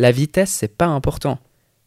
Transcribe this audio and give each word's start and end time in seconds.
la 0.00 0.10
vitesse, 0.12 0.50
c'est 0.50 0.76
pas 0.76 0.86
important. 0.86 1.38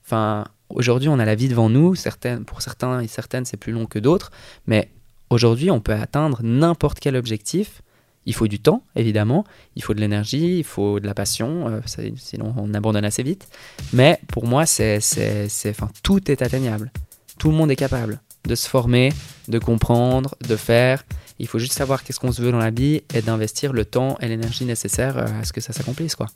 Enfin, 0.06 0.46
aujourd'hui, 0.70 1.10
on 1.10 1.20
a 1.20 1.26
la 1.26 1.36
vie 1.36 1.48
devant 1.48 1.70
nous. 1.70 1.96
Certaines, 1.96 2.46
pour 2.46 2.62
certains 2.62 3.00
et 3.02 3.08
certaines, 3.08 3.46
c'est 3.46 3.58
plus 3.58 3.72
long 3.74 3.86
que 3.86 4.00
d'autres. 4.00 4.32
Mais 4.68 4.92
aujourd'hui, 5.30 5.72
on 5.72 5.80
peut 5.80 5.94
atteindre 5.94 6.40
n'importe 6.44 7.00
quel 7.00 7.16
objectif. 7.16 7.82
Il 8.26 8.34
faut 8.34 8.48
du 8.48 8.60
temps, 8.60 8.84
évidemment. 8.96 9.44
Il 9.76 9.84
faut 9.84 9.94
de 9.94 10.00
l'énergie, 10.00 10.60
il 10.60 10.64
faut 10.64 11.00
de 11.00 11.06
la 11.06 11.14
passion. 11.14 11.68
euh, 11.68 11.82
sinon, 12.18 12.54
on 12.58 12.74
abandonne 12.74 13.04
assez 13.06 13.24
vite. 13.24 13.48
Mais 13.92 14.20
pour 14.28 14.46
moi, 14.46 14.66
c'est, 14.66 15.00
c'est, 15.02 15.50
c'est- 15.50 15.72
enfin, 15.72 15.90
tout 16.04 16.32
est 16.32 16.42
atteignable. 16.42 16.92
Tout 17.38 17.50
le 17.50 17.56
monde 17.58 17.72
est 17.72 17.76
capable 17.76 18.22
de 18.48 18.56
se 18.56 18.68
former, 18.70 19.12
de 19.48 19.60
comprendre, 19.60 20.36
de 20.48 20.56
faire. 20.56 21.04
Il 21.40 21.48
faut 21.48 21.60
juste 21.60 21.74
savoir 21.74 22.04
qu'est-ce 22.04 22.20
qu'on 22.20 22.32
se 22.32 22.42
veut 22.42 22.52
dans 22.52 22.60
la 22.60 22.72
vie 22.72 23.02
et 23.14 23.22
d'investir 23.22 23.74
le 23.74 23.84
temps 23.86 24.18
et 24.22 24.28
l'énergie 24.28 24.66
nécessaire 24.66 25.18
euh, 25.18 25.26
à 25.42 25.44
ce 25.44 25.52
que 25.52 25.60
ça 25.62 25.74
s'accomplisse. 25.74 26.16
Quoi. 26.16 26.28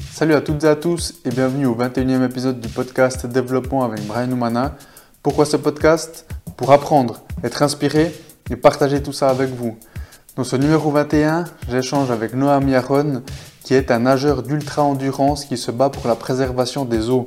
Salut 0.00 0.34
à 0.34 0.40
toutes 0.40 0.64
et 0.64 0.68
à 0.68 0.76
tous 0.76 1.14
et 1.24 1.30
bienvenue 1.30 1.66
au 1.66 1.74
21e 1.74 2.24
épisode 2.24 2.60
du 2.60 2.68
podcast 2.68 3.26
Développement 3.26 3.84
avec 3.84 4.06
Brian 4.06 4.30
Oumana. 4.32 4.76
Pourquoi 5.22 5.44
ce 5.44 5.56
podcast? 5.56 6.26
Pour 6.56 6.72
apprendre, 6.72 7.22
être 7.44 7.62
inspiré 7.62 8.14
et 8.50 8.56
partager 8.56 9.02
tout 9.02 9.12
ça 9.12 9.28
avec 9.28 9.50
vous. 9.50 9.76
Dans 10.36 10.44
ce 10.44 10.56
numéro 10.56 10.90
21, 10.90 11.44
j'échange 11.68 12.10
avec 12.10 12.32
Noam 12.34 12.68
Yaron, 12.68 13.22
qui 13.64 13.74
est 13.74 13.90
un 13.90 14.00
nageur 14.00 14.42
d'ultra-endurance 14.42 15.44
qui 15.44 15.58
se 15.58 15.70
bat 15.70 15.90
pour 15.90 16.06
la 16.08 16.16
préservation 16.16 16.84
des 16.84 17.10
eaux. 17.10 17.26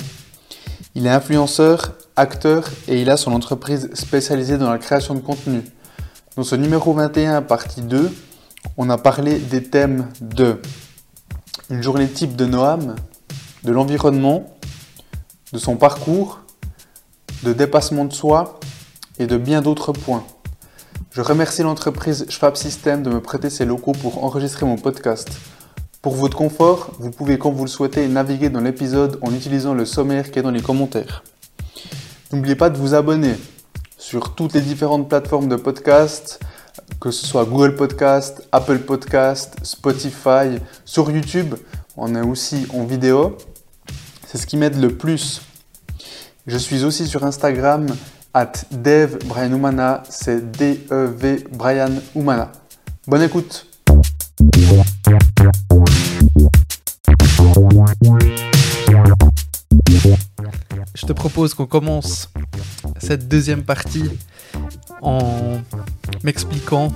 Il 0.95 1.05
est 1.05 1.11
influenceur, 1.11 1.93
acteur 2.15 2.67
et 2.87 2.99
il 2.99 3.09
a 3.11 3.17
son 3.17 3.31
entreprise 3.31 3.89
spécialisée 3.93 4.57
dans 4.57 4.71
la 4.71 4.79
création 4.79 5.13
de 5.13 5.19
contenu. 5.19 5.61
Dans 6.35 6.43
ce 6.43 6.55
numéro 6.55 6.93
21, 6.93 7.43
partie 7.43 7.81
2, 7.81 8.11
on 8.77 8.89
a 8.89 8.97
parlé 8.97 9.37
des 9.37 9.63
thèmes 9.63 10.07
de 10.19 10.59
une 11.69 11.81
journée 11.81 12.07
type 12.07 12.35
de 12.35 12.45
Noam, 12.45 12.95
de 13.63 13.71
l'environnement, 13.71 14.55
de 15.53 15.57
son 15.57 15.75
parcours, 15.75 16.41
de 17.43 17.53
dépassement 17.53 18.05
de 18.05 18.13
soi 18.13 18.59
et 19.19 19.27
de 19.27 19.37
bien 19.37 19.61
d'autres 19.61 19.91
points. 19.91 20.23
Je 21.11 21.21
remercie 21.21 21.63
l'entreprise 21.63 22.25
Schwab 22.29 22.55
System 22.55 23.01
de 23.01 23.09
me 23.09 23.21
prêter 23.21 23.49
ses 23.49 23.65
locaux 23.65 23.93
pour 23.93 24.23
enregistrer 24.23 24.65
mon 24.65 24.75
podcast. 24.75 25.29
Pour 26.01 26.13
votre 26.15 26.37
confort, 26.37 26.91
vous 26.99 27.09
pouvez 27.09 27.37
quand 27.37 27.51
vous 27.51 27.63
le 27.63 27.69
souhaitez 27.69 28.07
naviguer 28.07 28.49
dans 28.49 28.61
l'épisode 28.61 29.17
en 29.21 29.33
utilisant 29.33 29.73
le 29.73 29.85
sommaire 29.85 30.29
qui 30.29 30.39
est 30.39 30.43
dans 30.43 30.51
les 30.51 30.61
commentaires. 30.61 31.23
N'oubliez 32.31 32.55
pas 32.55 32.69
de 32.69 32.77
vous 32.77 32.93
abonner 32.93 33.35
sur 33.97 34.35
toutes 34.35 34.53
les 34.53 34.61
différentes 34.61 35.09
plateformes 35.09 35.47
de 35.47 35.55
podcast, 35.55 36.39
que 36.99 37.11
ce 37.11 37.25
soit 37.25 37.45
Google 37.45 37.75
Podcast, 37.75 38.47
Apple 38.51 38.79
Podcast, 38.79 39.55
Spotify, 39.63 40.59
sur 40.85 41.11
YouTube, 41.11 41.55
on 41.97 42.15
est 42.15 42.21
aussi 42.21 42.67
en 42.73 42.83
vidéo. 42.83 43.37
C'est 44.27 44.37
ce 44.37 44.47
qui 44.47 44.57
m'aide 44.57 44.79
le 44.79 44.95
plus. 44.95 45.41
Je 46.47 46.57
suis 46.57 46.83
aussi 46.83 47.07
sur 47.07 47.23
Instagram, 47.23 47.87
at 48.35 48.51
Dev 48.69 49.17
Brian 49.25 50.03
c'est 50.09 50.51
D-E-V 50.51 51.45
Brian 51.51 51.91
Oumana. 52.15 52.51
Bonne 53.07 53.21
écoute 53.21 53.65
Je 60.93 61.05
te 61.05 61.13
propose 61.13 61.53
qu'on 61.53 61.65
commence 61.65 62.29
cette 62.99 63.29
deuxième 63.29 63.63
partie 63.63 64.11
en 65.05 65.61
m'expliquant 66.23 66.91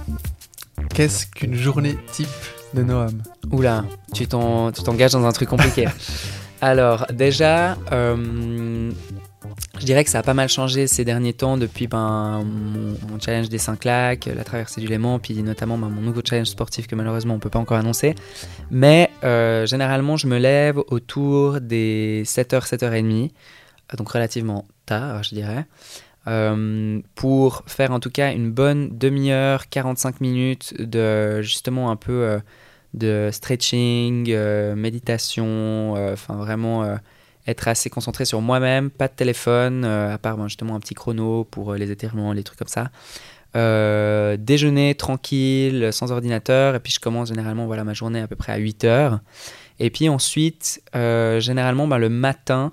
qu'est-ce 0.93 1.25
qu'une 1.27 1.55
journée 1.55 1.97
type 2.11 2.27
de 2.73 2.83
Noam. 2.83 3.21
Oula, 3.51 3.85
tu 4.13 4.27
t'en- 4.27 4.71
tu 4.71 4.83
t'engages 4.83 5.11
dans 5.13 5.25
un 5.25 5.31
truc 5.31 5.49
compliqué. 5.49 5.87
Alors, 6.61 7.05
déjà, 7.13 7.77
euh, 7.93 8.91
je 9.79 9.85
dirais 9.85 10.03
que 10.03 10.09
ça 10.09 10.19
a 10.19 10.23
pas 10.23 10.33
mal 10.33 10.49
changé 10.49 10.87
ces 10.87 11.05
derniers 11.05 11.31
temps 11.33 11.55
depuis 11.57 11.87
ben, 11.87 12.43
mon, 12.43 12.97
mon 13.09 13.19
challenge 13.19 13.47
des 13.49 13.57
5 13.57 13.85
lacs, 13.85 14.25
la 14.25 14.43
traversée 14.43 14.81
du 14.81 14.87
Léman, 14.87 15.19
puis 15.19 15.41
notamment 15.41 15.77
ben, 15.77 15.87
mon 15.87 16.01
nouveau 16.01 16.21
challenge 16.27 16.47
sportif 16.47 16.85
que 16.87 16.95
malheureusement 16.95 17.35
on 17.35 17.39
peut 17.39 17.49
pas 17.49 17.59
encore 17.59 17.77
annoncer. 17.77 18.13
Mais 18.71 19.09
euh, 19.23 19.65
généralement, 19.65 20.17
je 20.17 20.27
me 20.27 20.37
lève 20.37 20.79
autour 20.89 21.61
des 21.61 22.23
7h, 22.25 22.67
7h30, 22.67 23.29
euh, 23.93 23.97
donc 23.97 24.09
relativement 24.09 24.65
tard, 24.85 25.23
je 25.23 25.35
dirais. 25.35 25.65
Euh, 26.29 27.01
pour 27.15 27.63
faire 27.65 27.91
en 27.91 27.99
tout 27.99 28.11
cas 28.11 28.31
une 28.33 28.51
bonne 28.51 28.95
demi-heure, 28.95 29.67
45 29.69 30.21
minutes 30.21 30.79
de 30.79 31.41
justement 31.41 31.89
un 31.89 31.95
peu 31.95 32.11
euh, 32.11 32.39
de 32.93 33.29
stretching, 33.31 34.27
euh, 34.29 34.75
méditation, 34.75 35.93
enfin 36.11 36.35
vraiment 36.35 36.97
être 37.47 37.67
assez 37.67 37.89
concentré 37.89 38.25
sur 38.25 38.41
moi-même, 38.41 38.91
pas 38.91 39.07
de 39.07 39.13
téléphone, 39.13 39.85
à 39.85 40.19
part 40.19 40.37
ben, 40.37 40.47
justement 40.47 40.75
un 40.75 40.79
petit 40.79 40.93
chrono 40.93 41.45
pour 41.45 41.73
les 41.73 41.89
étirements, 41.89 42.31
les 42.31 42.43
trucs 42.43 42.59
comme 42.59 42.67
ça. 42.67 42.91
Déjeuner 44.37 44.93
tranquille, 44.93 45.89
sans 45.91 46.11
ordinateur, 46.11 46.75
et 46.75 46.79
puis 46.79 46.91
je 46.91 46.99
commence 46.99 47.29
généralement 47.29 47.65
voilà, 47.65 47.83
ma 47.83 47.93
journée 47.93 48.21
à 48.21 48.27
peu 48.27 48.35
près 48.35 48.53
à 48.53 48.57
8 48.57 48.83
heures. 48.83 49.19
Et 49.79 49.89
puis 49.89 50.09
ensuite, 50.09 50.83
généralement 50.93 51.87
ben, 51.87 51.97
le 51.97 52.09
matin, 52.09 52.71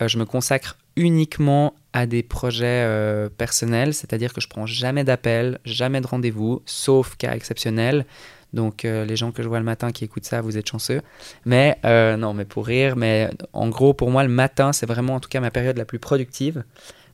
je 0.00 0.18
me 0.18 0.24
consacre 0.24 0.76
uniquement 0.98 1.74
à 1.92 2.06
des 2.06 2.22
projets 2.22 2.82
euh, 2.84 3.28
personnels, 3.28 3.94
c'est-à-dire 3.94 4.34
que 4.34 4.40
je 4.40 4.48
prends 4.48 4.66
jamais 4.66 5.04
d'appel, 5.04 5.58
jamais 5.64 6.00
de 6.00 6.06
rendez-vous, 6.06 6.60
sauf 6.66 7.16
cas 7.16 7.34
exceptionnel. 7.34 8.04
Donc 8.52 8.84
euh, 8.84 9.04
les 9.04 9.16
gens 9.16 9.30
que 9.30 9.42
je 9.42 9.48
vois 9.48 9.58
le 9.58 9.64
matin 9.64 9.92
qui 9.92 10.04
écoutent 10.04 10.24
ça, 10.24 10.40
vous 10.40 10.56
êtes 10.58 10.68
chanceux. 10.68 11.00
Mais 11.44 11.78
euh, 11.84 12.16
non, 12.16 12.34
mais 12.34 12.44
pour 12.44 12.66
rire, 12.66 12.96
mais 12.96 13.30
en 13.52 13.68
gros 13.68 13.94
pour 13.94 14.10
moi 14.10 14.22
le 14.24 14.28
matin 14.28 14.72
c'est 14.72 14.86
vraiment 14.86 15.14
en 15.14 15.20
tout 15.20 15.28
cas 15.28 15.40
ma 15.40 15.50
période 15.50 15.78
la 15.78 15.84
plus 15.84 15.98
productive. 16.00 16.64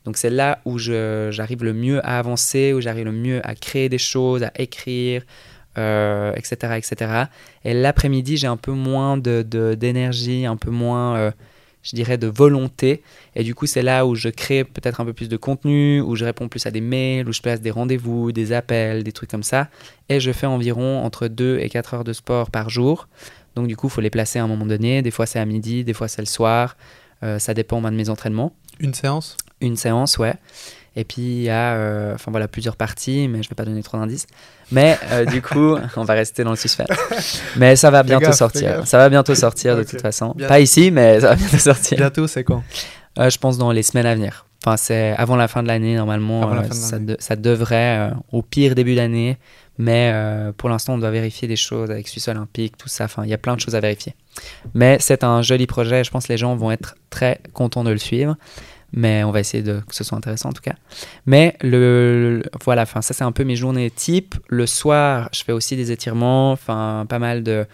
Donc 0.05 0.17
c'est 0.17 0.31
là 0.31 0.61
où 0.65 0.79
j'arrive 0.79 1.63
le 1.65 1.73
mieux 1.73 2.05
à 2.07 2.19
avancer, 2.19 2.73
où 2.73 2.81
j'arrive 2.81 3.07
le 3.07 3.13
mieux 3.13 3.41
à 3.47 3.55
créer 3.55 3.89
des 3.89 3.99
choses, 3.99 4.43
à 4.43 4.53
écrire, 4.57 5.23
etc., 5.77 6.55
etc. 6.77 7.25
Et 7.65 7.75
l'après-midi 7.75 8.37
j'ai 8.37 8.47
un 8.47 8.59
peu 8.59 8.73
moins 8.73 9.17
de 9.17 9.43
de- 9.43 9.75
d'énergie, 9.75 10.47
un 10.47 10.57
peu 10.57 10.71
moins, 10.71 11.33
je 11.85 11.95
dirais, 11.95 12.19
de 12.19 12.27
volonté. 12.27 13.03
Et 13.37 13.45
du 13.45 13.55
coup 13.55 13.67
c'est 13.67 13.83
là 13.83 14.07
où 14.07 14.17
je 14.17 14.29
crée 14.29 14.65
peut-être 14.65 15.01
un 15.01 15.05
peu 15.05 15.13
plus 15.13 15.29
de 15.29 15.37
contenu, 15.37 16.01
où 16.01 16.17
je 16.17 16.25
réponds 16.25 16.49
plus 16.49 16.67
à 16.67 16.73
des 16.73 16.81
mails, 16.81 17.29
où 17.29 17.33
je 17.33 17.41
place 17.41 17.61
des 17.61 17.71
rendez-vous, 17.71 18.33
des 18.33 18.53
appels, 18.53 19.05
des 19.05 19.13
trucs 19.13 19.31
comme 19.31 19.45
ça 19.45 19.69
et 20.09 20.21
je 20.21 20.33
fais 20.33 20.47
environ 20.47 21.05
entre 21.05 21.29
2 21.29 21.59
et 21.61 21.69
4 21.69 21.95
heures 21.95 22.05
de 22.05 22.13
sport 22.13 22.51
par 22.51 22.71
jour. 22.71 23.09
Donc 23.55 23.67
du 23.69 23.77
coup, 23.77 23.87
il 23.87 23.91
faut 23.91 24.01
les 24.01 24.11
placer 24.11 24.39
à 24.39 24.45
un 24.45 24.49
moment 24.49 24.67
donné. 24.67 25.03
Des 25.03 25.11
fois, 25.11 25.27
c'est 25.27 25.39
à 25.39 25.45
midi, 25.45 25.85
des 25.85 25.95
fois, 25.95 26.09
c'est 26.09 26.23
le 26.23 26.27
soir. 26.27 26.77
Euh, 27.23 27.39
ça 27.39 27.55
dépend 27.55 27.81
ben, 27.81 27.91
de 27.91 27.97
mes 27.97 28.09
entraînements. 28.09 28.53
Une 28.81 28.95
séance? 28.95 29.37
Une 29.61 29.77
séance, 29.77 30.19
ouais. 30.19 30.35
Et 30.97 31.05
puis, 31.05 31.23
il 31.23 31.43
y 31.43 31.51
a 31.51 31.75
euh, 31.75 32.15
enfin, 32.15 32.31
voilà, 32.31 32.47
plusieurs 32.49 32.77
parties, 32.77 33.27
mais 33.29 33.43
je 33.43 33.49
ne 33.49 33.51
vais 33.51 33.55
pas 33.57 33.65
donner 33.65 33.83
trop 33.83 33.99
d'indices. 33.99 34.27
Mais 34.71 34.97
euh, 35.11 35.25
du 35.27 35.43
coup, 35.43 35.77
on 35.97 36.05
va 36.05 36.15
rester 36.15 36.45
dans 36.45 36.51
le 36.51 36.57
suspense. 36.57 36.89
Mais 37.57 37.75
ça 37.77 37.91
va 37.91 38.03
bientôt 38.03 38.27
gaffe, 38.27 38.37
sortir. 38.37 38.87
Ça 38.87 38.99
va 38.99 39.09
bientôt 39.09 39.35
sortir 39.35 39.77
de 39.77 39.83
toute 39.83 40.01
façon. 40.01 40.35
Pas 40.49 40.61
ici, 40.61 40.91
mais 40.91 41.21
ça 41.21 41.31
va 41.31 41.35
bientôt 41.37 41.59
sortir. 41.59 41.99
Bientôt, 41.99 42.27
c'est 42.27 42.45
quand? 42.45 42.63
Euh, 43.19 43.29
je 43.31 43.39
pense 43.39 43.59
dans 43.59 43.71
les 43.73 43.83
semaines 43.83 44.07
à 44.07 44.15
venir. 44.15 44.47
Enfin, 44.65 44.77
c'est 44.77 45.15
avant 45.19 45.37
la 45.37 45.47
fin 45.49 45.63
de 45.63 45.69
l'année, 45.69 45.95
normalement. 45.97 46.49
La 46.55 46.63
de 46.69 46.73
ça, 46.73 46.99
de- 46.99 47.17
ça 47.19 47.37
devrait, 47.37 48.11
au 48.33 48.43
pire 48.43 48.75
début 48.75 48.95
d'année. 48.95 49.37
Mais 49.77 50.13
euh, 50.15 50.53
pour 50.57 50.69
l'instant, 50.69 50.95
on 50.95 50.99
doit 50.99 51.11
vérifier 51.11 51.49
des 51.49 51.57
choses 51.57 51.91
avec 51.91 52.07
Suisse 52.09 52.29
Olympique, 52.29 52.77
tout 52.77 52.89
ça. 52.89 53.05
Enfin, 53.05 53.25
il 53.25 53.31
y 53.31 53.35
a 53.35 53.39
plein 53.39 53.57
de 53.57 53.61
choses 53.61 53.75
à 53.75 53.81
vérifier. 53.81 54.15
Mais 54.73 54.97
c'est 55.01 55.25
un 55.25 55.43
joli 55.43 55.67
projet. 55.67 56.05
Je 56.05 56.11
pense 56.11 56.27
que 56.29 56.33
les 56.33 56.39
gens 56.39 56.55
vont 56.57 56.71
être 56.71 56.95
très 57.11 57.41
contents 57.53 57.83
de 57.85 57.91
le 57.91 57.99
suivre. 57.99 58.37
Mais 58.97 59.25
on 59.25 59.33
va 59.33 59.41
essayer 59.41 59.63
de, 59.63 59.81
que 59.89 59.95
ce 59.95 60.05
soit 60.05 60.17
intéressant 60.17 60.51
en 60.51 60.53
tout 60.53 60.63
cas. 60.63 60.77
Mais 61.27 61.57
le, 61.61 62.43
voilà, 62.65 62.83
enfin, 62.83 63.03
ça 63.03 63.13
c'est 63.13 63.25
un 63.25 63.33
peu 63.33 63.45
mes 63.45 63.57
journées 63.57 63.91
type. 63.91 64.37
Le 64.49 64.67
soir, 64.67 65.29
je 65.33 65.43
fais 65.43 65.53
aussi 65.53 65.77
des 65.77 65.91
étirements, 65.91 66.53
enfin 66.53 67.05
pas 67.09 67.19
mal 67.19 67.43
de, 67.43 67.67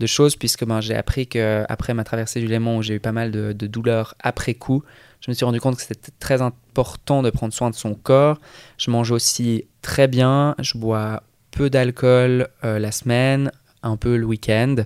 de 0.00 0.06
choses 0.06 0.34
puisque 0.34 0.64
ben, 0.64 0.80
j'ai 0.80 0.94
appris 0.94 1.26
que 1.26 1.64
après 1.68 1.92
ma 1.92 2.04
traversée 2.04 2.40
du 2.40 2.46
Léman 2.46 2.78
où 2.78 2.82
j'ai 2.82 2.94
eu 2.94 3.00
pas 3.00 3.12
mal 3.12 3.30
de, 3.30 3.52
de 3.52 3.66
douleurs 3.66 4.14
après 4.20 4.54
coup, 4.54 4.82
je 5.20 5.30
me 5.30 5.34
suis 5.34 5.44
rendu 5.44 5.60
compte 5.60 5.76
que 5.76 5.82
c'était 5.82 6.10
très 6.18 6.42
important 6.42 7.22
de 7.22 7.30
prendre 7.30 7.52
soin 7.52 7.70
de 7.70 7.76
son 7.76 7.94
corps. 7.94 8.40
Je 8.78 8.90
mange 8.90 9.10
aussi 9.12 9.66
très 9.82 10.08
bien, 10.08 10.56
je 10.58 10.78
bois 10.78 11.22
peu 11.52 11.70
d'alcool 11.70 12.48
euh, 12.64 12.78
la 12.78 12.90
semaine, 12.90 13.52
un 13.82 13.96
peu 13.96 14.16
le 14.16 14.24
week-end, 14.24 14.76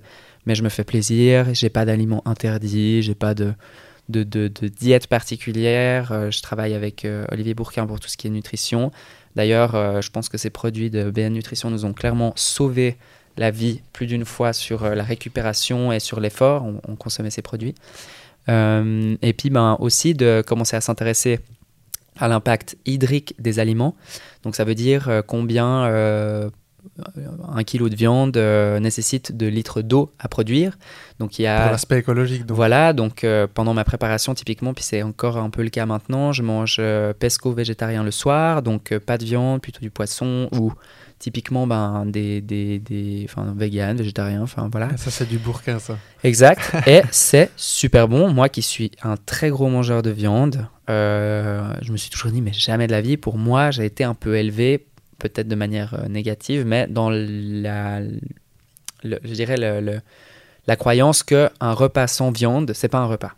mais 0.45 0.55
je 0.55 0.63
me 0.63 0.69
fais 0.69 0.85
plaisir. 0.85 1.55
J'ai 1.55 1.71
pas 1.71 1.85
d'aliments 1.85 2.23
interdits, 2.27 3.03
j'ai 3.03 3.15
pas 3.15 3.35
de, 3.35 3.55
de, 4.09 4.23
de- 4.23 4.49
de 4.49 4.69
diète 4.69 5.07
particulière. 5.09 6.13
Euh, 6.13 6.31
je 6.31 6.41
travaille 6.43 6.75
avec 6.75 7.05
euh, 7.05 7.25
Olivier 7.33 7.55
Bourquin 7.55 7.87
pour 7.87 8.01
tout 8.01 8.09
ce 8.09 8.17
qui 8.17 8.27
est 8.27 8.31
nutrition. 8.31 8.91
D'ailleurs, 9.35 9.75
euh, 9.75 10.01
je 10.01 10.11
pense 10.11 10.29
que 10.29 10.39
ces 10.39 10.51
produits 10.51 10.91
de 10.91 11.11
BN 11.11 11.33
Nutrition 11.33 11.71
nous 11.71 11.85
ont 11.85 11.93
clairement 11.93 12.33
sauvé 12.37 12.97
la 13.37 13.51
vie 13.51 13.83
plus 13.93 14.07
d'une 14.07 14.25
fois 14.25 14.53
sur 14.53 14.89
la 14.89 15.03
récupération 15.05 15.93
et 15.93 16.01
sur 16.01 16.21
l'effort. 16.21 16.65
On, 16.65 16.81
on 16.89 16.97
consommait 16.97 17.31
ces 17.31 17.43
produits. 17.43 17.75
Et 18.49 19.35
puis 19.37 19.51
ben, 19.51 19.77
aussi 19.81 20.15
de 20.15 20.43
commencer 20.47 20.77
à 20.77 20.81
s'intéresser 20.81 21.41
à 22.19 22.29
l'impact 22.29 22.79
hydrique 22.87 23.35
des 23.39 23.59
aliments. 23.59 23.95
Donc 24.43 24.55
ça 24.57 24.65
veut 24.65 24.77
dire 24.77 25.23
combien 25.27 26.51
un 27.55 27.65
kilo 27.65 27.89
de 27.89 27.95
viande 27.95 28.37
euh, 28.37 28.81
nécessite 28.81 29.37
2 29.37 29.47
litres 29.49 29.83
d'eau 29.83 30.13
à 30.19 30.29
produire. 30.29 30.79
Donc 31.19 31.39
il 31.39 31.43
y 31.43 31.47
a 31.47 31.63
Pour 31.63 31.73
l'aspect 31.73 31.99
écologique. 31.99 32.47
Donc. 32.47 32.57
voilà, 32.57 32.93
donc 32.93 33.25
euh, 33.25 33.47
pendant 33.53 33.75
ma 33.75 33.85
préparation, 33.85 34.35
typiquement, 34.35 34.75
puis 34.75 34.85
c'est 34.85 35.03
encore 35.03 35.37
un 35.37 35.51
peu 35.51 35.63
le 35.63 35.71
cas 35.71 35.87
maintenant, 35.87 36.33
je 36.33 36.43
mange 36.43 36.77
euh, 36.79 37.13
pesco 37.13 37.53
végétarien 37.53 38.03
le 38.03 38.11
soir, 38.11 38.63
donc 38.63 38.97
pas 38.99 39.19
de 39.19 39.25
viande, 39.25 39.61
plutôt 39.61 39.81
du 39.81 39.91
poisson, 39.91 40.49
ou 40.53 40.73
typiquement 41.19 41.67
ben, 41.67 42.05
des, 42.07 42.41
des, 42.41 42.79
des 42.79 43.27
enfin, 43.29 43.55
vegan, 43.57 43.97
végétarien, 43.97 44.43
enfin 44.43 44.69
voilà. 44.71 44.97
Ça, 44.97 45.11
c'est 45.11 45.29
du 45.29 45.39
bourquin, 45.39 45.79
ça. 45.79 45.99
Exact, 46.25 46.73
et 46.87 47.03
c'est 47.11 47.51
super 47.57 48.09
bon. 48.09 48.31
Moi 48.31 48.49
qui 48.49 48.63
suis 48.63 48.91
un 49.03 49.17
très 49.17 49.51
gros 49.51 49.69
mangeur 49.69 50.03
de 50.03 50.11
viande, 50.11 50.67
je 50.89 51.93
me 51.93 51.97
suis 51.97 52.11
toujours 52.11 52.31
dit, 52.31 52.43
mais 52.43 52.53
jamais 52.53 52.87
de 52.87 52.93
la 52.93 53.01
vie, 53.01 53.17
pour 53.17 53.39
moi, 53.39 53.71
j'ai 53.71 53.85
été 53.85 54.05
un 54.05 54.15
peu 54.15 54.37
élevé, 54.37 54.87
peut-être 55.19 55.49
de 55.49 55.55
manière 55.55 55.95
euh, 55.95 56.09
négative, 56.09 56.65
mais 56.67 56.87
dans 56.87 57.11
la, 57.11 58.01
le- 58.01 59.21
je 59.25 59.33
dirais 59.33 59.57
le- 59.57 59.81
le- 59.81 60.01
la 60.67 60.77
croyance 60.77 61.23
que 61.23 61.49
un 61.61 61.73
repas 61.73 62.07
sans 62.07 62.31
viande, 62.31 62.73
c'est 62.75 62.89
pas 62.89 62.99
un 62.99 63.07
repas. 63.07 63.35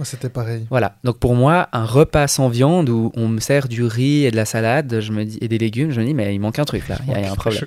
Moi, 0.00 0.06
c'était 0.06 0.30
pareil. 0.30 0.66
Voilà. 0.70 0.96
Donc 1.04 1.18
pour 1.18 1.34
moi, 1.34 1.68
un 1.74 1.84
repas 1.84 2.26
sans 2.26 2.48
viande 2.48 2.88
où 2.88 3.12
on 3.16 3.28
me 3.28 3.38
sert 3.38 3.68
du 3.68 3.84
riz 3.84 4.24
et 4.24 4.30
de 4.30 4.36
la 4.36 4.46
salade, 4.46 4.98
je 4.98 5.12
me 5.12 5.26
dis 5.26 5.36
et 5.42 5.46
des 5.48 5.58
légumes, 5.58 5.90
je 5.90 6.00
me 6.00 6.06
dis 6.06 6.14
mais 6.14 6.34
il 6.34 6.38
manque 6.38 6.58
un 6.58 6.64
truc 6.64 6.88
là, 6.88 6.96
il 7.06 7.12
y 7.12 7.14
a, 7.14 7.18
il 7.18 7.24
y 7.24 7.28
a 7.28 7.32
un 7.32 7.34
problème. 7.34 7.64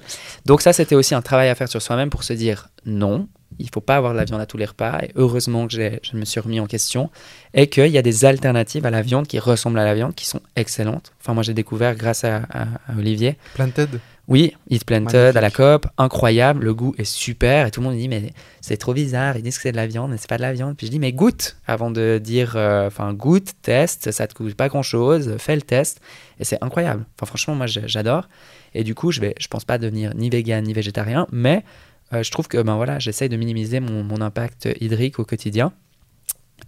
Donc 0.47 0.61
ça, 0.63 0.73
c'était 0.73 0.95
aussi 0.95 1.13
un 1.13 1.21
travail 1.21 1.49
à 1.49 1.53
faire 1.53 1.67
sur 1.69 1.79
soi-même 1.79 2.09
pour 2.09 2.23
se 2.23 2.33
dire 2.33 2.69
non, 2.87 3.27
il 3.59 3.69
faut 3.71 3.81
pas 3.81 3.97
avoir 3.97 4.13
de 4.13 4.17
la 4.17 4.25
viande 4.25 4.41
à 4.41 4.47
tous 4.47 4.57
les 4.57 4.65
repas. 4.65 4.97
Et 5.03 5.11
heureusement 5.13 5.67
que 5.67 5.73
j'ai- 5.73 5.99
je 6.01 6.17
me 6.17 6.25
suis 6.25 6.39
remis 6.39 6.59
en 6.59 6.65
question 6.65 7.11
et 7.53 7.67
qu'il 7.67 7.85
y 7.89 7.99
a 7.99 8.01
des 8.01 8.25
alternatives 8.25 8.83
à 8.87 8.89
la 8.89 9.03
viande 9.03 9.27
qui 9.27 9.37
ressemblent 9.37 9.77
à 9.77 9.85
la 9.85 9.93
viande, 9.93 10.15
qui 10.15 10.25
sont 10.25 10.41
excellentes. 10.55 11.13
Enfin 11.21 11.35
moi 11.35 11.43
j'ai 11.43 11.53
découvert 11.53 11.95
grâce 11.95 12.23
à, 12.23 12.37
à- 12.51 12.63
à 12.87 12.97
Olivier. 12.97 13.37
Planted? 13.53 13.99
Oui, 14.29 14.53
Eat 14.69 14.85
Planted 14.85 15.13
Magnifique. 15.13 15.35
à 15.37 15.41
la 15.41 15.51
COP, 15.51 15.87
incroyable, 15.97 16.63
le 16.63 16.73
goût 16.73 16.95
est 16.97 17.03
super 17.03 17.67
et 17.67 17.71
tout 17.71 17.81
le 17.81 17.87
monde 17.87 17.97
dit 17.97 18.07
mais 18.07 18.31
c'est 18.61 18.77
trop 18.77 18.93
bizarre, 18.93 19.35
ils 19.35 19.43
disent 19.43 19.57
que 19.57 19.63
c'est 19.63 19.73
de 19.73 19.77
la 19.77 19.85
viande 19.85 20.11
mais 20.11 20.17
c'est 20.17 20.29
pas 20.29 20.37
de 20.37 20.41
la 20.41 20.53
viande. 20.53 20.77
Puis 20.77 20.87
je 20.87 20.91
dis 20.91 20.99
mais 20.99 21.11
goûte 21.11 21.57
avant 21.67 21.91
de 21.91 22.21
dire, 22.23 22.53
euh, 22.55 22.87
enfin 22.87 23.13
goûte, 23.13 23.51
teste, 23.61 24.11
ça 24.11 24.25
te 24.27 24.33
coûte 24.33 24.55
pas 24.55 24.69
grand 24.69 24.81
chose, 24.81 25.35
fais 25.39 25.55
le 25.55 25.61
test 25.61 25.99
et 26.39 26.45
c'est 26.45 26.63
incroyable. 26.63 27.05
Enfin 27.17 27.25
franchement 27.25 27.55
moi 27.55 27.67
j'adore 27.67 28.29
et 28.73 28.85
du 28.85 28.95
coup 28.95 29.11
je 29.11 29.19
vais, 29.19 29.35
je 29.39 29.47
pense 29.47 29.65
pas 29.65 29.77
devenir 29.77 30.15
ni 30.15 30.29
vegan 30.29 30.63
ni 30.63 30.71
végétarien 30.71 31.27
mais 31.33 31.65
euh, 32.13 32.23
je 32.23 32.31
trouve 32.31 32.47
que 32.47 32.61
ben 32.61 32.77
voilà 32.77 32.99
j'essaye 32.99 33.27
de 33.27 33.35
minimiser 33.35 33.81
mon, 33.81 34.03
mon 34.03 34.21
impact 34.21 34.69
hydrique 34.79 35.19
au 35.19 35.25
quotidien. 35.25 35.73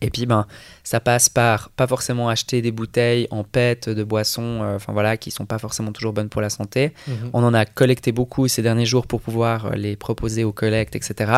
Et 0.01 0.09
puis 0.09 0.25
ben 0.25 0.45
ça 0.83 0.99
passe 0.99 1.29
par 1.29 1.69
pas 1.69 1.87
forcément 1.87 2.29
acheter 2.29 2.61
des 2.61 2.71
bouteilles 2.71 3.27
en 3.31 3.43
PET 3.43 3.89
de 3.89 4.03
boissons, 4.03 4.61
euh, 4.61 4.75
enfin 4.75 4.93
voilà, 4.93 5.17
qui 5.17 5.31
sont 5.31 5.45
pas 5.45 5.57
forcément 5.57 5.91
toujours 5.91 6.13
bonnes 6.13 6.29
pour 6.29 6.41
la 6.41 6.49
santé. 6.49 6.91
Mhm. 7.07 7.29
On 7.33 7.43
en 7.43 7.53
a 7.53 7.65
collecté 7.65 8.11
beaucoup 8.11 8.47
ces 8.47 8.61
derniers 8.61 8.85
jours 8.85 9.07
pour 9.07 9.21
pouvoir 9.21 9.67
euh, 9.67 9.75
les 9.75 9.95
proposer 9.95 10.43
aux 10.43 10.51
collectes, 10.51 10.95
etc. 10.95 11.31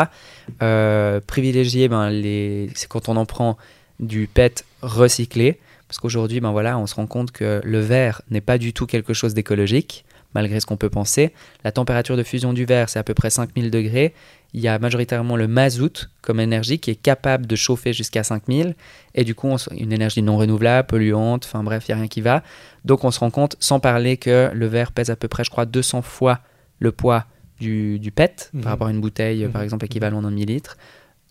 Euh, 0.61 1.19
privilégier, 1.25 1.87
ben, 1.87 2.09
les... 2.09 2.69
c'est 2.75 2.87
quand 2.87 3.09
on 3.09 3.15
en 3.15 3.25
prend 3.25 3.57
du 3.99 4.27
PET 4.27 4.65
recyclé, 4.81 5.59
parce 5.87 5.99
qu'aujourd'hui, 5.99 6.39
ben, 6.39 6.51
voilà, 6.51 6.77
on 6.77 6.87
se 6.87 6.95
rend 6.95 7.07
compte 7.07 7.31
que 7.31 7.61
le 7.63 7.79
verre 7.79 8.21
n'est 8.29 8.41
pas 8.41 8.57
du 8.57 8.73
tout 8.73 8.85
quelque 8.85 9.13
chose 9.13 9.33
d'écologique, 9.33 10.03
malgré 10.33 10.59
ce 10.59 10.65
qu'on 10.65 10.77
peut 10.77 10.89
penser. 10.89 11.31
La 11.63 11.71
température 11.71 12.17
de 12.17 12.23
fusion 12.23 12.53
du 12.53 12.65
verre, 12.65 12.89
c'est 12.89 12.99
à 12.99 13.03
peu 13.03 13.13
près 13.13 13.29
5000 13.29 13.71
degrés. 13.71 14.13
Il 14.57 14.63
y 14.63 14.67
a 14.67 14.79
majoritairement 14.79 15.35
le 15.35 15.47
mazout 15.47 16.09
comme 16.23 16.39
énergie 16.39 16.79
qui 16.79 16.89
est 16.89 16.95
capable 16.95 17.45
de 17.45 17.55
chauffer 17.55 17.93
jusqu'à 17.93 18.23
5000, 18.23 18.73
et 19.13 19.23
du 19.23 19.35
coup, 19.35 19.47
on 19.47 19.57
une 19.75 19.93
énergie 19.93 20.23
non 20.23 20.35
renouvelable, 20.35 20.87
polluante, 20.87 21.45
enfin 21.45 21.61
bref, 21.63 21.85
il 21.87 21.91
n'y 21.91 21.93
a 21.93 21.97
rien 21.99 22.07
qui 22.07 22.21
va. 22.21 22.41
Donc 22.83 23.03
on 23.03 23.11
se 23.11 23.19
rend 23.19 23.29
compte, 23.29 23.55
sans 23.59 23.79
parler 23.79 24.17
que 24.17 24.49
le 24.51 24.65
verre 24.65 24.91
pèse 24.93 25.11
à 25.11 25.15
peu 25.15 25.27
près, 25.27 25.43
je 25.43 25.51
crois, 25.51 25.65
200 25.67 26.01
fois 26.01 26.39
le 26.79 26.91
poids 26.91 27.25
du, 27.59 27.99
du 27.99 28.11
PET 28.11 28.49
Mhm. 28.53 28.61
par 28.61 28.71
rapport 28.71 28.87
à 28.87 28.91
une 28.91 28.99
bouteille, 28.99 29.45
Mhm. 29.45 29.51
par 29.51 29.61
exemple, 29.61 29.85
équivalent 29.85 30.23
d'un 30.23 30.31
millilitre. 30.31 30.75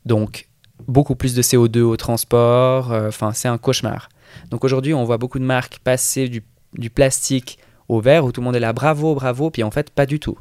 Donc 0.04 0.46
beaucoup 0.86 1.16
plus 1.16 1.34
de 1.34 1.42
CO2 1.42 1.80
au 1.82 1.96
transport, 1.96 2.92
euh, 2.92 3.08
enfin 3.08 3.32
c'est 3.32 3.48
un 3.48 3.58
cauchemar. 3.58 4.08
Donc 4.50 4.62
aujourd'hui, 4.62 4.94
on 4.94 5.02
voit 5.04 5.18
beaucoup 5.18 5.40
de 5.40 5.44
marques 5.44 5.80
passer 5.82 6.28
du, 6.28 6.44
du 6.74 6.90
plastique 6.90 7.58
au 7.88 8.00
verre 8.00 8.24
où 8.24 8.30
tout 8.30 8.40
le 8.40 8.44
monde 8.44 8.54
est 8.56 8.60
là, 8.60 8.72
bravo, 8.72 9.14
bravo, 9.16 9.50
puis 9.50 9.64
en 9.64 9.70
fait, 9.72 9.90
pas 9.90 10.06
du 10.06 10.20
tout. 10.20 10.38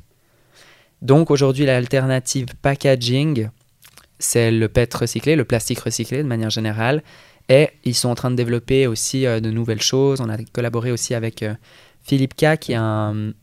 Donc 1.01 1.31
aujourd'hui, 1.31 1.65
l'alternative 1.65 2.47
packaging, 2.61 3.49
c'est 4.19 4.51
le 4.51 4.67
PET 4.67 4.93
recyclé, 4.93 5.35
le 5.35 5.45
plastique 5.45 5.79
recyclé 5.79 6.23
de 6.23 6.27
manière 6.27 6.49
générale. 6.49 7.03
Et 7.49 7.69
ils 7.83 7.93
sont 7.93 8.09
en 8.09 8.15
train 8.15 8.31
de 8.31 8.35
développer 8.35 8.87
aussi 8.87 9.25
euh, 9.25 9.39
de 9.39 9.51
nouvelles 9.51 9.81
choses. 9.81 10.19
On 10.21 10.29
a 10.29 10.37
collaboré 10.51 10.91
aussi 10.91 11.13
avec 11.13 11.43
euh, 11.43 11.53
Philippe 12.01 12.35
K, 12.35 12.57
qui 12.57 12.71
est 12.71 12.75
un, 12.75 13.33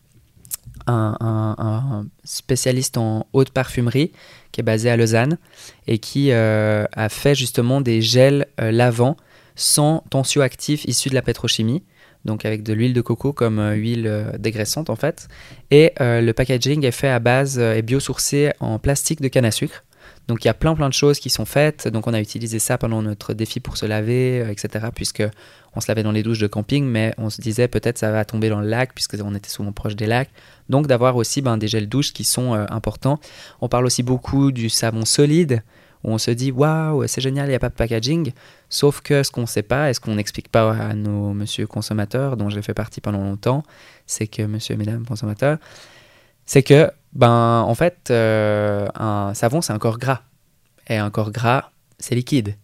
spécialiste 2.24 2.96
en 2.96 3.26
haute 3.32 3.50
parfumerie, 3.50 4.10
qui 4.50 4.60
est 4.60 4.64
basé 4.64 4.90
à 4.90 4.96
Lausanne, 4.96 5.38
et 5.86 5.98
qui 5.98 6.32
euh, 6.32 6.84
a 6.92 7.08
fait 7.08 7.36
justement 7.36 7.80
des 7.80 8.00
gels 8.00 8.46
lavants 8.58 9.16
sans 9.56 10.04
tensioactifs 10.10 10.84
issus 10.84 11.10
de 11.10 11.14
la 11.14 11.22
pétrochimie, 11.22 11.82
donc 12.24 12.44
avec 12.44 12.62
de 12.62 12.72
l'huile 12.72 12.94
de 12.94 13.00
coco 13.00 13.32
comme 13.32 13.58
euh, 13.58 13.74
huile 13.74 14.06
euh, 14.06 14.38
dégraissante 14.38 14.90
en 14.90 14.96
fait. 14.96 15.28
Et 15.70 15.92
euh, 16.00 16.20
le 16.20 16.32
packaging 16.32 16.84
est 16.84 16.92
fait 16.92 17.08
à 17.08 17.18
base, 17.18 17.58
est 17.58 17.82
biosourcé 17.82 18.52
en 18.60 18.78
plastique 18.78 19.20
de 19.20 19.28
canne 19.28 19.44
à 19.44 19.50
sucre. 19.50 19.84
Donc 20.28 20.44
il 20.44 20.46
y 20.46 20.50
a 20.50 20.54
plein 20.54 20.74
plein 20.74 20.88
de 20.88 20.94
choses 20.94 21.18
qui 21.18 21.30
sont 21.30 21.44
faites. 21.44 21.88
Donc 21.88 22.06
on 22.06 22.14
a 22.14 22.20
utilisé 22.20 22.58
ça 22.58 22.78
pendant 22.78 23.02
notre 23.02 23.34
défi 23.34 23.60
pour 23.60 23.76
se 23.76 23.86
laver, 23.86 24.46
etc. 24.50 24.86
Puisque 24.94 25.22
on 25.74 25.80
se 25.80 25.88
lavait 25.88 26.02
dans 26.02 26.12
les 26.12 26.22
douches 26.22 26.38
de 26.38 26.46
camping, 26.46 26.84
mais 26.84 27.12
on 27.18 27.28
se 27.28 27.40
disait 27.40 27.66
peut-être 27.66 27.98
ça 27.98 28.12
va 28.12 28.24
tomber 28.24 28.48
dans 28.48 28.60
le 28.60 28.68
lac 28.68 28.94
puisque 28.94 29.16
on 29.22 29.34
était 29.34 29.48
souvent 29.48 29.72
proche 29.72 29.96
des 29.96 30.06
lacs. 30.06 30.30
Donc 30.68 30.86
d'avoir 30.86 31.16
aussi 31.16 31.42
ben, 31.42 31.56
des 31.56 31.66
gels 31.66 31.88
douches 31.88 32.12
qui 32.12 32.24
sont 32.24 32.54
importants. 32.54 33.18
On 33.60 33.68
parle 33.68 33.86
aussi 33.86 34.02
beaucoup 34.02 34.52
du 34.52 34.68
savon 34.68 35.04
solide 35.04 35.62
où 36.04 36.10
on 36.10 36.18
se 36.18 36.30
dit 36.30 36.50
waouh 36.50 37.06
c'est 37.06 37.20
génial 37.20 37.46
il 37.46 37.50
n'y 37.50 37.54
a 37.54 37.58
pas 37.58 37.68
de 37.68 37.74
packaging. 37.74 38.32
Sauf 38.68 39.00
que 39.00 39.22
ce 39.22 39.30
qu'on 39.30 39.42
ne 39.42 39.46
sait 39.46 39.62
pas 39.62 39.90
et 39.90 39.94
ce 39.94 40.00
qu'on 40.00 40.14
n'explique 40.14 40.48
pas 40.48 40.72
à 40.72 40.94
nos 40.94 41.32
monsieur 41.32 41.66
consommateurs 41.66 42.36
dont 42.36 42.50
j'ai 42.50 42.62
fait 42.62 42.74
partie 42.74 43.00
pendant 43.00 43.22
longtemps, 43.22 43.62
c'est 44.06 44.26
que 44.26 44.42
monsieur 44.42 44.74
et 44.74 44.78
mesdames 44.78 45.04
consommateurs, 45.04 45.58
c'est 46.46 46.62
que 46.62 46.90
ben 47.12 47.64
en 47.66 47.74
fait 47.74 48.08
euh, 48.10 48.88
un 48.94 49.34
savon 49.34 49.60
c'est 49.60 49.72
un 49.72 49.78
corps 49.78 49.98
gras 49.98 50.22
et 50.88 50.96
un 50.96 51.10
corps 51.10 51.30
gras 51.30 51.70
c'est 51.98 52.14
liquide. 52.14 52.56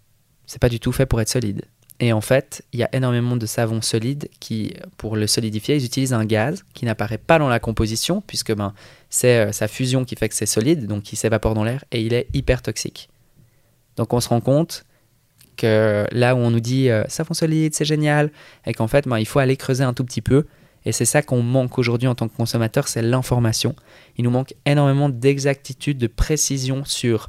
C'est 0.46 0.60
pas 0.60 0.68
du 0.68 0.80
tout 0.80 0.92
fait 0.92 1.06
pour 1.06 1.20
être 1.20 1.28
solide. 1.28 1.62
Et 2.00 2.12
en 2.12 2.20
fait, 2.20 2.64
il 2.72 2.78
y 2.78 2.84
a 2.84 2.88
énormément 2.92 3.36
de 3.36 3.46
savons 3.46 3.82
solides 3.82 4.28
qui, 4.38 4.74
pour 4.96 5.16
le 5.16 5.26
solidifier, 5.26 5.76
ils 5.76 5.84
utilisent 5.84 6.12
un 6.12 6.24
gaz 6.24 6.64
qui 6.74 6.84
n'apparaît 6.84 7.18
pas 7.18 7.38
dans 7.38 7.48
la 7.48 7.58
composition, 7.58 8.22
puisque 8.24 8.54
ben, 8.54 8.72
c'est 9.10 9.48
euh, 9.48 9.52
sa 9.52 9.66
fusion 9.66 10.04
qui 10.04 10.14
fait 10.14 10.28
que 10.28 10.34
c'est 10.34 10.46
solide, 10.46 10.86
donc 10.86 11.12
il 11.12 11.16
s'évapore 11.16 11.54
dans 11.54 11.64
l'air, 11.64 11.84
et 11.90 12.00
il 12.00 12.14
est 12.14 12.28
hyper 12.34 12.62
toxique. 12.62 13.08
Donc 13.98 14.12
on 14.14 14.20
se 14.20 14.28
rend 14.30 14.40
compte 14.40 14.84
que 15.56 16.06
là 16.12 16.34
où 16.34 16.38
on 16.38 16.50
nous 16.50 16.60
dit 16.60 16.88
euh, 16.88 17.02
savon 17.08 17.34
solide, 17.34 17.74
c'est 17.74 17.84
génial, 17.84 18.30
et 18.64 18.72
qu'en 18.72 18.86
fait, 18.86 19.06
ben, 19.06 19.18
il 19.18 19.26
faut 19.26 19.40
aller 19.40 19.56
creuser 19.56 19.84
un 19.84 19.92
tout 19.92 20.04
petit 20.04 20.22
peu, 20.22 20.46
et 20.86 20.92
c'est 20.92 21.04
ça 21.04 21.20
qu'on 21.20 21.42
manque 21.42 21.78
aujourd'hui 21.78 22.08
en 22.08 22.14
tant 22.14 22.28
que 22.28 22.36
consommateur, 22.36 22.88
c'est 22.88 23.02
l'information. 23.02 23.74
Il 24.16 24.24
nous 24.24 24.30
manque 24.30 24.54
énormément 24.64 25.08
d'exactitude, 25.08 25.98
de 25.98 26.06
précision 26.06 26.84
sur 26.84 27.28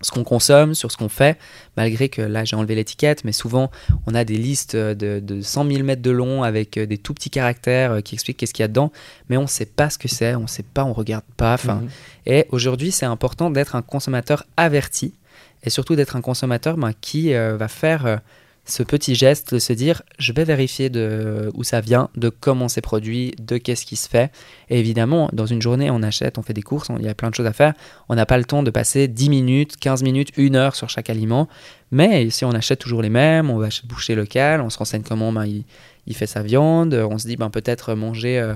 ce 0.00 0.12
qu'on 0.12 0.22
consomme, 0.22 0.74
sur 0.74 0.92
ce 0.92 0.96
qu'on 0.96 1.08
fait, 1.08 1.38
malgré 1.76 2.08
que 2.08 2.22
là 2.22 2.44
j'ai 2.44 2.54
enlevé 2.54 2.76
l'étiquette, 2.76 3.24
mais 3.24 3.32
souvent 3.32 3.70
on 4.06 4.14
a 4.14 4.24
des 4.24 4.36
listes 4.36 4.76
de, 4.76 5.18
de 5.20 5.40
100 5.40 5.70
000 5.70 5.82
mètres 5.82 6.02
de 6.02 6.10
long 6.10 6.44
avec 6.44 6.76
euh, 6.76 6.86
des 6.86 6.98
tout 6.98 7.14
petits 7.14 7.30
caractères 7.30 7.92
euh, 7.92 8.00
qui 8.00 8.14
expliquent 8.14 8.36
qu'est-ce 8.36 8.54
qu'il 8.54 8.62
y 8.62 8.64
a 8.64 8.68
dedans, 8.68 8.92
mais 9.28 9.36
on 9.36 9.42
ne 9.42 9.46
sait 9.48 9.66
pas 9.66 9.90
ce 9.90 9.98
que 9.98 10.06
c'est, 10.06 10.36
on 10.36 10.42
ne 10.42 10.46
sait 10.46 10.62
pas, 10.62 10.84
on 10.84 10.92
regarde 10.92 11.24
pas. 11.36 11.56
Mhm. 11.64 11.88
Et 12.26 12.46
aujourd'hui 12.50 12.92
c'est 12.92 13.06
important 13.06 13.50
d'être 13.50 13.74
un 13.74 13.82
consommateur 13.82 14.44
averti 14.56 15.14
et 15.62 15.70
surtout 15.70 15.96
d'être 15.96 16.16
un 16.16 16.20
consommateur 16.20 16.76
ben, 16.76 16.92
qui 17.00 17.34
euh, 17.34 17.56
va 17.56 17.68
faire 17.68 18.06
euh, 18.06 18.16
ce 18.64 18.82
petit 18.82 19.14
geste 19.14 19.54
de 19.54 19.58
se 19.58 19.72
dire 19.72 20.02
je 20.18 20.32
vais 20.32 20.44
vérifier 20.44 20.90
de 20.90 21.50
où 21.54 21.64
ça 21.64 21.80
vient, 21.80 22.10
de 22.16 22.28
comment 22.28 22.68
c'est 22.68 22.80
produit, 22.80 23.32
de 23.38 23.56
qu'est-ce 23.56 23.86
qui 23.86 23.96
se 23.96 24.08
fait. 24.08 24.30
Et 24.68 24.78
évidemment, 24.78 25.30
dans 25.32 25.46
une 25.46 25.62
journée, 25.62 25.90
on 25.90 26.02
achète, 26.02 26.38
on 26.38 26.42
fait 26.42 26.52
des 26.52 26.62
courses, 26.62 26.88
il 26.98 27.04
y 27.04 27.08
a 27.08 27.14
plein 27.14 27.30
de 27.30 27.34
choses 27.34 27.46
à 27.46 27.52
faire. 27.52 27.72
On 28.08 28.14
n'a 28.14 28.26
pas 28.26 28.36
le 28.36 28.44
temps 28.44 28.62
de 28.62 28.70
passer 28.70 29.08
10 29.08 29.30
minutes, 29.30 29.76
15 29.78 30.02
minutes, 30.02 30.32
1 30.38 30.54
heure 30.54 30.76
sur 30.76 30.90
chaque 30.90 31.08
aliment. 31.08 31.48
Mais 31.90 32.28
si 32.28 32.44
on 32.44 32.50
achète 32.50 32.78
toujours 32.78 33.00
les 33.00 33.08
mêmes, 33.08 33.48
on 33.50 33.58
va 33.58 33.70
chez 33.70 33.82
le 33.84 33.88
boucher 33.88 34.14
local, 34.14 34.60
on 34.60 34.68
se 34.68 34.76
renseigne 34.76 35.02
comment 35.02 35.32
ben, 35.32 35.46
il, 35.46 35.64
il 36.08 36.14
fait 36.14 36.26
sa 36.26 36.42
viande, 36.42 36.94
on 36.94 37.18
se 37.18 37.26
dit 37.26 37.36
ben, 37.36 37.50
peut-être 37.50 37.94
manger 37.94 38.38
euh, 38.38 38.54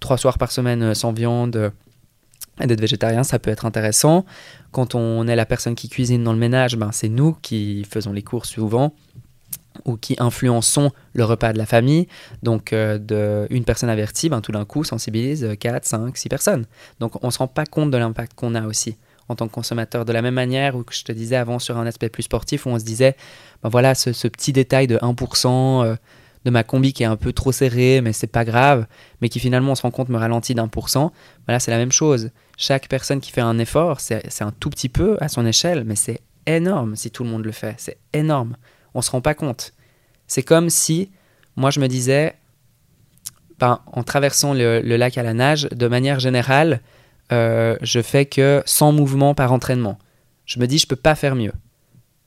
trois 0.00 0.16
soirs 0.16 0.38
par 0.38 0.50
semaine 0.50 0.82
euh, 0.82 0.94
sans 0.94 1.12
viande. 1.12 1.72
Et 2.60 2.66
d'être 2.66 2.80
végétarien, 2.80 3.24
ça 3.24 3.38
peut 3.38 3.50
être 3.50 3.66
intéressant. 3.66 4.24
Quand 4.70 4.94
on 4.94 5.26
est 5.26 5.36
la 5.36 5.46
personne 5.46 5.74
qui 5.74 5.88
cuisine 5.88 6.24
dans 6.24 6.32
le 6.32 6.38
ménage, 6.38 6.76
ben, 6.76 6.90
c'est 6.92 7.08
nous 7.08 7.36
qui 7.42 7.86
faisons 7.90 8.12
les 8.12 8.22
courses 8.22 8.50
souvent 8.50 8.94
ou 9.84 9.96
qui 9.96 10.16
influençons 10.18 10.90
le 11.14 11.24
repas 11.24 11.52
de 11.52 11.58
la 11.58 11.66
famille. 11.66 12.08
Donc, 12.42 12.72
euh, 12.72 12.98
de, 12.98 13.46
une 13.50 13.64
personne 13.64 13.88
avertie, 13.88 14.28
ben, 14.28 14.40
tout 14.40 14.52
d'un 14.52 14.64
coup, 14.64 14.84
sensibilise 14.84 15.54
4, 15.58 15.84
5, 15.84 16.16
6 16.16 16.28
personnes. 16.28 16.66
Donc, 17.00 17.22
on 17.22 17.28
ne 17.28 17.32
se 17.32 17.38
rend 17.38 17.48
pas 17.48 17.64
compte 17.64 17.90
de 17.90 17.96
l'impact 17.96 18.34
qu'on 18.34 18.54
a 18.54 18.66
aussi 18.66 18.96
en 19.28 19.34
tant 19.34 19.46
que 19.46 19.52
consommateur. 19.52 20.04
De 20.04 20.12
la 20.12 20.22
même 20.22 20.34
manière 20.34 20.74
où 20.74 20.84
je 20.90 21.02
te 21.02 21.12
disais 21.12 21.36
avant 21.36 21.58
sur 21.58 21.76
un 21.76 21.86
aspect 21.86 22.08
plus 22.08 22.24
sportif, 22.24 22.66
où 22.66 22.70
on 22.70 22.78
se 22.78 22.84
disait, 22.84 23.16
ben 23.62 23.68
voilà, 23.68 23.94
ce, 23.94 24.10
petit 24.28 24.52
détail 24.52 24.86
de 24.86 24.96
1% 24.96 25.84
euh, 25.84 25.96
de 26.48 26.52
ma 26.52 26.64
combi 26.64 26.94
qui 26.94 27.02
est 27.02 27.06
un 27.06 27.16
peu 27.16 27.32
trop 27.32 27.52
serrée, 27.52 28.00
mais 28.00 28.14
c'est 28.14 28.26
pas 28.26 28.44
grave, 28.44 28.86
mais 29.20 29.28
qui 29.28 29.38
finalement 29.38 29.72
on 29.72 29.74
se 29.74 29.82
rend 29.82 29.90
compte 29.90 30.08
me 30.08 30.16
ralentit 30.16 30.54
d'un 30.54 30.66
pour 30.66 30.88
cent, 30.88 31.12
voilà, 31.46 31.60
c'est 31.60 31.70
la 31.70 31.76
même 31.76 31.92
chose. 31.92 32.30
Chaque 32.56 32.88
personne 32.88 33.20
qui 33.20 33.30
fait 33.30 33.42
un 33.42 33.58
effort, 33.58 34.00
c'est 34.00 34.42
un 34.42 34.50
tout 34.50 34.70
petit 34.70 34.88
peu 34.88 35.18
à 35.20 35.28
son 35.28 35.44
échelle, 35.44 35.84
mais 35.84 35.94
c'est 35.94 36.20
énorme 36.46 36.96
si 36.96 37.10
tout 37.10 37.22
le 37.22 37.28
monde 37.28 37.44
le 37.44 37.52
fait. 37.52 37.74
C'est 37.76 37.98
énorme. 38.14 38.56
On 38.94 39.02
se 39.02 39.10
rend 39.10 39.20
pas 39.20 39.34
compte. 39.34 39.74
C'est 40.26 40.42
comme 40.42 40.70
si, 40.70 41.10
moi 41.54 41.70
je 41.70 41.80
me 41.80 41.86
disais, 41.86 42.34
ben, 43.58 43.80
en 43.86 44.02
traversant 44.02 44.54
le, 44.54 44.80
lac 44.80 45.18
à 45.18 45.22
la 45.22 45.34
nage, 45.34 45.68
de 45.70 45.86
manière 45.86 46.18
générale, 46.18 46.80
euh, 47.30 47.76
je 47.82 48.00
fais 48.00 48.24
que 48.24 48.62
100 48.64 48.92
mouvements 48.92 49.34
par 49.34 49.52
entraînement. 49.52 49.98
Je 50.46 50.58
me 50.60 50.66
dis, 50.66 50.78
je 50.78 50.86
peux 50.86 50.96
pas 50.96 51.14
faire 51.14 51.34
mieux. 51.34 51.52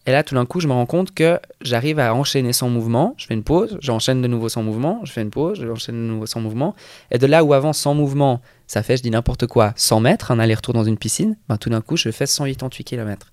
Et 0.08 0.12
là, 0.12 0.24
tout 0.24 0.34
d'un 0.34 0.46
coup, 0.46 0.60
je 0.60 0.68
me 0.68 0.74
rends 0.74 0.88
compte 0.88 1.14
que 1.14 1.40
j'arrive 1.62 2.00
à 2.00 2.16
enchaîner 2.16 2.54
sans 2.54 2.70
mouvement. 2.70 3.14
Je 3.18 3.28
fais 3.28 3.36
une 3.36 3.44
pause, 3.44 3.78
j'enchaîne 3.82 4.22
de 4.22 4.28
nouveau 4.28 4.50
sans 4.50 4.64
mouvement, 4.64 5.00
je 5.04 5.12
fais 5.12 5.22
une 5.22 5.30
pause, 5.30 5.62
j'enchaîne 5.62 5.96
de 5.96 6.12
nouveau 6.14 6.26
sans 6.26 6.42
mouvement. 6.42 6.76
Et 7.12 7.20
de 7.20 7.28
là 7.28 7.44
où 7.44 7.54
avant, 7.54 7.72
sans 7.72 7.94
mouvement, 7.94 8.42
ça 8.66 8.82
fait, 8.82 8.98
je 8.98 9.04
dis 9.04 9.12
n'importe 9.12 9.46
quoi, 9.46 9.74
100 9.76 10.00
mètres, 10.00 10.32
un 10.32 10.40
aller-retour 10.40 10.74
dans 10.74 10.84
une 10.84 10.98
piscine, 10.98 11.38
ben, 11.48 11.58
tout 11.58 11.70
d'un 11.70 11.82
coup, 11.82 11.98
je 11.98 12.10
fais 12.10 12.26
188 12.26 12.84
km. 12.84 13.32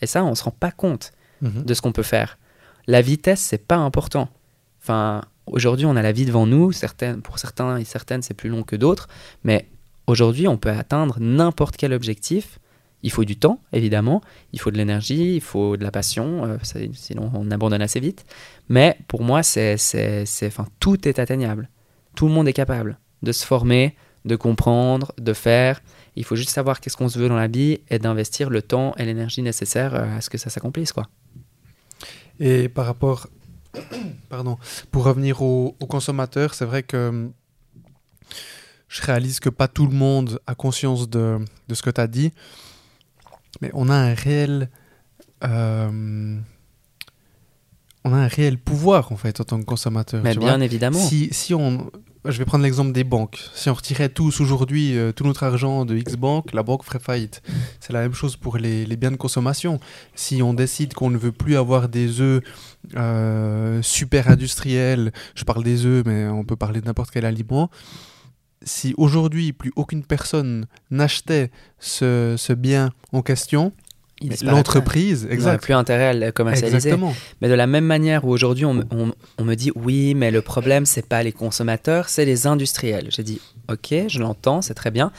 Et 0.00 0.06
ça, 0.06 0.24
on 0.24 0.30
ne 0.30 0.34
se 0.34 0.44
rend 0.44 0.54
pas 0.58 0.70
compte 0.70 1.12
mhm. 1.42 1.64
de 1.64 1.74
ce 1.74 1.82
qu'on 1.82 1.92
peut 1.92 2.02
faire. 2.02 2.38
La 2.86 3.02
vitesse, 3.02 3.40
c'est 3.40 3.66
pas 3.66 3.76
important. 3.76 4.30
Enfin, 4.80 5.22
aujourd'hui, 5.46 5.84
on 5.84 5.94
a 5.94 6.02
la 6.02 6.12
vie 6.12 6.24
devant 6.24 6.46
nous. 6.46 6.72
Certaines, 6.72 7.20
pour 7.20 7.38
certains 7.38 7.76
et 7.76 7.84
certaines, 7.84 8.22
c'est 8.22 8.34
plus 8.34 8.48
long 8.48 8.62
que 8.62 8.76
d'autres. 8.76 9.08
Mais 9.44 9.68
aujourd'hui, 10.06 10.48
on 10.48 10.56
peut 10.56 10.70
atteindre 10.70 11.18
n'importe 11.20 11.76
quel 11.76 11.92
objectif 11.92 12.58
il 13.02 13.10
faut 13.12 13.24
du 13.24 13.36
temps, 13.36 13.60
évidemment, 13.72 14.22
il 14.52 14.60
faut 14.60 14.70
de 14.70 14.76
l'énergie, 14.76 15.36
il 15.36 15.40
faut 15.40 15.76
de 15.76 15.84
la 15.84 15.90
passion, 15.90 16.44
euh, 16.44 16.56
sinon 16.92 17.30
on 17.34 17.50
abandonne 17.50 17.82
assez 17.82 18.00
vite. 18.00 18.24
Mais 18.68 18.98
pour 19.06 19.22
moi, 19.22 19.42
c'est, 19.42 19.76
c'est, 19.76 20.26
enfin, 20.46 20.66
tout 20.80 21.06
est 21.06 21.18
atteignable. 21.18 21.68
Tout 22.16 22.26
le 22.26 22.32
monde 22.32 22.48
est 22.48 22.52
capable 22.52 22.98
de 23.22 23.30
se 23.30 23.46
former, 23.46 23.94
de 24.24 24.34
comprendre, 24.34 25.12
de 25.18 25.32
faire. 25.32 25.80
Il 26.16 26.24
faut 26.24 26.34
juste 26.34 26.50
savoir 26.50 26.80
qu'est-ce 26.80 26.96
qu'on 26.96 27.08
se 27.08 27.18
veut 27.18 27.28
dans 27.28 27.36
la 27.36 27.46
vie 27.46 27.80
et 27.88 28.00
d'investir 28.00 28.50
le 28.50 28.62
temps 28.62 28.94
et 28.98 29.04
l'énergie 29.04 29.42
nécessaires 29.42 29.94
euh, 29.94 30.16
à 30.16 30.20
ce 30.20 30.28
que 30.28 30.38
ça 30.38 30.50
s'accomplisse. 30.50 30.92
Quoi. 30.92 31.06
Et 32.40 32.68
par 32.68 32.86
rapport, 32.86 33.28
pardon, 34.28 34.58
pour 34.90 35.04
revenir 35.04 35.40
aux 35.42 35.76
au 35.78 35.86
consommateurs, 35.86 36.54
c'est 36.54 36.64
vrai 36.64 36.82
que 36.82 37.08
hum, 37.08 37.32
je 38.88 39.02
réalise 39.02 39.38
que 39.38 39.50
pas 39.50 39.68
tout 39.68 39.86
le 39.86 39.94
monde 39.94 40.40
a 40.46 40.54
conscience 40.54 41.08
de, 41.08 41.38
de 41.68 41.74
ce 41.74 41.82
que 41.82 41.90
tu 41.90 42.00
as 42.00 42.06
dit. 42.08 42.32
Mais 43.60 43.70
on 43.74 43.88
a 43.88 43.94
un 43.94 44.14
réel. 44.14 44.68
Euh, 45.44 46.38
on 48.04 48.12
a 48.12 48.16
un 48.16 48.28
réel 48.28 48.58
pouvoir 48.58 49.12
en 49.12 49.16
fait 49.16 49.40
en 49.40 49.44
tant 49.44 49.58
que 49.58 49.64
consommateur. 49.64 50.22
Mais 50.22 50.34
bien 50.34 50.60
évidemment. 50.60 50.98
Si, 50.98 51.28
si 51.32 51.54
on, 51.54 51.90
je 52.24 52.38
vais 52.38 52.44
prendre 52.44 52.64
l'exemple 52.64 52.92
des 52.92 53.04
banques. 53.04 53.38
Si 53.54 53.70
on 53.70 53.74
retirait 53.74 54.08
tous 54.08 54.40
aujourd'hui 54.40 54.96
euh, 54.96 55.12
tout 55.12 55.24
notre 55.24 55.44
argent 55.44 55.84
de 55.84 55.96
X 55.96 56.16
banque, 56.16 56.52
la 56.52 56.62
banque 56.62 56.84
ferait 56.84 56.98
faillite. 56.98 57.42
C'est 57.80 57.92
la 57.92 58.00
même 58.00 58.14
chose 58.14 58.36
pour 58.36 58.58
les, 58.58 58.86
les, 58.86 58.96
biens 58.96 59.10
de 59.10 59.16
consommation. 59.16 59.80
Si 60.14 60.42
on 60.42 60.54
décide 60.54 60.94
qu'on 60.94 61.10
ne 61.10 61.18
veut 61.18 61.32
plus 61.32 61.56
avoir 61.56 61.88
des 61.88 62.20
œufs 62.20 62.42
euh, 62.96 63.82
super 63.82 64.28
industriels, 64.28 65.12
je 65.34 65.44
parle 65.44 65.64
des 65.64 65.86
œufs, 65.86 66.04
mais 66.06 66.26
on 66.26 66.44
peut 66.44 66.56
parler 66.56 66.80
de 66.80 66.86
n'importe 66.86 67.10
quel 67.10 67.24
aliment 67.24 67.70
si 68.62 68.94
aujourd'hui 68.96 69.52
plus 69.52 69.72
aucune 69.76 70.04
personne 70.04 70.66
n'achetait 70.90 71.50
ce, 71.78 72.34
ce, 72.36 72.52
bien 72.52 72.92
en 73.12 73.22
question, 73.22 73.72
l'entreprise, 74.42 75.26
n'a 75.26 75.58
plus 75.58 75.74
intérêt 75.74 76.08
à 76.08 76.12
le 76.12 76.32
commercialiser. 76.32 76.94
Mais 77.40 77.48
de 77.48 77.54
la 77.54 77.66
même 77.66 77.84
manière 77.84 78.24
où 78.24 78.30
aujourd'hui 78.30 78.64
on, 78.64 78.84
on, 79.38 79.44
me 79.44 79.54
dit 79.54 79.70
oui, 79.74 80.14
mais 80.14 80.30
le 80.30 80.42
problème 80.42 80.86
c'est 80.86 81.06
pas 81.06 81.22
les 81.22 81.32
consommateurs, 81.32 82.08
c'est 82.08 82.24
les 82.24 82.46
industriels. 82.46 83.08
J'ai 83.10 83.22
dit 83.22 83.40
ok, 83.68 83.94
je 84.08 84.18
l'entends, 84.18 84.62
c'est 84.62 84.74
très 84.74 84.90
bien. 84.90 85.12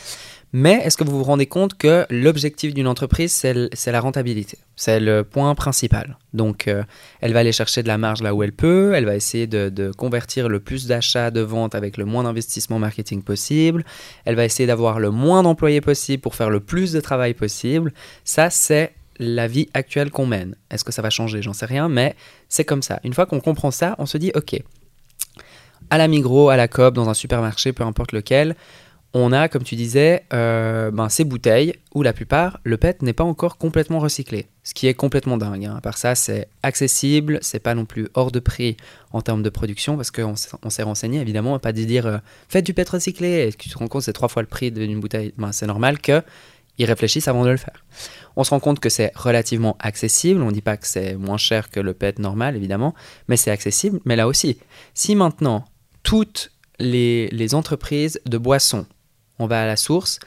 Mais 0.51 0.81
est-ce 0.83 0.97
que 0.97 1.03
vous 1.03 1.17
vous 1.17 1.23
rendez 1.23 1.45
compte 1.45 1.77
que 1.77 2.07
l'objectif 2.09 2.73
d'une 2.73 2.87
entreprise, 2.87 3.31
c'est 3.31 3.91
la 3.91 3.99
rentabilité? 3.99 4.57
C'est 4.75 4.99
le 4.99 5.23
point 5.23 5.53
principal. 5.53 6.17
Donc, 6.33 6.67
euh, 6.67 6.83
elle 7.21 7.33
va 7.33 7.39
aller 7.39 7.51
chercher 7.51 7.83
de 7.83 7.87
la 7.87 7.99
marge 7.99 8.23
là 8.23 8.33
où 8.33 8.41
elle 8.41 8.51
peut, 8.51 8.93
elle 8.95 9.05
va 9.05 9.15
essayer 9.15 9.45
de, 9.45 9.91
convertir 9.95 10.49
le 10.49 10.59
plus 10.59 10.87
d'achats, 10.87 11.29
de 11.29 11.41
ventes 11.41 11.75
avec 11.75 11.97
le 11.97 12.05
moins 12.05 12.23
d'investissement 12.23 12.79
marketing 12.79 13.21
possible, 13.21 13.83
elle 14.25 14.35
va 14.35 14.45
essayer 14.45 14.65
d'avoir 14.65 14.99
le 14.99 15.11
moins 15.11 15.43
d'employés 15.43 15.81
possible 15.81 16.21
pour 16.21 16.33
faire 16.33 16.49
le 16.49 16.59
plus 16.59 16.93
de 16.93 16.99
travail 16.99 17.35
possible. 17.35 17.93
Ça, 18.23 18.49
c'est 18.49 18.93
la 19.19 19.47
vie 19.47 19.69
actuelle 19.73 20.09
qu'on 20.09 20.25
mène. 20.25 20.55
Est-ce 20.71 20.83
que 20.83 20.91
ça 20.91 21.01
va 21.01 21.09
changer? 21.11 21.41
J'en 21.41 21.53
sais 21.53 21.65
rien, 21.65 21.89
mais 21.89 22.15
c'est 22.47 22.65
comme 22.65 22.81
ça. 22.81 22.99
Une 23.03 23.13
fois 23.13 23.25
qu'on 23.27 23.39
comprend 23.39 23.69
ça, 23.69 23.95
on 23.99 24.05
se 24.05 24.17
dit, 24.17 24.31
ok, 24.33 24.55
à 25.89 25.97
la 25.97 26.07
Migros, 26.07 26.49
à 26.49 26.57
la 26.57 26.67
Coop, 26.67 26.93
dans 26.93 27.09
un 27.09 27.13
supermarché, 27.13 27.73
peu 27.73 27.83
importe 27.83 28.13
lequel, 28.13 28.55
on 29.13 29.31
a, 29.31 29.47
comme 29.47 29.63
tu 29.63 29.75
disais, 29.75 30.23
euh, 30.33 30.91
ben, 30.91 31.09
ces 31.09 31.23
bouteilles 31.23 31.73
où 31.95 32.03
la 32.03 32.13
plupart, 32.13 32.59
le 32.63 32.77
PET 32.77 33.01
n'est 33.01 33.13
pas 33.13 33.23
encore 33.23 33.57
complètement 33.57 33.99
recyclé. 33.99 34.47
Ce 34.63 34.75
qui 34.75 34.85
est 34.85 34.93
complètement 34.93 35.37
dingue. 35.37 35.65
Hein. 35.65 35.75
À 35.77 35.81
part 35.81 35.97
ça, 35.97 36.13
c'est 36.13 36.47
accessible, 36.61 37.39
c'est 37.41 37.59
pas 37.59 37.73
non 37.73 37.85
plus 37.85 38.07
hors 38.13 38.31
de 38.31 38.39
prix 38.39 38.77
en 39.11 39.21
termes 39.21 39.41
de 39.41 39.49
production 39.49 39.95
parce 39.95 40.11
qu'on 40.11 40.35
s'est 40.35 40.83
renseigné 40.83 41.19
évidemment, 41.21 41.57
pas 41.57 41.73
de 41.73 41.83
dire 41.83 42.05
euh, 42.05 42.17
faites 42.49 42.65
du 42.65 42.75
PET 42.75 42.87
recyclé 42.87 43.47
et 43.47 43.51
que 43.51 43.57
tu 43.57 43.69
te 43.69 43.77
rends 43.77 43.87
compte 43.87 44.03
c'est 44.03 44.13
trois 44.13 44.27
fois 44.27 44.43
le 44.43 44.47
prix 44.47 44.71
d'une 44.71 44.99
bouteille. 44.99 45.33
Ben, 45.37 45.51
c'est 45.53 45.65
normal 45.65 45.97
qu'ils 45.99 46.23
réfléchissent 46.79 47.27
avant 47.27 47.43
de 47.43 47.49
le 47.49 47.57
faire. 47.57 47.83
On 48.35 48.43
se 48.43 48.51
rend 48.51 48.59
compte 48.59 48.79
que 48.79 48.89
c'est 48.89 49.11
relativement 49.15 49.75
accessible. 49.79 50.43
On 50.43 50.47
ne 50.47 50.51
dit 50.51 50.61
pas 50.61 50.77
que 50.77 50.85
c'est 50.85 51.15
moins 51.15 51.37
cher 51.37 51.71
que 51.71 51.79
le 51.79 51.95
PET 51.95 52.19
normal 52.19 52.55
évidemment, 52.55 52.93
mais 53.27 53.37
c'est 53.37 53.49
accessible. 53.49 53.99
Mais 54.05 54.15
là 54.15 54.27
aussi, 54.27 54.59
si 54.93 55.15
maintenant 55.15 55.65
toutes 56.03 56.51
les, 56.77 57.27
les 57.29 57.55
entreprises 57.55 58.21
de 58.27 58.37
boissons 58.37 58.85
on 59.39 59.47
va 59.47 59.63
à 59.63 59.65
la 59.65 59.75
source, 59.75 60.19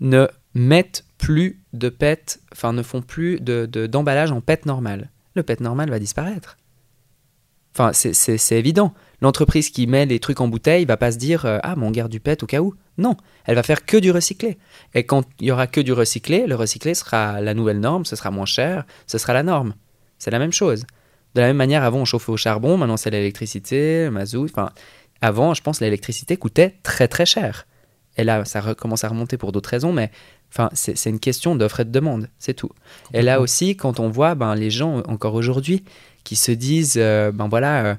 ne 0.00 0.26
mettent 0.54 1.04
plus 1.18 1.62
de 1.72 1.88
PET, 1.88 2.40
enfin 2.52 2.72
ne 2.72 2.82
font 2.82 3.02
plus 3.02 3.40
d'emballage 3.40 4.30
de, 4.30 4.34
en 4.34 4.40
PET 4.40 4.66
normal. 4.66 5.10
Le 5.34 5.42
PET 5.42 5.60
normal 5.60 5.90
va 5.90 5.98
disparaître. 5.98 6.56
Enfin, 7.76 7.92
c'est 7.92 8.58
évident. 8.58 8.94
L'entreprise 9.20 9.70
qui 9.70 9.88
met 9.88 10.06
les 10.06 10.20
trucs 10.20 10.40
en 10.40 10.46
bouteille 10.46 10.84
va 10.84 10.96
pas 10.96 11.10
se 11.10 11.18
dire 11.18 11.44
euh, 11.44 11.58
Ah, 11.64 11.74
mais 11.76 11.86
on 11.86 11.90
garde 11.90 12.10
du 12.10 12.20
PET 12.20 12.42
au 12.44 12.46
cas 12.46 12.60
où. 12.60 12.74
Non, 12.98 13.16
elle 13.46 13.56
va 13.56 13.64
faire 13.64 13.84
que 13.84 13.96
du 13.96 14.12
recyclé. 14.12 14.58
Et 14.94 15.04
quand 15.04 15.24
il 15.40 15.48
y 15.48 15.50
aura 15.50 15.66
que 15.66 15.80
du 15.80 15.92
recyclé, 15.92 16.46
le 16.46 16.54
recyclé 16.54 16.94
sera 16.94 17.40
la 17.40 17.54
nouvelle 17.54 17.80
norme, 17.80 18.04
ce 18.04 18.14
sera 18.14 18.30
moins 18.30 18.46
cher, 18.46 18.84
ce 19.08 19.18
sera 19.18 19.32
la 19.32 19.42
norme. 19.42 19.74
C'est 20.18 20.30
la 20.30 20.38
même 20.38 20.52
chose. 20.52 20.84
De 21.34 21.40
la 21.40 21.48
même 21.48 21.56
manière, 21.56 21.82
avant 21.82 21.98
on 21.98 22.04
chauffait 22.04 22.30
au 22.30 22.36
charbon, 22.36 22.76
maintenant 22.76 22.96
c'est 22.96 23.10
l'électricité, 23.10 24.04
le 24.04 24.12
mazout. 24.12 24.44
Enfin, 24.44 24.70
avant, 25.20 25.54
je 25.54 25.62
pense 25.62 25.80
l'électricité 25.80 26.36
coûtait 26.36 26.76
très 26.84 27.08
très 27.08 27.26
cher. 27.26 27.66
Et 28.16 28.24
là, 28.24 28.44
ça 28.44 28.74
commence 28.74 29.04
à 29.04 29.08
remonter 29.08 29.36
pour 29.36 29.52
d'autres 29.52 29.70
raisons, 29.70 29.92
mais 29.92 30.10
enfin, 30.50 30.70
c'est 30.72 31.10
une 31.10 31.18
question 31.18 31.56
d'offre 31.56 31.80
et 31.80 31.84
de 31.84 31.90
demande, 31.90 32.28
c'est 32.38 32.54
tout. 32.54 32.70
Et 33.12 33.22
là 33.22 33.40
aussi, 33.40 33.76
quand 33.76 33.98
on 33.98 34.08
voit 34.08 34.34
ben, 34.34 34.54
les 34.54 34.70
gens, 34.70 35.02
encore 35.08 35.34
aujourd'hui, 35.34 35.84
qui 36.22 36.36
se 36.36 36.52
disent, 36.52 36.94
euh, 36.96 37.32
ben 37.32 37.48
voilà, 37.48 37.84
euh, 37.84 37.94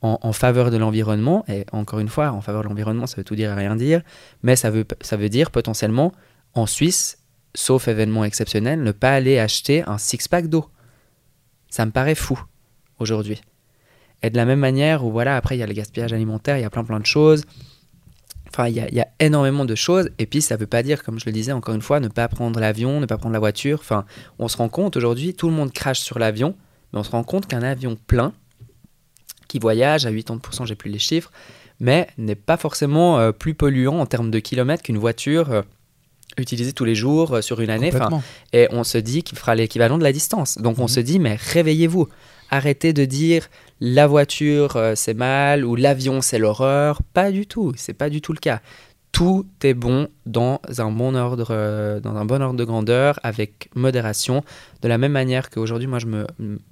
en, 0.00 0.32
faveur 0.32 0.70
de 0.70 0.76
l'environnement, 0.76 1.44
et 1.48 1.64
encore 1.72 1.98
une 1.98 2.08
fois, 2.08 2.30
en 2.30 2.40
faveur 2.40 2.62
de 2.62 2.68
l'environnement, 2.68 3.06
ça 3.06 3.16
veut 3.16 3.24
tout 3.24 3.34
dire 3.34 3.50
et 3.50 3.54
rien 3.54 3.76
dire, 3.76 4.02
mais 4.42 4.56
ça 4.56 4.70
veut, 4.70 4.86
ça 5.00 5.16
veut 5.16 5.28
dire 5.28 5.50
potentiellement, 5.50 6.12
en 6.54 6.66
Suisse, 6.66 7.18
sauf 7.54 7.88
événement 7.88 8.24
exceptionnel, 8.24 8.82
ne 8.82 8.92
pas 8.92 9.12
aller 9.12 9.38
acheter 9.38 9.82
un 9.86 9.98
six-pack 9.98 10.48
d'eau. 10.48 10.66
Ça 11.68 11.84
me 11.84 11.90
paraît 11.90 12.14
fou, 12.14 12.40
aujourd'hui. 13.00 13.40
Et 14.22 14.30
de 14.30 14.36
la 14.36 14.44
même 14.44 14.60
manière, 14.60 15.04
où 15.04 15.10
voilà, 15.10 15.36
après, 15.36 15.56
il 15.56 15.60
y 15.60 15.62
a 15.62 15.66
le 15.66 15.74
gaspillage 15.74 16.12
alimentaire, 16.12 16.56
il 16.58 16.62
y 16.62 16.64
a 16.64 16.70
plein 16.70 16.84
plein 16.84 17.00
de 17.00 17.06
choses. 17.06 17.44
Enfin, 18.58 18.68
il 18.70 18.74
y, 18.74 19.00
a 19.00 19.08
énormément 19.20 19.64
de 19.64 19.76
choses. 19.76 20.10
Et 20.18 20.26
puis, 20.26 20.42
ça 20.42 20.56
ne 20.56 20.60
veut 20.60 20.66
pas 20.66 20.82
dire, 20.82 21.04
comme 21.04 21.20
je 21.20 21.26
le 21.26 21.32
disais 21.32 21.52
encore 21.52 21.76
une 21.76 21.82
fois, 21.82 22.00
ne 22.00 22.08
pas 22.08 22.26
prendre 22.26 22.58
l'avion, 22.58 22.98
ne 22.98 23.06
pas 23.06 23.16
prendre 23.16 23.32
la 23.32 23.38
voiture. 23.38 23.78
Enfin, 23.80 24.04
on 24.40 24.48
se 24.48 24.56
rend 24.56 24.68
compte 24.68 24.96
aujourd'hui, 24.96 25.32
tout 25.32 25.46
le 25.46 25.54
monde 25.54 25.72
crache 25.72 26.00
sur 26.00 26.18
l'avion, 26.18 26.56
mais 26.92 26.98
on 26.98 27.04
se 27.04 27.12
rend 27.12 27.22
compte 27.22 27.46
qu'un 27.46 27.62
avion 27.62 27.96
plein, 28.08 28.32
qui 29.46 29.60
voyage 29.60 30.06
à 30.06 30.10
80%, 30.10 30.66
j'ai 30.66 30.74
plus 30.74 30.90
les 30.90 30.98
chiffres, 30.98 31.30
mais 31.78 32.08
n'est 32.18 32.34
pas 32.34 32.56
forcément 32.56 33.20
euh, 33.20 33.30
plus 33.30 33.54
polluant 33.54 34.00
en 34.00 34.06
termes 34.06 34.32
de 34.32 34.40
kilomètres 34.40 34.82
qu'une 34.82 34.98
voiture 34.98 35.52
euh, 35.52 35.62
utilisée 36.36 36.72
tous 36.72 36.84
les 36.84 36.96
jours 36.96 37.34
euh, 37.34 37.40
sur 37.42 37.60
une 37.60 37.70
année. 37.70 37.92
et 38.52 38.66
on 38.72 38.82
se 38.82 38.98
dit 38.98 39.22
qu'il 39.22 39.38
fera 39.38 39.54
l'équivalent 39.54 39.98
de 39.98 40.02
la 40.02 40.12
distance. 40.12 40.58
Donc, 40.58 40.80
on 40.80 40.82
mhm. 40.82 40.88
se 40.88 41.00
dit, 41.00 41.20
mais 41.20 41.36
réveillez-vous. 41.36 42.08
Arrêtez 42.50 42.92
de 42.92 43.04
dire 43.04 43.48
la 43.80 44.06
voiture 44.06 44.76
euh, 44.76 44.94
c'est 44.94 45.14
mal 45.14 45.64
ou 45.64 45.76
l'avion 45.76 46.20
c'est 46.20 46.38
l'horreur. 46.38 47.02
Pas 47.14 47.30
du 47.30 47.46
tout, 47.46 47.72
c'est 47.76 47.94
pas 47.94 48.10
du 48.10 48.20
tout 48.20 48.32
le 48.32 48.38
cas. 48.38 48.60
Tout 49.12 49.46
est 49.62 49.74
bon 49.74 50.08
dans 50.26 50.60
un 50.78 50.90
bon 50.90 51.14
ordre, 51.14 51.48
euh, 51.50 51.98
dans 51.98 52.14
un 52.16 52.24
bon 52.24 52.42
ordre 52.42 52.58
de 52.58 52.64
grandeur, 52.64 53.18
avec 53.22 53.70
modération. 53.74 54.44
De 54.82 54.88
la 54.88 54.98
même 54.98 55.12
manière 55.12 55.50
qu'aujourd'hui, 55.50 55.88
moi, 55.88 55.98
je 55.98 56.06
me, 56.06 56.26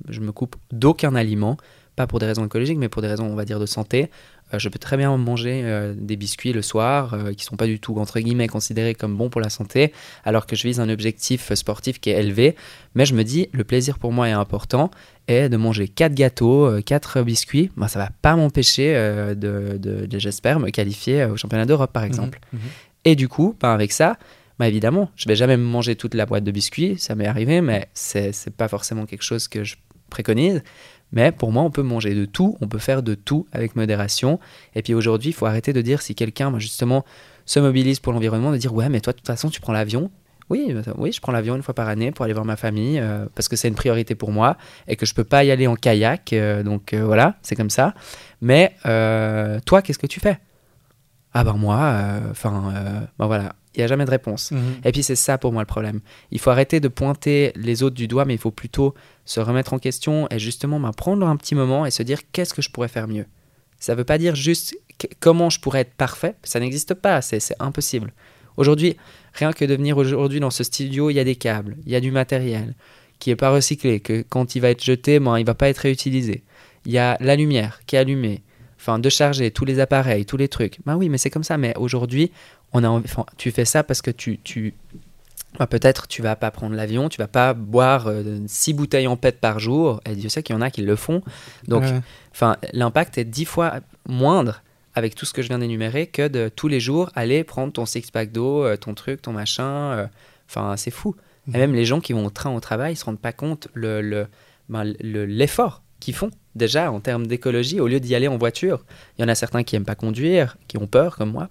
je 0.09 0.21
me 0.21 0.33
coupe 0.33 0.57
d'aucun 0.71 1.15
aliment 1.15 1.57
pas 1.97 2.07
pour 2.07 2.19
des 2.19 2.27
raisons 2.27 2.45
écologiques, 2.45 2.79
mais 2.79 2.91
pour 2.91 3.03
des 3.03 3.09
raisons, 3.09 3.27
on 3.27 3.35
va 3.35 3.45
dire, 3.45 3.59
de 3.59 3.67
santé. 3.67 4.11
Euh, 4.55 4.59
je 4.59 4.69
peux 4.69 4.79
très 4.79 4.97
bien 4.97 5.17
manger 5.17 5.63
euh, 5.65 5.95
des 5.97 6.17
biscuits 6.17 6.53
le 6.53 6.63
soir 6.63 7.15
euh, 7.15 7.33
qui 7.33 7.45
sont 7.45 7.57
pas 7.57 7.67
du 7.67 7.81
tout, 7.81 7.99
entre 7.99 8.21
guillemets, 8.21 8.47
considérés 8.47 8.95
comme 8.95 9.17
bons 9.17 9.29
pour 9.29 9.41
la 9.41 9.51
santé, 9.51 9.93
alors 10.25 10.47
que 10.47 10.55
je 10.55 10.63
vise 10.63 10.79
un 10.79 10.89
objectif 10.89 11.53
sportif 11.55 12.01
qui 12.01 12.11
est 12.11 12.21
élevé. 12.21 12.55
Mais 12.95 13.07
je 13.07 13.15
me 13.15 13.25
dis, 13.25 13.49
le 13.53 13.65
plaisir 13.65 13.99
pour 13.99 14.13
moi 14.13 14.29
est 14.29 14.33
important 14.33 14.91
et 15.29 15.49
de 15.49 15.57
manger 15.57 15.89
4 15.89 16.15
gâteaux, 16.15 16.81
4 16.83 17.23
biscuits, 17.23 17.71
bah, 17.77 17.89
ça 17.89 17.99
va 17.99 18.11
pas 18.23 18.37
m'empêcher 18.37 18.95
de, 19.35 19.77
de, 19.77 20.19
j'espère, 20.19 20.61
me 20.61 20.71
qualifier 20.71 21.25
au 21.25 21.37
championnat 21.37 21.67
d'Europe, 21.67 21.93
par 21.93 22.05
exemple. 22.05 22.39
Mhm, 22.53 22.61
mhm. 22.61 22.69
Et 23.05 23.17
du 23.17 23.29
coup, 23.29 23.57
bah, 23.61 23.73
avec 23.73 23.93
ça, 23.93 24.19
bah 24.59 24.69
évidemment, 24.69 25.11
je 25.17 25.29
vais 25.29 25.37
jamais 25.37 25.57
manger 25.57 25.97
toute 25.97 26.15
la 26.15 26.25
boîte 26.25 26.45
de 26.45 26.51
biscuits, 26.51 26.97
ça 26.99 27.15
m'est 27.15 27.27
arrivé, 27.27 27.61
mais 27.61 27.89
c'est 27.93 28.33
pas 28.57 28.69
forcément 28.69 29.05
quelque 29.05 29.23
chose 29.23 29.49
que 29.49 29.65
je 29.65 29.77
préconise. 30.11 30.63
Mais 31.13 31.33
pour 31.33 31.53
moi, 31.53 31.63
on 31.63 31.71
peut 31.71 31.83
manger 31.83 32.15
de 32.15 32.25
tout, 32.25 32.57
on 32.61 32.69
peut 32.69 32.79
faire 32.79 33.03
de 33.03 33.15
tout 33.15 33.47
avec 33.53 33.77
modération. 33.77 34.41
Et 34.75 34.83
puis 34.83 34.95
aujourd'hui, 34.95 35.31
il 35.31 35.33
faut 35.33 35.47
arrêter 35.47 35.73
de 35.73 35.81
dire 35.81 36.03
si 36.03 36.15
quelqu'un, 36.15 36.57
justement, 36.59 37.05
se 37.45 37.61
mobilise 37.61 38.01
pour 38.01 38.13
l'environnement, 38.13 38.51
de 38.51 38.57
dire 38.57 38.75
ouais, 38.75 38.89
mais 38.89 39.01
toi, 39.01 39.13
de 39.13 39.19
toute 39.19 39.27
façon, 39.27 39.49
tu 39.49 39.61
prends 39.61 39.73
l'avion. 39.73 40.11
Oui, 40.49 40.67
euh, 40.71 40.83
oui, 40.97 41.13
je 41.13 41.21
prends 41.21 41.33
l'avion 41.33 41.57
une 41.57 41.63
fois 41.63 41.75
par 41.75 41.89
année 41.89 42.13
pour 42.13 42.25
aller 42.25 42.35
voir 42.35 42.45
ma 42.45 42.57
famille 42.57 43.01
euh, 43.01 43.27
parce 43.35 43.49
que 43.49 43.57
c'est 43.57 43.67
une 43.67 43.75
priorité 43.75 44.15
pour 44.15 44.31
moi 44.31 44.57
et 44.87 44.95
que 44.95 45.05
je 45.05 45.13
peux 45.13 45.25
pas 45.25 45.43
y 45.43 45.51
aller 45.51 45.67
en 45.67 45.75
kayak. 45.75 46.33
Euh, 46.33 46.63
donc 46.63 46.95
voilà, 46.95 47.37
c'est 47.43 47.57
comme 47.57 47.71
ça. 47.71 47.95
Mais 48.41 48.77
toi, 48.85 49.83
qu'est-ce 49.83 49.99
que 49.99 50.07
tu 50.07 50.21
fais? 50.21 50.39
Ah 51.33 51.45
ben 51.45 51.55
moi, 51.55 52.21
enfin, 52.31 52.73
ben 53.19 53.27
voilà, 53.27 53.55
il 53.77 53.81
n'y 53.81 53.85
a 53.85 53.89
jamais 53.89 54.05
de 54.05 54.11
réponse. 54.11 54.51
Mhm. 54.51 54.61
Et 54.85 54.93
puis 54.93 55.03
c'est 55.03 55.17
ça 55.17 55.39
pour 55.39 55.53
moi 55.53 55.63
le 55.63 55.67
problème. 55.67 56.01
Il 56.31 56.39
faut 56.39 56.51
arrêter 56.51 56.81
de 56.81 56.89
pointer 56.89 57.53
les 57.57 57.83
autres 57.83 57.97
du 57.97 58.09
doigt, 58.09 58.25
mais 58.25 58.35
il 58.35 58.41
faut 58.41 58.51
plutôt 58.51 58.95
se 59.25 59.41
remettre 59.41 59.75
en 59.75 59.79
question 59.79 60.27
et 60.31 60.39
justement 60.39 60.81
ben, 60.81 60.93
prendre 60.93 61.27
un 61.27 61.37
petit 61.37 61.55
moment 61.55 61.87
et 61.87 61.91
se 61.91 62.03
dire 62.03 62.21
qu'est-ce 62.33 62.55
que 62.55 62.63
je 62.63 62.71
pourrais 62.71 62.89
faire 62.89 63.09
mieux? 63.09 63.27
Ça 63.79 63.93
ne 63.93 63.99
veut 63.99 64.05
pas 64.05 64.19
dire 64.19 64.35
juste 64.35 64.77
comment 65.21 65.51
je 65.51 65.61
pourrais 65.61 65.81
être 65.81 65.95
parfait, 65.95 66.35
ça 66.43 66.59
n'existe 66.61 66.95
pas, 66.95 67.21
c'est 67.21 67.41
impossible. 67.61 68.13
Aujourd'hui, 68.57 68.97
rien 69.35 69.53
que 69.53 69.65
de 69.65 69.75
venir 69.75 69.99
aujourd'hui 69.99 70.41
dans 70.41 70.51
ce 70.51 70.65
studio, 70.65 71.11
il 71.11 71.15
y 71.15 71.21
a 71.21 71.25
des 71.25 71.37
câbles, 71.37 71.77
il 71.85 71.93
y 71.93 71.97
a 71.97 72.01
du 72.01 72.11
matériel 72.11 72.75
qui 73.19 73.31
n'est 73.31 73.37
pas 73.37 73.51
recyclé, 73.51 74.01
que 74.01 74.25
quand 74.29 74.55
il 74.55 74.61
va 74.61 74.71
être 74.71 74.83
jeté, 74.83 75.21
ben, 75.21 75.39
il 75.39 75.47
va 75.47 75.55
pas 75.55 75.69
être 75.69 75.79
réutilisé. 75.79 76.43
Il 76.85 76.93
y 76.93 76.99
a 76.99 77.17
la 77.21 77.37
lumière 77.37 77.81
qui 77.87 77.97
est 77.97 77.99
allumée, 77.99 78.43
enfin 78.79 78.99
de 78.99 79.09
charger 79.09 79.51
tous 79.51 79.65
les 79.65 79.81
appareils, 79.81 80.27
tous 80.27 80.37
les 80.37 80.49
trucs. 80.49 80.79
Ben 80.87 80.97
oui, 80.97 81.09
mais 81.09 81.19
c'est 81.19 81.31
comme 81.31 81.45
ça. 81.45 81.59
Mais 81.59 81.75
aujourd'hui, 81.77 82.31
on 82.73 82.85
a 82.85 83.03
tu 83.37 83.51
fais 83.51 83.65
ça 83.65 83.83
parce 83.83 84.03
que 84.03 84.11
tu, 84.11 84.39
tu 84.39 84.75
bah, 85.59 85.67
peut-être 85.67 86.07
tu 86.07 86.23
vas 86.23 86.37
pas 86.37 86.51
prendre 86.51 86.75
l'avion, 86.75 87.09
tu 87.09 87.19
vas 87.19 87.29
pas 87.29 87.55
boire 87.55 88.09
euh, 88.09 88.41
six 88.47 88.75
bouteilles 88.75 89.07
en 89.07 89.17
pète 89.17 89.41
par 89.41 89.59
jour, 89.59 90.01
et 90.07 90.15
Dieu 90.15 90.29
sait 90.29 90.43
qu'il 90.43 90.55
y 90.55 90.59
en 90.59 90.63
a 90.63 90.71
qui 90.71 90.83
le 90.83 90.97
font. 90.97 91.23
Donc, 91.69 91.85
enfin, 92.33 92.57
l'impact 92.73 93.19
est 93.19 93.25
dix 93.25 93.45
fois 93.45 93.81
moindre 94.09 94.63
avec 94.97 95.15
tout 95.15 95.27
ce 95.27 95.33
que 95.33 95.43
je 95.43 95.49
viens 95.49 95.59
d'énumérer 95.59 96.07
que 96.07 96.27
de 96.27 96.49
tous 96.49 96.69
les 96.69 96.81
jours 96.81 97.11
aller 97.15 97.45
prendre 97.45 97.73
ton 97.73 97.85
six-pack 97.85 98.33
d'eau, 98.33 98.65
euh, 98.65 98.77
ton 98.77 98.95
truc, 98.95 99.23
ton 99.23 99.33
machin. 99.33 99.93
Euh, 99.93 100.07
enfin, 100.49 100.77
c'est 100.77 100.91
fou. 100.91 101.15
Et 101.49 101.51
mhm. 101.53 101.59
même 101.59 101.75
les 101.75 101.85
gens 101.85 102.01
qui 102.01 102.15
vont 102.15 102.25
au 102.25 102.31
train 102.31 102.51
au 102.51 102.61
travail, 102.61 102.95
ils 102.95 102.97
se 102.97 103.05
rendent 103.05 103.21
pas 103.21 103.33
compte 103.33 103.69
le, 103.75 104.01
le, 104.01 104.27
ben, 104.71 104.85
l'effort 105.01 105.83
qu'ils 106.01 106.15
font 106.15 106.31
déjà 106.57 106.91
en 106.91 107.01
termes 107.01 107.27
d'écologie 107.27 107.81
au 107.81 107.87
lieu 107.87 108.01
d'y 108.01 108.15
aller 108.15 108.29
en 108.29 108.37
voiture. 108.37 108.85
Il 109.17 109.23
y 109.23 109.25
en 109.25 109.29
a 109.29 109.35
certains 109.35 109.63
qui 109.63 109.77
aiment 109.77 109.85
pas 109.85 109.95
conduire, 109.95 110.57
qui 110.69 110.79
ont 110.79 110.87
peur 110.87 111.17
comme 111.17 111.31
moi, 111.31 111.49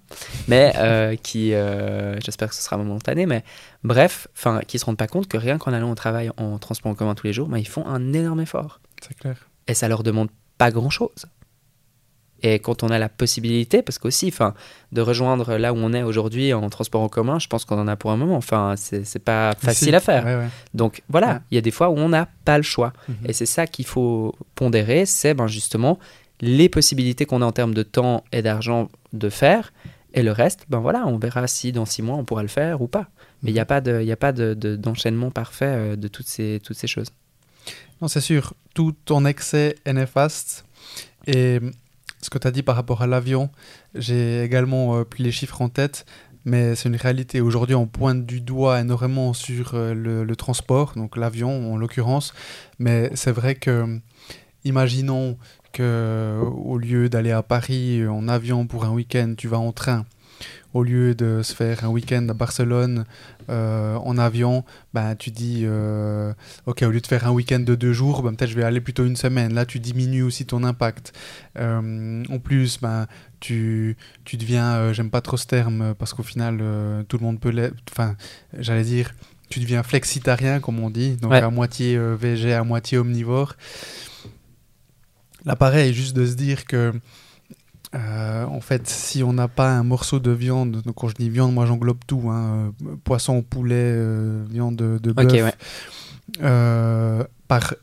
mais 0.47 0.73
euh, 0.77 1.15
qui, 1.21 1.53
euh, 1.53 2.19
j'espère 2.19 2.49
que 2.49 2.55
ce 2.55 2.61
sera 2.61 2.77
momentané, 2.77 3.25
mais 3.25 3.43
bref, 3.83 4.27
enfin, 4.35 4.61
qui 4.67 4.79
se 4.79 4.85
rendent 4.85 4.97
pas 4.97 5.07
compte 5.07 5.27
que 5.27 5.37
rien 5.37 5.57
qu'en 5.57 5.73
allant 5.73 5.91
au 5.91 5.95
travail 5.95 6.31
en 6.37 6.57
transport 6.57 6.91
en 6.91 6.95
commun 6.95 7.15
tous 7.15 7.27
les 7.27 7.33
jours, 7.33 7.47
ben, 7.47 7.57
ils 7.57 7.67
font 7.67 7.85
un 7.85 8.13
énorme 8.13 8.41
effort. 8.41 8.79
C'est 9.01 9.17
clair. 9.17 9.49
Et 9.67 9.73
ça 9.73 9.87
leur 9.87 10.03
demande 10.03 10.29
pas 10.57 10.71
grand 10.71 10.89
chose. 10.89 11.25
Et 12.45 12.59
quand 12.59 12.83
on 12.83 12.89
a 12.89 12.99
la 12.99 13.09
possibilité, 13.09 13.81
parce 13.81 13.97
qu'aussi, 13.97 14.27
enfin, 14.27 14.53
de 14.91 15.01
rejoindre 15.01 15.57
là 15.57 15.73
où 15.73 15.77
on 15.77 15.93
est 15.93 16.03
aujourd'hui 16.03 16.53
en 16.53 16.69
transport 16.69 17.01
en 17.01 17.09
commun, 17.09 17.39
je 17.39 17.47
pense 17.47 17.65
qu'on 17.65 17.79
en 17.79 17.87
a 17.87 17.95
pour 17.95 18.11
un 18.11 18.17
moment. 18.17 18.37
Enfin, 18.37 18.75
c'est 18.77 19.23
pas 19.23 19.55
facile 19.59 19.95
à 19.95 19.99
faire. 19.99 20.47
Donc 20.75 21.01
voilà, 21.09 21.41
il 21.49 21.55
y 21.55 21.57
a 21.57 21.61
des 21.61 21.71
fois 21.71 21.89
où 21.89 21.97
on 21.97 22.09
n'a 22.09 22.27
pas 22.45 22.57
le 22.57 22.63
choix. 22.63 22.93
Mhm. 23.09 23.15
Et 23.29 23.33
c'est 23.33 23.47
ça 23.47 23.65
qu'il 23.65 23.87
faut 23.87 24.35
pondérer, 24.53 25.07
c'est 25.07 25.33
ben, 25.33 25.47
justement 25.47 25.97
les 26.39 26.69
possibilités 26.69 27.25
qu'on 27.25 27.41
a 27.41 27.45
en 27.45 27.51
termes 27.51 27.73
de 27.73 27.81
temps 27.81 28.23
et 28.31 28.43
d'argent 28.43 28.89
de 29.11 29.29
faire. 29.29 29.73
Et 30.13 30.21
le 30.21 30.31
reste, 30.31 30.65
ben 30.69 30.77
voilà, 30.77 31.07
on 31.07 31.17
verra 31.17 31.47
si 31.47 31.71
dans 31.71 31.85
six 31.85 32.03
mois 32.03 32.15
on 32.15 32.25
pourra 32.25 32.43
le 32.43 32.47
faire 32.47 32.79
ou 32.79 32.87
pas. 32.87 33.07
Mais 33.41 33.49
il 33.49 33.53
n'y 33.55 33.59
a 33.59 33.63
mhm. 33.63 34.15
pas 34.17 34.31
d'enchaînement 34.31 35.29
de, 35.29 35.33
parfait 35.33 35.65
euh, 35.65 35.95
de 35.95 36.07
toutes 36.07 36.27
ces, 36.27 36.61
toutes 36.63 36.77
ces 36.77 36.87
choses. 36.87 37.09
Non, 38.03 38.07
c'est 38.07 38.21
sûr. 38.21 38.53
Tout 38.75 38.95
en 39.09 39.25
excès 39.25 39.77
est 39.83 39.93
néfaste. 39.93 40.63
Et 41.25 41.59
ce 42.25 42.29
que 42.31 42.39
tu 42.39 42.47
as 42.47 42.51
dit 42.51 42.63
par 42.63 42.75
rapport 42.75 43.03
à 43.03 43.07
l'avion, 43.07 43.51
j'ai 43.93 44.43
également 44.43 44.97
euh, 44.97 45.03
pris 45.03 45.23
les 45.23 45.31
chiffres 45.31 45.61
en 45.61 45.69
tête, 45.69 46.05
mais 46.43 46.75
c'est 46.75 46.89
une 46.89 46.95
réalité. 46.95 47.39
Aujourd'hui, 47.39 47.75
on 47.75 47.85
pointe 47.85 48.25
du 48.25 48.41
doigt 48.41 48.81
énormément 48.81 49.33
sur 49.33 49.75
euh, 49.75 49.93
le, 49.93 50.35
transport, 50.35 50.93
donc 50.95 51.17
l'avion 51.17 51.71
en 51.71 51.77
l'occurrence, 51.77 52.33
mais 52.79 53.11
c'est 53.13 53.31
vrai 53.31 53.53
que, 53.53 53.99
imaginons 54.63 55.37
que 55.71 56.41
au 56.41 56.77
lieu 56.77 57.09
d'aller 57.09 57.31
à 57.31 57.43
Paris 57.43 58.07
en 58.07 58.27
avion 58.27 58.65
pour 58.65 58.85
un 58.85 58.91
week-end, 58.91 59.35
tu 59.37 59.47
vas 59.47 59.59
en 59.59 59.71
train 59.71 60.05
au 60.75 60.83
lieu 60.83 61.15
de 61.15 61.41
se 61.41 61.55
faire 61.55 61.85
un 61.85 61.87
week-end 61.87 62.27
à 62.27 62.33
Barcelone 62.33 63.05
euh, 63.49 63.95
en 63.95 64.17
avion, 64.17 64.65
ben, 64.93 65.15
tu 65.15 65.31
dis, 65.31 65.61
euh, 65.63 66.33
ok, 66.65 66.83
au 66.83 66.89
lieu 66.89 66.99
de 66.99 67.07
faire 67.07 67.25
un 67.25 67.31
week-end 67.31 67.61
de 67.61 67.75
deux 67.75 67.93
jours, 67.93 68.21
ben, 68.21 68.35
peut-être 68.35 68.49
je 68.49 68.57
vais 68.57 68.63
aller 68.63 68.81
plutôt 68.81 69.05
une 69.05 69.15
semaine. 69.15 69.53
Là, 69.53 69.65
tu 69.65 69.79
diminues 69.79 70.23
aussi 70.23 70.45
ton 70.45 70.65
impact. 70.65 71.13
Euh, 71.57 72.25
en 72.29 72.39
plus, 72.39 72.77
ben, 72.81 73.07
tu, 73.39 73.95
tu 74.25 74.35
deviens, 74.35 74.91
j'aime 74.91 75.09
pas 75.09 75.21
trop 75.21 75.37
ce 75.37 75.47
terme, 75.47 75.95
parce 75.97 76.13
qu'au 76.13 76.23
final, 76.23 76.57
tout 77.07 77.17
le 77.19 77.23
monde 77.23 77.39
peut 77.39 77.51
l'être. 77.51 77.77
Enfin, 77.89 78.17
j'allais 78.59 78.83
dire, 78.83 79.15
tu 79.47 79.61
deviens 79.61 79.81
flexitarien, 79.81 80.59
comme 80.59 80.79
on 80.79 80.89
dit, 80.89 81.15
donc 81.15 81.31
à 81.31 81.49
moitié 81.49 81.97
végé, 81.97 82.53
à 82.53 82.65
moitié 82.65 82.97
omnivore. 82.97 83.55
Là, 85.45 85.55
pareil, 85.55 85.93
juste 85.93 86.17
de 86.17 86.25
se 86.25 86.33
dire 86.33 86.65
que 86.65 86.91
euh, 87.95 88.45
en 88.45 88.59
fait, 88.59 88.87
si 88.87 89.23
on 89.23 89.33
n'a 89.33 89.47
pas 89.47 89.69
un 89.69 89.83
morceau 89.83 90.19
de 90.19 90.31
viande, 90.31 90.81
donc 90.81 90.95
quand 90.95 91.07
je 91.07 91.15
dis 91.15 91.29
viande, 91.29 91.53
moi 91.53 91.65
j'englobe 91.65 91.99
tout, 92.05 92.29
hein, 92.29 92.73
euh, 92.85 92.95
poisson, 93.03 93.41
poulet, 93.41 93.75
euh, 93.75 94.43
viande 94.49 94.75
de, 94.75 95.11
bœuf, 95.11 95.55
par 97.47 97.75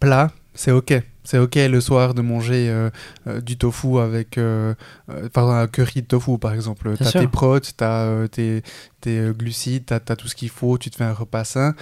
plat, 0.00 0.30
c'est 0.54 0.72
ok. 0.72 1.02
C'est 1.24 1.38
ok 1.38 1.56
le 1.56 1.80
soir 1.82 2.14
de 2.14 2.22
manger 2.22 2.88
du 3.42 3.58
tofu 3.58 3.98
avec, 3.98 4.40
pardon, 5.34 5.52
un 5.52 5.66
curry 5.66 6.00
de 6.00 6.06
tofu 6.06 6.38
par 6.38 6.54
exemple. 6.54 6.96
Tu 6.96 7.02
as 7.04 7.12
tes 7.12 7.28
protes, 7.28 7.74
tu 7.76 7.84
as 7.84 8.26
tes, 8.30 8.62
tes, 9.02 9.32
glucides, 9.36 9.84
tu 9.84 9.92
as, 9.92 10.16
tout 10.16 10.26
ce 10.26 10.34
qu'il 10.34 10.48
faut, 10.48 10.78
tu 10.78 10.88
te 10.88 10.96
fais 10.96 11.04
un 11.04 11.12
repas 11.12 11.44
sain. 11.44 11.74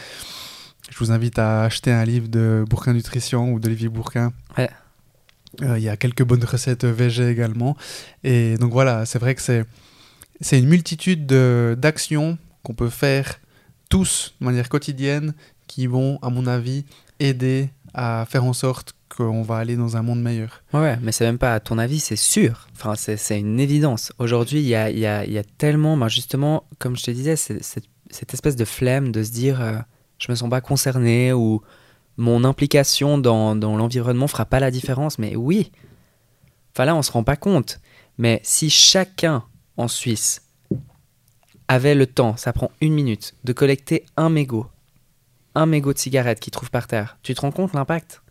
Je 0.91 0.99
vous 0.99 1.13
invite 1.13 1.39
à 1.39 1.63
acheter 1.63 1.93
un 1.93 2.05
livre 2.05 2.27
de 2.27 2.65
Bourquin 2.69 2.93
Nutrition 2.93 3.53
ou 3.53 3.61
d'Olivier 3.61 3.89
Bourquin. 3.89 4.33
Ouais 4.59 4.71
il 5.61 5.83
y 5.83 5.89
a 5.89 5.97
quelques 5.97 6.23
bonnes 6.23 6.45
recettes 6.45 6.85
VG 6.85 7.29
également. 7.31 7.77
Et 8.25 8.57
donc 8.59 8.73
voilà, 8.73 9.07
c'est 9.07 9.19
vrai 9.19 9.35
que 9.35 9.43
c'est, 9.43 9.65
c'est 10.41 10.59
une 10.59 10.69
multitude 10.69 11.27
d'actions 11.27 12.39
qu'on 12.63 12.75
peut 12.75 12.91
faire 12.91 13.41
tous 13.89 14.35
de 14.41 14.47
manière 14.47 14.69
quotidienne 14.69 15.35
qui 15.67 15.87
vont, 15.87 16.19
à 16.23 16.31
mon 16.31 16.47
avis, 16.47 16.85
aider 17.21 17.71
à 17.95 18.27
faire 18.29 18.45
en 18.45 18.53
sorte 18.53 18.95
qu'on 19.09 19.43
va 19.43 19.57
aller 19.57 19.77
dans 19.77 19.97
un 19.97 20.03
monde 20.03 20.21
meilleur. 20.21 20.63
Ouais, 20.75 20.99
mais 21.01 21.13
c'est 21.13 21.25
même 21.25 21.39
pas 21.39 21.55
à 21.55 21.61
ton 21.61 21.79
avis, 21.79 22.01
c'est 22.01 22.17
sûr. 22.17 22.69
Enfin, 22.75 22.95
c'est 22.97 23.39
une 23.39 23.59
évidence. 23.61 24.13
Aujourd'hui, 24.19 24.61
il 24.61 24.67
y 24.67 24.75
a, 24.75 24.91
y, 24.91 25.07
a, 25.07 25.25
y 25.25 25.39
a, 25.39 25.45
tellement, 25.45 25.97
ben 25.97 26.09
justement, 26.09 26.65
comme 26.79 26.97
je 26.97 27.05
te 27.05 27.11
disais, 27.11 27.37
cette 27.37 28.35
espèce 28.35 28.57
de 28.57 28.65
flemme 28.65 29.13
de 29.13 29.23
se 29.23 29.31
dire 29.31 29.61
euh, 29.61 29.79
je 30.19 30.31
me 30.31 30.37
sens 30.37 30.51
pas 30.51 30.61
concerné 30.61 31.33
ou 31.33 31.63
mon 32.17 32.45
implication 32.45 33.19
dans, 33.19 33.57
dans 33.57 33.77
l'environnement 33.77 34.29
fera 34.29 34.45
pas 34.45 34.61
la 34.61 34.71
différence. 34.71 35.19
Mais 35.19 35.37
oui, 35.37 35.73
enfin 36.73 36.85
là, 36.85 36.95
on 36.95 37.03
se 37.03 37.13
rend 37.13 37.25
pas 37.25 37.37
compte. 37.37 37.81
Mais 38.19 38.41
si 38.43 38.71
chacun 38.71 39.45
en 39.77 39.89
Suisse 39.89 40.43
avait 41.69 41.95
le 41.95 42.07
temps, 42.07 42.37
ça 42.37 42.53
prend 42.53 42.71
une 42.81 42.95
minute, 42.95 43.35
de 43.45 43.53
collecter 43.53 44.05
un 44.17 44.31
mégot, 44.31 44.67
un 45.55 45.67
mégot 45.67 45.93
de 45.93 45.99
cigarette 45.99 46.41
qu'il 46.41 46.53
trouve 46.53 46.71
par 46.71 46.87
terre, 46.87 47.19
tu 47.23 47.35
te 47.35 47.41
rends 47.41 47.51
compte 47.51 47.75
l'impact? 47.75 48.23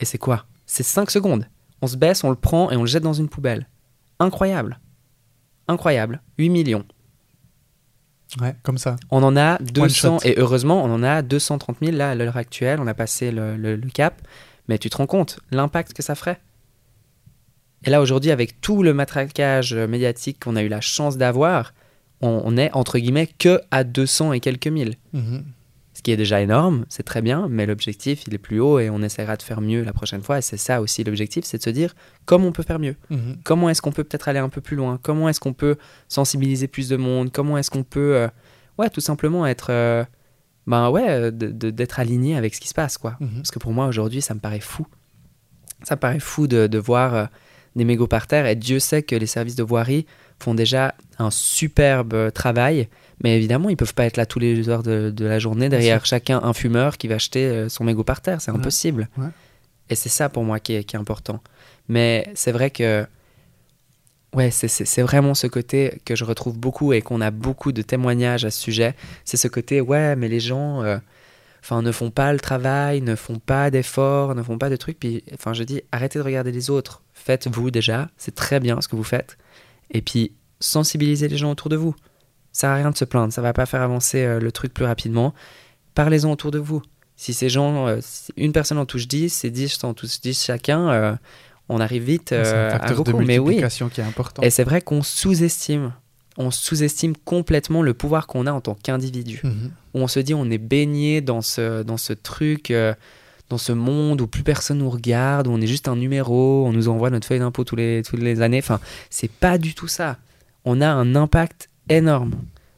Et 0.00 0.04
c'est 0.04 0.18
quoi? 0.18 0.46
C'est 0.66 0.82
5 0.82 1.10
secondes. 1.10 1.48
On 1.82 1.86
se 1.86 1.96
baisse, 1.96 2.24
on 2.24 2.30
le 2.30 2.36
prend 2.36 2.70
et 2.70 2.76
on 2.76 2.82
le 2.82 2.86
jette 2.86 3.02
dans 3.02 3.12
une 3.12 3.28
poubelle. 3.28 3.68
Incroyable. 4.18 4.80
Incroyable. 5.66 6.22
8 6.38 6.50
millions. 6.50 6.84
Ouais, 8.40 8.54
comme 8.62 8.78
ça. 8.78 8.96
On 9.10 9.22
en 9.22 9.36
a 9.36 9.58
200, 9.58 10.18
et 10.24 10.34
heureusement, 10.36 10.84
on 10.84 10.92
en 10.92 11.02
a 11.02 11.22
230 11.22 11.78
000 11.82 11.96
là 11.96 12.10
à 12.10 12.14
l'heure 12.14 12.36
actuelle, 12.36 12.78
on 12.80 12.86
a 12.86 12.94
passé 12.94 13.30
le, 13.32 13.78
cap, 13.92 14.20
mais 14.68 14.78
tu 14.78 14.90
te 14.90 14.96
rends 14.96 15.06
compte 15.06 15.40
l'impact 15.50 15.94
que 15.94 16.02
ça 16.02 16.14
ferait? 16.14 16.38
Et 17.84 17.90
là 17.90 18.00
aujourd'hui, 18.00 18.30
avec 18.30 18.60
tout 18.60 18.82
le 18.82 18.92
matraquage 18.92 19.74
médiatique 19.74 20.44
qu'on 20.44 20.56
a 20.56 20.62
eu 20.62 20.68
la 20.68 20.80
chance 20.80 21.16
d'avoir, 21.16 21.72
on, 22.20 22.56
est 22.56 22.70
entre 22.72 22.98
guillemets 22.98 23.28
que 23.38 23.60
à 23.70 23.84
200 23.84 24.32
et 24.32 24.40
quelques 24.40 24.66
mille. 24.66 24.96
Mhm. 25.12 25.44
Ce 25.98 26.02
qui 26.04 26.12
est 26.12 26.16
déjà 26.16 26.40
énorme, 26.40 26.84
c'est 26.88 27.02
très 27.02 27.22
bien, 27.22 27.48
mais 27.50 27.66
l'objectif, 27.66 28.22
il 28.28 28.32
est 28.32 28.38
plus 28.38 28.60
haut 28.60 28.78
et 28.78 28.88
on 28.88 29.02
essaiera 29.02 29.36
de 29.36 29.42
faire 29.42 29.60
mieux 29.60 29.82
la 29.82 29.92
prochaine 29.92 30.22
fois. 30.22 30.38
Et 30.38 30.42
c'est 30.42 30.56
ça 30.56 30.80
aussi 30.80 31.02
l'objectif, 31.02 31.44
c'est 31.44 31.58
de 31.58 31.62
se 31.64 31.70
dire 31.70 31.92
comment 32.24 32.46
on 32.46 32.52
peut 32.52 32.62
faire 32.62 32.78
mieux. 32.78 32.94
Mhm. 33.10 33.38
Comment 33.42 33.68
est-ce 33.68 33.82
qu'on 33.82 33.90
peut 33.90 34.04
peut-être 34.04 34.28
aller 34.28 34.38
un 34.38 34.48
peu 34.48 34.60
plus 34.60 34.76
loin? 34.76 35.00
Comment 35.02 35.28
est-ce 35.28 35.40
qu'on 35.40 35.54
peut 35.54 35.74
sensibiliser 36.06 36.68
plus 36.68 36.88
de 36.88 36.96
monde? 36.96 37.32
Comment 37.32 37.58
est-ce 37.58 37.68
qu'on 37.68 37.82
peut, 37.82 38.14
euh, 38.14 38.28
ouais, 38.78 38.90
tout 38.90 39.00
simplement 39.00 39.44
être, 39.44 39.72
euh, 39.72 40.04
ben 40.68 40.88
ouais, 40.88 41.04
euh, 41.08 41.30
d'être 41.32 41.98
aligné 41.98 42.36
avec 42.36 42.54
ce 42.54 42.60
qui 42.60 42.68
se 42.68 42.74
passe, 42.74 42.96
quoi. 42.96 43.16
Mhm. 43.18 43.38
Parce 43.38 43.50
que 43.50 43.58
pour 43.58 43.72
moi, 43.72 43.88
aujourd'hui, 43.88 44.22
ça 44.22 44.34
me 44.34 44.40
paraît 44.40 44.60
fou. 44.60 44.86
Ça 45.82 45.96
me 45.96 46.00
paraît 46.00 46.20
fou 46.20 46.46
de, 46.46 46.68
de 46.68 46.78
voir 46.78 47.14
euh, 47.16 47.26
des 47.74 47.84
mégots 47.84 48.06
par 48.06 48.28
terre. 48.28 48.46
Et 48.46 48.54
Dieu 48.54 48.78
sait 48.78 49.02
que 49.02 49.16
les 49.16 49.26
services 49.26 49.56
de 49.56 49.64
voirie 49.64 50.06
font 50.38 50.54
déjà 50.54 50.94
un 51.18 51.32
superbe 51.32 52.30
travail. 52.30 52.88
Mais 53.24 53.36
évidemment, 53.36 53.68
ils 53.68 53.76
peuvent 53.76 53.94
pas 53.94 54.04
être 54.06 54.16
là 54.16 54.26
tous 54.26 54.38
les 54.38 54.68
heures 54.68 54.82
de, 54.82 55.10
de 55.10 55.24
la 55.26 55.38
journée 55.38 55.68
derrière 55.68 56.06
chacun 56.06 56.40
un 56.42 56.52
fumeur 56.52 56.96
qui 56.98 57.08
va 57.08 57.18
jeter 57.18 57.44
euh, 57.46 57.68
son 57.68 57.84
mégot 57.84 58.04
par 58.04 58.20
terre. 58.20 58.40
C'est 58.40 58.50
impossible. 58.60 59.08
Ouais. 59.18 59.28
Et 59.90 59.94
c'est 59.94 60.08
ça 60.08 60.28
pour 60.28 60.44
moi 60.44 60.60
qui 60.60 60.74
est, 60.74 60.84
qui 60.84 60.96
est 60.96 60.98
important. 60.98 61.42
Mais 61.88 62.30
c'est 62.34 62.52
vrai 62.52 62.70
que. 62.70 63.06
Ouais, 64.34 64.50
c'est- 64.50 65.02
vraiment 65.02 65.34
ce 65.34 65.46
côté 65.46 66.00
que 66.04 66.14
je 66.14 66.24
retrouve 66.24 66.58
beaucoup 66.58 66.92
et 66.92 67.00
qu'on 67.00 67.20
a 67.22 67.30
beaucoup 67.30 67.72
de 67.72 67.80
témoignages 67.82 68.44
à 68.44 68.50
ce 68.50 68.60
sujet. 68.60 68.94
C'est 69.24 69.38
ce 69.38 69.48
côté, 69.48 69.80
ouais, 69.80 70.16
mais 70.16 70.28
les 70.28 70.40
gens. 70.40 70.82
euh, 70.82 70.98
ne 71.82 71.92
font 71.92 72.10
pas 72.10 72.32
le 72.32 72.38
travail, 72.40 73.02
ne 73.02 73.14
font 73.14 73.38
pas 73.38 73.70
d'efforts, 73.70 74.34
ne 74.34 74.42
font 74.42 74.56
pas 74.58 74.70
de 74.70 74.76
trucs. 74.76 74.98
Puis, 74.98 75.22
enfin, 75.34 75.52
je 75.54 75.64
dis, 75.64 75.82
arrêtez 75.92 76.18
de 76.18 76.24
regarder 76.24 76.52
les 76.52 76.70
autres. 76.70 77.02
Faites-vous 77.14 77.70
déjà, 77.70 78.08
c'est 78.16 78.34
très 78.34 78.58
bien 78.60 78.80
ce 78.80 78.88
que 78.88 78.96
vous 78.96 79.04
faites. 79.04 79.36
Et 79.90 80.00
puis, 80.00 80.32
sensibilisez 80.60 81.28
les 81.28 81.36
gens 81.36 81.50
autour 81.50 81.68
de 81.68 81.76
vous. 81.76 81.94
Ça 82.52 82.62
sert 82.62 82.70
à 82.70 82.74
rien 82.76 82.90
de 82.90 82.96
se 82.96 83.04
plaindre, 83.04 83.32
ça 83.32 83.42
va 83.42 83.52
pas 83.52 83.66
faire 83.66 83.82
avancer 83.82 84.24
euh, 84.24 84.40
le 84.40 84.50
truc 84.52 84.72
plus 84.74 84.84
rapidement. 84.84 85.34
Parlez-en 85.94 86.30
autour 86.32 86.50
de 86.50 86.58
vous. 86.58 86.82
Si 87.16 87.34
ces 87.34 87.48
gens, 87.48 87.86
euh, 87.86 87.98
si 88.00 88.32
une 88.36 88.52
personne 88.52 88.78
en 88.78 88.86
touche 88.86 89.08
10, 89.08 89.28
c'est 89.32 89.50
10 89.50 89.82
en 89.84 89.94
touche 89.94 90.20
10 90.20 90.44
chacun, 90.44 90.88
euh, 90.90 91.14
on 91.68 91.80
arrive 91.80 92.04
vite 92.04 92.32
un 92.32 92.40
à 92.40 92.70
facteur 92.70 93.04
de 93.04 93.12
beaucoup. 93.12 93.24
Mais 93.24 93.38
oui, 93.38 93.56
qui 93.56 94.00
est 94.00 94.04
important. 94.04 94.42
et 94.42 94.50
c'est 94.50 94.64
vrai 94.64 94.80
qu'on 94.80 95.02
sous-estime, 95.02 95.92
on 96.36 96.50
sous-estime 96.50 97.14
complètement 97.24 97.82
le 97.82 97.94
pouvoir 97.94 98.26
qu'on 98.26 98.46
a 98.46 98.52
en 98.52 98.60
tant 98.60 98.74
qu'individu 98.74 99.40
Mhm. 99.42 99.70
où 99.94 99.98
on 100.00 100.08
se 100.08 100.20
dit 100.20 100.34
on 100.34 100.48
est 100.50 100.58
baigné 100.58 101.20
dans 101.20 101.42
ce, 101.42 101.82
dans 101.82 101.96
ce 101.96 102.12
truc, 102.12 102.72
dans 103.50 103.58
ce 103.58 103.72
monde 103.72 104.20
où 104.20 104.26
plus 104.26 104.42
personne 104.44 104.78
nous 104.78 104.90
regarde, 104.90 105.46
où 105.48 105.50
on 105.50 105.60
est 105.60 105.66
juste 105.66 105.88
un 105.88 105.96
numéro, 105.96 106.64
on 106.66 106.72
nous 106.72 106.88
envoie 106.88 107.10
notre 107.10 107.26
feuille 107.26 107.40
d'impôt 107.40 107.64
tous 107.64 107.76
les, 107.76 108.02
toutes 108.04 108.20
les 108.20 108.40
années. 108.40 108.58
Enfin, 108.58 108.78
c'est 109.10 109.30
pas 109.30 109.58
du 109.58 109.74
tout 109.74 109.88
ça. 109.88 110.16
On 110.64 110.80
a 110.80 110.88
un 110.88 111.14
impact 111.16 111.68
énorme 111.88 112.34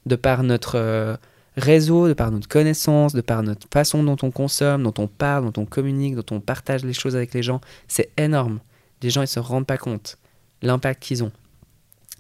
de 0.07 0.17
par 0.17 0.43
notre 0.43 0.77
euh, 0.77 1.17
réseau, 1.57 2.09
de 2.09 2.13
par 2.13 2.31
notre 2.31 2.49
connaissance, 2.49 3.13
de 3.15 3.21
par 3.21 3.43
notre 3.43 3.67
façon 3.73 4.03
dont 4.03 4.17
on 4.23 4.31
consomme, 4.31 4.83
dont 4.83 4.95
on 4.99 5.07
parle, 5.07 5.51
dont 5.51 5.63
on 5.63 5.67
communique, 5.67 6.15
dont 6.15 6.37
on 6.37 6.41
partage 6.41 6.85
les 6.85 6.93
choses 6.93 7.17
avec 7.17 7.35
les 7.35 7.43
gens. 7.43 7.61
C'est 7.89 8.11
énorme. 8.17 8.61
Les 9.03 9.11
gens, 9.11 9.23
ils 9.23 9.29
se 9.29 9.41
rendent 9.41 9.67
pas 9.67 9.79
compte 9.79 10.19
l'impact 10.63 11.03
qu'ils 11.03 11.25
ont. 11.25 11.33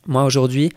Moi, 0.06 0.24
aujourd'hui, 0.24 0.70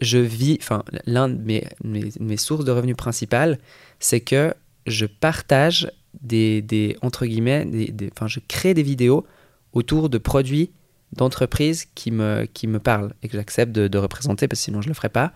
je 0.00 0.18
vis, 0.18 0.58
enfin, 0.60 0.82
l'un 1.06 1.28
de 1.28 1.40
mes, 1.42 1.66
mes, 1.84 2.36
sources 2.36 2.64
de 2.64 2.70
revenus 2.70 2.96
principales, 2.96 3.58
c'est 4.00 4.20
que 4.20 4.54
je 4.86 5.06
partage 5.06 5.90
des, 6.20 6.62
des 6.62 6.96
entre 7.02 7.26
guillemets, 7.26 7.64
des, 7.64 7.88
des- 7.88 8.10
je 8.26 8.40
crée 8.46 8.74
des 8.74 8.82
vidéos 8.82 9.26
autour 9.72 10.08
de 10.08 10.18
produits 10.18 10.70
d'entreprises 11.12 11.86
qui 11.94 12.10
me, 12.10 12.46
qui 12.46 12.66
me 12.66 12.78
parlent 12.78 13.14
et 13.22 13.28
que 13.28 13.36
j'accepte 13.36 13.72
de, 13.72 13.98
représenter 13.98 14.48
parce 14.48 14.60
que 14.60 14.64
sinon 14.64 14.80
je 14.82 14.88
le 14.88 14.94
ferais 14.94 15.08
pas. 15.08 15.32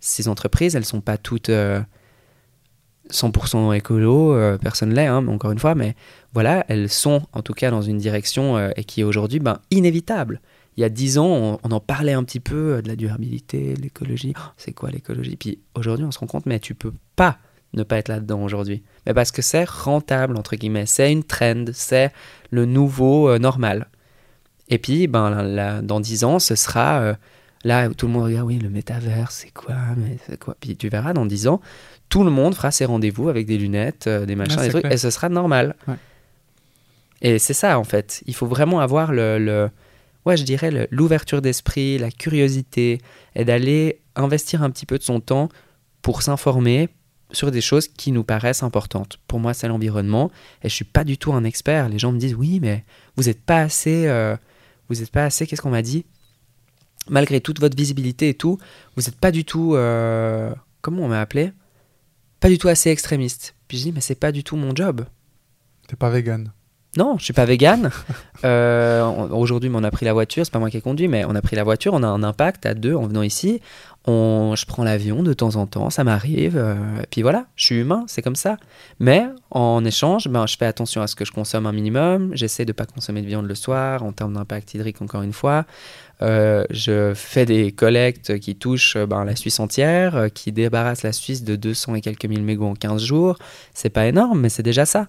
Ces 0.00 0.28
entreprises, 0.28 0.74
elles 0.76 0.84
sont 0.86 1.02
pas 1.02 1.18
toutes 1.18 1.50
euh, 1.50 1.80
100% 3.10 3.76
écolo, 3.76 4.34
euh, 4.34 4.56
personne 4.56 4.94
l'est, 4.94 5.06
hein, 5.06 5.26
encore 5.28 5.50
une 5.50 5.58
fois, 5.58 5.74
mais 5.74 5.94
voilà, 6.32 6.64
elles 6.68 6.88
sont 6.88 7.22
en 7.32 7.42
tout 7.42 7.52
cas 7.52 7.70
dans 7.70 7.82
une 7.82 7.98
direction 7.98 8.56
euh, 8.56 8.70
et 8.76 8.84
qui 8.84 9.02
est 9.02 9.04
aujourd'hui 9.04 9.40
ben, 9.40 9.58
inévitable. 9.70 10.40
Il 10.76 10.80
y 10.82 10.84
a 10.84 10.88
dix 10.88 11.18
ans, 11.18 11.58
on, 11.62 11.70
en 11.72 11.80
parlait 11.80 12.12
un 12.12 12.24
petit 12.24 12.40
peu 12.40 12.76
euh, 12.76 12.82
de 12.82 12.88
la 12.88 12.96
durabilité, 12.96 13.74
de 13.74 13.82
l'écologie. 13.82 14.32
Oh, 14.36 14.50
c'est 14.56 14.72
quoi 14.72 14.90
l'écologie? 14.90 15.36
Puis 15.36 15.58
aujourd'hui, 15.74 16.06
on 16.06 16.10
se 16.10 16.18
rend 16.18 16.26
compte, 16.26 16.46
mais 16.46 16.60
tu 16.60 16.74
peux 16.74 16.92
pas 17.16 17.38
ne 17.72 17.82
pas 17.82 17.98
être 17.98 18.08
là-dedans 18.08 18.42
aujourd'hui. 18.42 18.82
Mais 19.06 19.14
parce 19.14 19.30
que 19.30 19.42
c'est 19.42 19.68
rentable, 19.68 20.36
entre 20.36 20.56
guillemets. 20.56 20.86
C'est 20.86 21.12
une 21.12 21.24
trend, 21.24 21.66
c'est 21.72 22.12
le 22.50 22.64
nouveau 22.64 23.28
euh, 23.28 23.38
normal. 23.38 23.88
Et 24.70 24.78
puis, 24.78 25.06
ben, 25.06 25.28
là, 25.30 25.42
là, 25.42 25.82
dans 25.82 26.00
dix 26.00 26.24
ans, 26.24 26.38
ce 26.38 26.54
sera 26.54 27.00
euh, 27.00 27.14
là 27.64 27.88
où 27.88 27.94
tout 27.94 28.06
le 28.06 28.12
monde 28.12 28.24
regarde, 28.24 28.46
oui, 28.46 28.58
le 28.58 28.70
métavers, 28.70 29.30
c'est 29.32 29.50
quoi 29.52 29.74
Mais 29.96 30.16
c'est 30.26 30.38
quoi? 30.38 30.56
Puis 30.60 30.76
tu 30.76 30.88
verras, 30.88 31.12
dans 31.12 31.26
dix 31.26 31.46
ans, 31.48 31.60
tout 32.08 32.24
le 32.24 32.30
monde 32.30 32.54
fera 32.54 32.70
ses 32.70 32.84
rendez-vous 32.84 33.28
avec 33.28 33.46
des 33.46 33.58
lunettes, 33.58 34.06
euh, 34.06 34.24
des 34.26 34.36
machins, 34.36 34.58
Ouais, 34.58 34.64
des 34.66 34.70
trucs, 34.70 34.82
clair. 34.82 34.92
et 34.92 34.96
ce 34.96 35.10
sera 35.10 35.28
normal. 35.28 35.74
Ouais. 35.88 35.94
Et 37.22 37.38
c'est 37.38 37.54
ça, 37.54 37.78
en 37.78 37.84
fait. 37.84 38.22
Il 38.26 38.34
faut 38.34 38.46
vraiment 38.46 38.80
avoir 38.80 39.12
le, 39.12 39.38
le- 39.38 39.70
ouais, 40.24 40.36
je 40.36 40.44
dirais 40.44 40.70
le- 40.70 40.88
l'ouverture 40.90 41.42
d'esprit, 41.42 41.98
la 41.98 42.10
curiosité, 42.10 42.98
et 43.34 43.44
d'aller 43.44 44.00
investir 44.16 44.62
un 44.62 44.70
petit 44.70 44.86
peu 44.86 44.98
de 44.98 45.02
son 45.02 45.20
temps 45.20 45.48
pour 46.02 46.22
s'informer 46.22 46.88
sur 47.32 47.50
des 47.50 47.60
choses 47.60 47.86
qui 47.88 48.10
nous 48.10 48.24
paraissent 48.24 48.62
importantes. 48.62 49.18
Pour 49.28 49.38
moi, 49.38 49.54
c'est 49.54 49.68
l'environnement, 49.68 50.30
et 50.64 50.68
je 50.68 50.74
suis 50.74 50.84
pas 50.84 51.04
du 51.04 51.16
tout 51.18 51.32
un 51.32 51.44
expert. 51.44 51.88
Les 51.88 51.98
gens 51.98 52.10
me 52.10 52.18
disent, 52.18 52.34
oui, 52.34 52.58
mais 52.60 52.84
vous 53.16 53.24
n'êtes 53.24 53.42
pas 53.42 53.60
assez, 53.60 54.06
euh, 54.06 54.34
vous 54.90 54.96
n'êtes 54.96 55.10
pas 55.10 55.24
assez, 55.24 55.46
qu'est-ce 55.46 55.62
qu'on 55.62 55.70
m'a 55.70 55.82
dit? 55.82 56.04
Malgré 57.08 57.40
toute 57.40 57.60
votre 57.60 57.76
visibilité 57.76 58.28
et 58.28 58.34
tout, 58.34 58.58
vous 58.96 59.02
n'êtes 59.02 59.16
pas 59.16 59.30
du 59.30 59.44
tout, 59.44 59.74
euh, 59.74 60.52
comment 60.82 61.04
on 61.04 61.08
m'a 61.08 61.20
appelé? 61.20 61.52
Pas 62.40 62.48
du 62.48 62.58
tout 62.58 62.68
assez 62.68 62.90
extrémiste. 62.90 63.54
Puis 63.68 63.78
je 63.78 63.84
dis, 63.84 63.92
mais 63.92 64.00
c'est 64.00 64.16
pas 64.16 64.32
du 64.32 64.44
tout 64.44 64.56
mon 64.56 64.74
job. 64.74 65.06
T'es 65.88 65.96
pas 65.96 66.10
vegan. 66.10 66.52
Non, 66.96 67.16
je 67.18 67.24
suis 67.24 67.32
pas 67.32 67.44
vegan. 67.44 67.90
Euh, 68.42 69.04
Aujourd'hui, 69.32 69.70
on 69.70 69.84
a 69.84 69.90
pris 69.90 70.06
la 70.06 70.14
voiture. 70.14 70.46
C'est 70.46 70.52
pas 70.52 70.58
moi 70.58 70.70
qui 70.70 70.78
ai 70.78 70.80
conduit, 70.80 71.08
mais 71.08 71.26
on 71.26 71.34
a 71.34 71.42
pris 71.42 71.56
la 71.56 71.62
voiture. 71.62 71.92
On 71.92 72.02
a 72.02 72.06
un 72.06 72.22
impact 72.22 72.64
à 72.64 72.72
deux 72.72 72.94
en 72.94 73.06
venant 73.06 73.20
ici. 73.20 73.60
On, 74.06 74.54
je 74.56 74.64
prends 74.64 74.82
l'avion 74.82 75.22
de 75.22 75.34
temps 75.34 75.56
en 75.56 75.66
temps, 75.66 75.90
ça 75.90 76.04
m'arrive. 76.04 76.56
euh, 76.56 77.02
et 77.02 77.06
puis 77.10 77.20
voilà, 77.20 77.46
je 77.54 77.66
suis 77.66 77.76
humain, 77.76 78.04
c'est 78.06 78.22
comme 78.22 78.36
ça. 78.36 78.56
Mais 78.98 79.26
en 79.50 79.84
échange, 79.84 80.28
ben, 80.28 80.46
je 80.46 80.56
fais 80.56 80.64
attention 80.64 81.02
à 81.02 81.06
ce 81.06 81.14
que 81.14 81.26
je 81.26 81.32
consomme 81.32 81.66
un 81.66 81.72
minimum. 81.72 82.30
J'essaie 82.34 82.64
de 82.64 82.72
pas 82.72 82.86
consommer 82.86 83.20
de 83.20 83.26
viande 83.26 83.46
le 83.46 83.54
soir 83.54 84.02
en 84.02 84.12
termes 84.12 84.32
d'impact 84.32 84.72
hydrique, 84.72 85.02
encore 85.02 85.22
une 85.22 85.34
fois. 85.34 85.66
Euh, 86.22 86.64
je 86.70 87.12
fais 87.14 87.44
des 87.44 87.72
collectes 87.72 88.38
qui 88.38 88.56
touchent 88.56 88.96
ben, 88.96 89.24
la 89.24 89.36
Suisse 89.36 89.60
entière, 89.60 90.16
euh, 90.16 90.28
qui 90.28 90.50
débarrassent 90.50 91.02
la 91.02 91.12
Suisse 91.12 91.44
de 91.44 91.56
200 91.56 91.96
et 91.96 92.00
quelques 92.00 92.26
mille 92.26 92.42
mégots 92.42 92.66
en 92.66 92.74
15 92.74 93.02
jours. 93.02 93.36
C'est 93.74 93.90
pas 93.90 94.06
énorme, 94.06 94.40
mais 94.40 94.48
c'est 94.48 94.62
déjà 94.62 94.86
ça. 94.86 95.08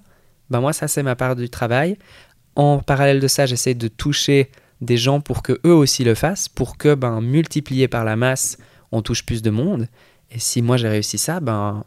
Ben 0.50 0.60
moi, 0.60 0.74
ça, 0.74 0.90
c'est 0.90 1.04
ma 1.04 1.16
part 1.16 1.38
du 1.38 1.50
travail. 1.50 1.98
En 2.58 2.80
parallèle 2.80 3.22
de 3.22 3.28
ça, 3.28 3.46
j'essaie 3.46 3.74
de 3.74 3.88
toucher 3.88 4.52
des 4.82 4.98
gens 4.98 5.22
pour 5.22 5.44
que 5.44 5.60
eux 5.66 5.74
aussi 5.74 6.04
le 6.04 6.16
fassent, 6.16 6.50
pour 6.50 6.78
que, 6.78 6.94
ben, 6.94 7.22
multiplié 7.22 7.88
par 7.88 8.04
la 8.04 8.16
masse, 8.16 8.58
on 8.92 9.02
touche 9.02 9.26
plus 9.26 9.42
de 9.42 9.50
monde. 9.50 9.88
Et 10.32 10.40
si 10.40 10.62
moi 10.62 10.78
j'ai 10.78 10.88
réussi 10.90 11.18
ça, 11.18 11.40
ben, 11.40 11.84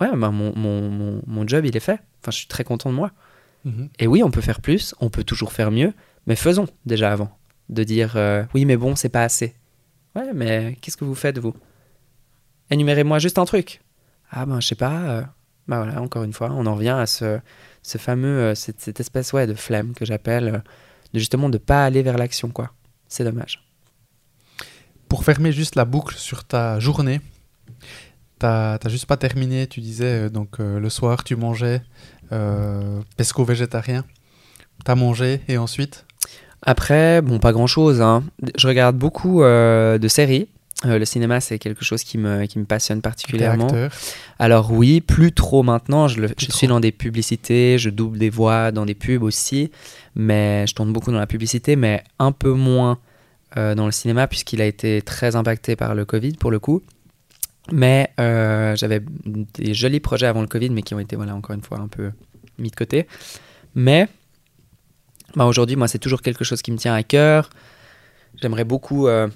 ouais, 0.00 0.10
ben 0.14 0.30
mon, 0.30 0.52
mon, 0.56 0.88
mon, 0.90 1.22
mon 1.26 1.46
job, 1.46 1.64
il 1.64 1.76
est 1.76 1.80
fait. 1.80 2.00
Enfin, 2.20 2.30
je 2.30 2.36
suis 2.36 2.46
très 2.46 2.64
content 2.64 2.90
de 2.90 2.94
moi. 2.94 3.10
Mhm. 3.64 3.88
Et 3.98 4.06
oui, 4.06 4.22
on 4.22 4.30
peut 4.30 4.40
faire 4.40 4.60
plus, 4.60 4.94
on 5.00 5.10
peut 5.10 5.24
toujours 5.24 5.52
faire 5.52 5.70
mieux, 5.70 5.92
mais 6.26 6.36
faisons 6.36 6.66
déjà 6.86 7.12
avant. 7.12 7.36
De 7.68 7.84
dire, 7.84 8.14
euh, 8.16 8.44
oui, 8.54 8.64
mais 8.64 8.76
bon, 8.76 8.96
c'est 8.96 9.08
pas 9.08 9.22
assez. 9.22 9.54
Ouais, 10.14 10.32
mais 10.34 10.76
qu'est-ce 10.80 10.96
que 10.96 11.04
vous 11.04 11.14
faites, 11.14 11.38
vous? 11.38 11.54
Énumérez-moi 12.70 13.18
juste 13.18 13.38
un 13.38 13.44
truc. 13.44 13.80
Ah 14.30 14.46
ben, 14.46 14.60
je 14.60 14.66
sais 14.68 14.74
pas. 14.74 15.00
euh, 15.02 15.22
ben 15.68 15.76
voilà, 15.84 16.00
encore 16.02 16.24
une 16.24 16.32
fois, 16.32 16.50
on 16.52 16.66
en 16.66 16.74
revient 16.74 16.88
à 16.90 17.06
ce, 17.06 17.38
ce 17.82 17.98
fameux, 17.98 18.38
euh, 18.40 18.54
cette, 18.54 18.80
cette 18.80 19.00
espèce 19.00 19.32
ouais, 19.32 19.46
de 19.46 19.54
flemme 19.54 19.94
que 19.94 20.04
j'appelle, 20.04 20.62
de 21.12 21.18
justement 21.18 21.48
de 21.48 21.58
pas 21.58 21.84
aller 21.84 22.02
vers 22.02 22.18
l'action, 22.18 22.48
quoi. 22.50 22.72
C'est 23.08 23.24
dommage. 23.24 23.62
Pour 25.12 25.24
fermer 25.24 25.52
juste 25.52 25.74
la 25.76 25.84
boucle 25.84 26.16
sur 26.16 26.42
ta 26.42 26.80
journée, 26.80 27.20
t'as 28.38 28.78
juste 28.88 29.04
pas 29.04 29.18
terminé. 29.18 29.66
Tu 29.66 29.80
disais 29.82 30.06
euh, 30.06 30.28
donc 30.30 30.58
euh, 30.58 30.80
le 30.80 30.88
soir 30.88 31.22
tu 31.22 31.36
mangeais 31.36 31.82
euh, 32.32 33.02
pesco 33.18 33.44
végétarien. 33.44 34.06
T'as 34.86 34.94
mangé 34.94 35.42
et 35.48 35.58
ensuite? 35.58 36.06
Après, 36.62 37.20
bon, 37.20 37.38
pas 37.40 37.52
grand-chose. 37.52 38.00
hein. 38.00 38.24
Je 38.56 38.66
regarde 38.66 38.96
beaucoup 38.96 39.42
euh, 39.42 39.98
de 39.98 40.08
séries. 40.08 40.48
Euh, 40.86 40.98
le 40.98 41.04
cinéma, 41.04 41.40
c'est 41.40 41.58
quelque 41.58 41.84
chose 41.84 42.04
qui 42.04 42.16
me, 42.16 42.46
qui 42.46 42.58
me 42.58 42.64
passionne 42.64 43.02
particulièrement. 43.02 43.68
Alors 44.38 44.72
oui, 44.72 45.02
plus 45.02 45.32
trop 45.32 45.62
maintenant. 45.62 46.08
Je, 46.08 46.22
le- 46.22 46.28
je 46.38 46.46
trop. 46.46 46.56
suis 46.56 46.68
dans 46.68 46.80
des 46.80 46.90
publicités, 46.90 47.76
je 47.76 47.90
double 47.90 48.16
des 48.16 48.30
voix 48.30 48.72
dans 48.72 48.86
des 48.86 48.94
pubs 48.94 49.22
aussi, 49.22 49.70
mais 50.14 50.66
je 50.66 50.72
tourne 50.72 50.90
beaucoup 50.90 51.12
dans 51.12 51.18
la 51.18 51.26
publicité, 51.26 51.76
mais 51.76 52.02
un 52.18 52.32
peu 52.32 52.52
moins 52.54 52.98
dans 53.56 53.86
le 53.86 53.92
cinéma 53.92 54.26
puisqu'il 54.26 54.60
a 54.62 54.66
été 54.66 55.02
très 55.02 55.36
impacté 55.36 55.76
par 55.76 55.94
le 55.94 56.04
Covid 56.04 56.32
pour 56.32 56.50
le 56.50 56.58
coup. 56.58 56.82
Mais 57.70 58.10
euh, 58.18 58.74
j'avais 58.74 59.00
des 59.24 59.74
jolis 59.74 60.00
projets 60.00 60.26
avant 60.26 60.40
le 60.40 60.48
Covid, 60.48 60.70
mais 60.70 60.82
qui 60.82 60.94
ont 60.94 60.98
été 60.98 61.14
voilà 61.14 61.34
encore 61.34 61.54
une 61.54 61.62
fois 61.62 61.78
un 61.78 61.88
peu 61.88 62.10
mis 62.58 62.70
de 62.70 62.76
côté. 62.76 63.06
Mais 63.74 64.08
bah, 65.36 65.44
aujourd'hui, 65.44 65.76
moi, 65.76 65.86
c'est 65.86 65.98
toujours 65.98 66.22
quelque 66.22 66.44
chose 66.44 66.60
qui 66.60 66.72
me 66.72 66.76
tient 66.76 66.94
à 66.94 67.02
cœur. 67.02 67.50
J'aimerais 68.40 68.64
beaucoup 68.64 69.06
euh, 69.06 69.28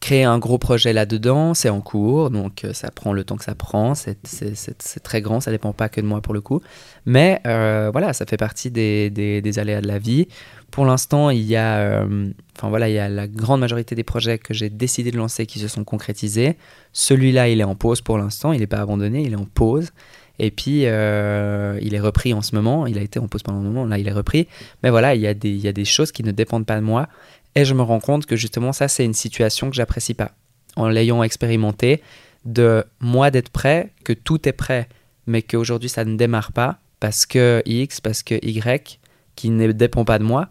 créer 0.00 0.24
un 0.24 0.38
gros 0.38 0.56
projet 0.56 0.94
là-dedans, 0.94 1.52
c'est 1.52 1.68
en 1.68 1.82
cours, 1.82 2.30
donc 2.30 2.64
euh, 2.64 2.72
ça 2.72 2.90
prend 2.90 3.12
le 3.12 3.22
temps 3.22 3.36
que 3.36 3.44
ça 3.44 3.54
prend, 3.54 3.94
c'est 3.94 5.02
très 5.02 5.20
grand, 5.20 5.40
ça 5.40 5.50
dépend 5.50 5.74
pas 5.74 5.90
que 5.90 6.00
de 6.00 6.06
moi 6.06 6.22
pour 6.22 6.32
le 6.32 6.40
coup. 6.40 6.62
Mais 7.04 7.40
euh, 7.46 7.90
voilà, 7.92 8.14
ça 8.14 8.24
fait 8.24 8.38
partie 8.38 8.70
des, 8.70 9.58
aléas 9.58 9.82
de 9.82 9.86
la 9.86 9.98
vie. 9.98 10.26
Pour 10.70 10.86
l'instant, 10.86 11.28
il 11.28 11.42
y 11.42 11.56
a, 11.56 11.78
euh, 11.80 12.30
voilà, 12.62 12.88
il 12.88 12.94
y 12.94 12.98
a 12.98 13.08
la 13.10 13.28
grande 13.28 13.60
majorité 13.60 13.94
des 13.94 14.04
projets 14.04 14.38
que 14.38 14.54
j'ai 14.54 14.70
décidé 14.70 15.10
de 15.10 15.18
lancer 15.18 15.44
qui 15.44 15.58
se 15.58 15.68
sont 15.68 15.84
concrétisés. 15.84 16.56
Celui-là, 16.92 17.48
il 17.48 17.60
est 17.60 17.64
en 17.64 17.74
pause 17.74 18.00
pour 18.00 18.16
l'instant, 18.16 18.52
il 18.52 18.60
n'est 18.60 18.66
pas 18.66 18.80
abandonné, 18.80 19.22
il 19.22 19.32
est 19.32 19.36
en 19.36 19.46
pause. 19.46 19.90
Et 20.38 20.50
puis, 20.50 20.84
il 20.84 20.84
est 20.86 22.00
repris 22.00 22.32
en 22.32 22.40
ce 22.40 22.54
moment. 22.54 22.86
Il 22.86 22.96
a 22.96 23.02
été 23.02 23.18
en 23.18 23.28
pause 23.28 23.42
pendant 23.42 23.58
un 23.58 23.62
moment, 23.62 23.84
là, 23.84 23.98
il 23.98 24.08
est 24.08 24.12
repris. 24.12 24.48
Mais 24.82 24.88
voilà, 24.88 25.14
il 25.14 25.20
y 25.20 25.26
a 25.26 25.34
des 25.72 25.84
choses 25.84 26.12
qui 26.12 26.22
ne 26.22 26.30
dépendent 26.30 26.64
pas 26.64 26.76
de 26.76 26.84
moi. 26.84 27.08
Et 27.54 27.64
je 27.64 27.74
me 27.74 27.82
rends 27.82 28.00
compte 28.00 28.26
que 28.26 28.36
justement, 28.36 28.72
ça, 28.72 28.88
c'est 28.88 29.04
une 29.04 29.14
situation 29.14 29.70
que 29.70 29.76
j'apprécie 29.76 30.14
pas. 30.14 30.32
En 30.76 30.88
l'ayant 30.88 31.22
expérimenté, 31.22 32.00
de 32.44 32.84
moi 33.00 33.30
d'être 33.30 33.50
prêt, 33.50 33.92
que 34.04 34.12
tout 34.12 34.48
est 34.48 34.52
prêt, 34.52 34.88
mais 35.26 35.42
qu'aujourd'hui 35.42 35.88
ça 35.88 36.04
ne 36.04 36.16
démarre 36.16 36.52
pas 36.52 36.78
parce 36.98 37.26
que 37.26 37.62
X, 37.66 38.00
parce 38.00 38.22
que 38.22 38.34
Y, 38.44 39.00
qui 39.36 39.50
ne 39.50 39.72
dépend 39.72 40.04
pas 40.04 40.18
de 40.18 40.24
moi, 40.24 40.48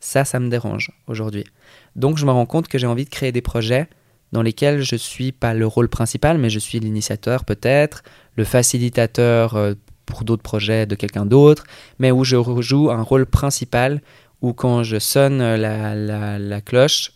ça, 0.00 0.24
ça 0.24 0.40
me 0.40 0.48
dérange 0.48 0.90
aujourd'hui. 1.06 1.44
Donc 1.96 2.16
je 2.16 2.24
me 2.24 2.30
rends 2.30 2.46
compte 2.46 2.68
que 2.68 2.78
j'ai 2.78 2.86
envie 2.86 3.04
de 3.04 3.10
créer 3.10 3.32
des 3.32 3.42
projets 3.42 3.88
dans 4.32 4.42
lesquels 4.42 4.82
je 4.82 4.96
suis 4.96 5.32
pas 5.32 5.54
le 5.54 5.66
rôle 5.66 5.88
principal, 5.88 6.38
mais 6.38 6.50
je 6.50 6.58
suis 6.58 6.78
l'initiateur 6.78 7.44
peut-être, 7.44 8.02
le 8.36 8.44
facilitateur 8.44 9.56
euh, 9.56 9.74
pour 10.06 10.24
d'autres 10.24 10.42
projets 10.42 10.86
de 10.86 10.94
quelqu'un 10.94 11.26
d'autre, 11.26 11.64
mais 11.98 12.10
où 12.10 12.24
je 12.24 12.36
joue 12.60 12.90
un 12.90 13.02
rôle 13.02 13.26
principal 13.26 14.00
où 14.42 14.52
quand 14.52 14.82
je 14.82 14.98
sonne 14.98 15.38
la, 15.38 16.38
la, 16.38 16.60
cloche, 16.60 17.12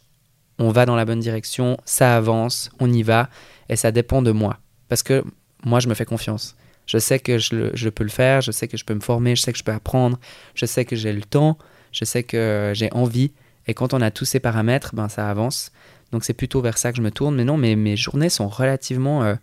on 0.58 0.70
va 0.70 0.86
dans 0.86 0.96
la 0.96 1.04
bonne 1.04 1.20
direction, 1.20 1.76
ça 1.84 2.16
avance, 2.16 2.70
on 2.80 2.92
y 2.92 3.02
va, 3.02 3.28
et 3.68 3.76
ça 3.76 3.92
dépend 3.92 4.22
de 4.22 4.30
moi. 4.30 4.58
Parce 4.88 5.02
que 5.02 5.24
moi, 5.64 5.80
je 5.80 5.88
me 5.88 5.94
fais 5.94 6.04
confiance. 6.04 6.56
Je 6.86 6.98
sais 6.98 7.18
que 7.18 7.38
je, 7.38 7.70
je, 7.72 7.88
peux 7.88 8.04
le 8.04 8.10
faire, 8.10 8.42
je 8.42 8.50
sais 8.50 8.68
que 8.68 8.76
je 8.76 8.84
peux 8.84 8.94
me 8.94 9.00
former, 9.00 9.36
je 9.36 9.42
sais 9.42 9.52
que 9.52 9.58
je 9.58 9.64
peux 9.64 9.72
apprendre, 9.72 10.18
je 10.54 10.66
sais 10.66 10.84
que 10.84 10.96
j'ai 10.96 11.12
le 11.12 11.22
temps, 11.22 11.56
je 11.92 12.04
sais 12.04 12.22
que 12.22 12.72
j'ai 12.74 12.92
envie. 12.92 13.32
Et 13.66 13.72
quand 13.72 13.94
on 13.94 14.02
a 14.02 14.10
tous 14.10 14.26
ces 14.26 14.40
paramètres, 14.40 14.94
ben 14.94 15.08
ça 15.08 15.30
avance. 15.30 15.72
Donc 16.12 16.24
c'est 16.24 16.34
plutôt 16.34 16.60
vers 16.60 16.76
ça 16.76 16.90
que 16.90 16.98
je 16.98 17.02
me 17.02 17.10
tourne. 17.10 17.34
Mais 17.34 17.44
non, 17.44 17.56
mais 17.56 17.74
mes 17.76 17.96
journées 17.96 18.28
sont 18.28 18.48
relativement, 18.48 19.24
euh, 19.24 19.34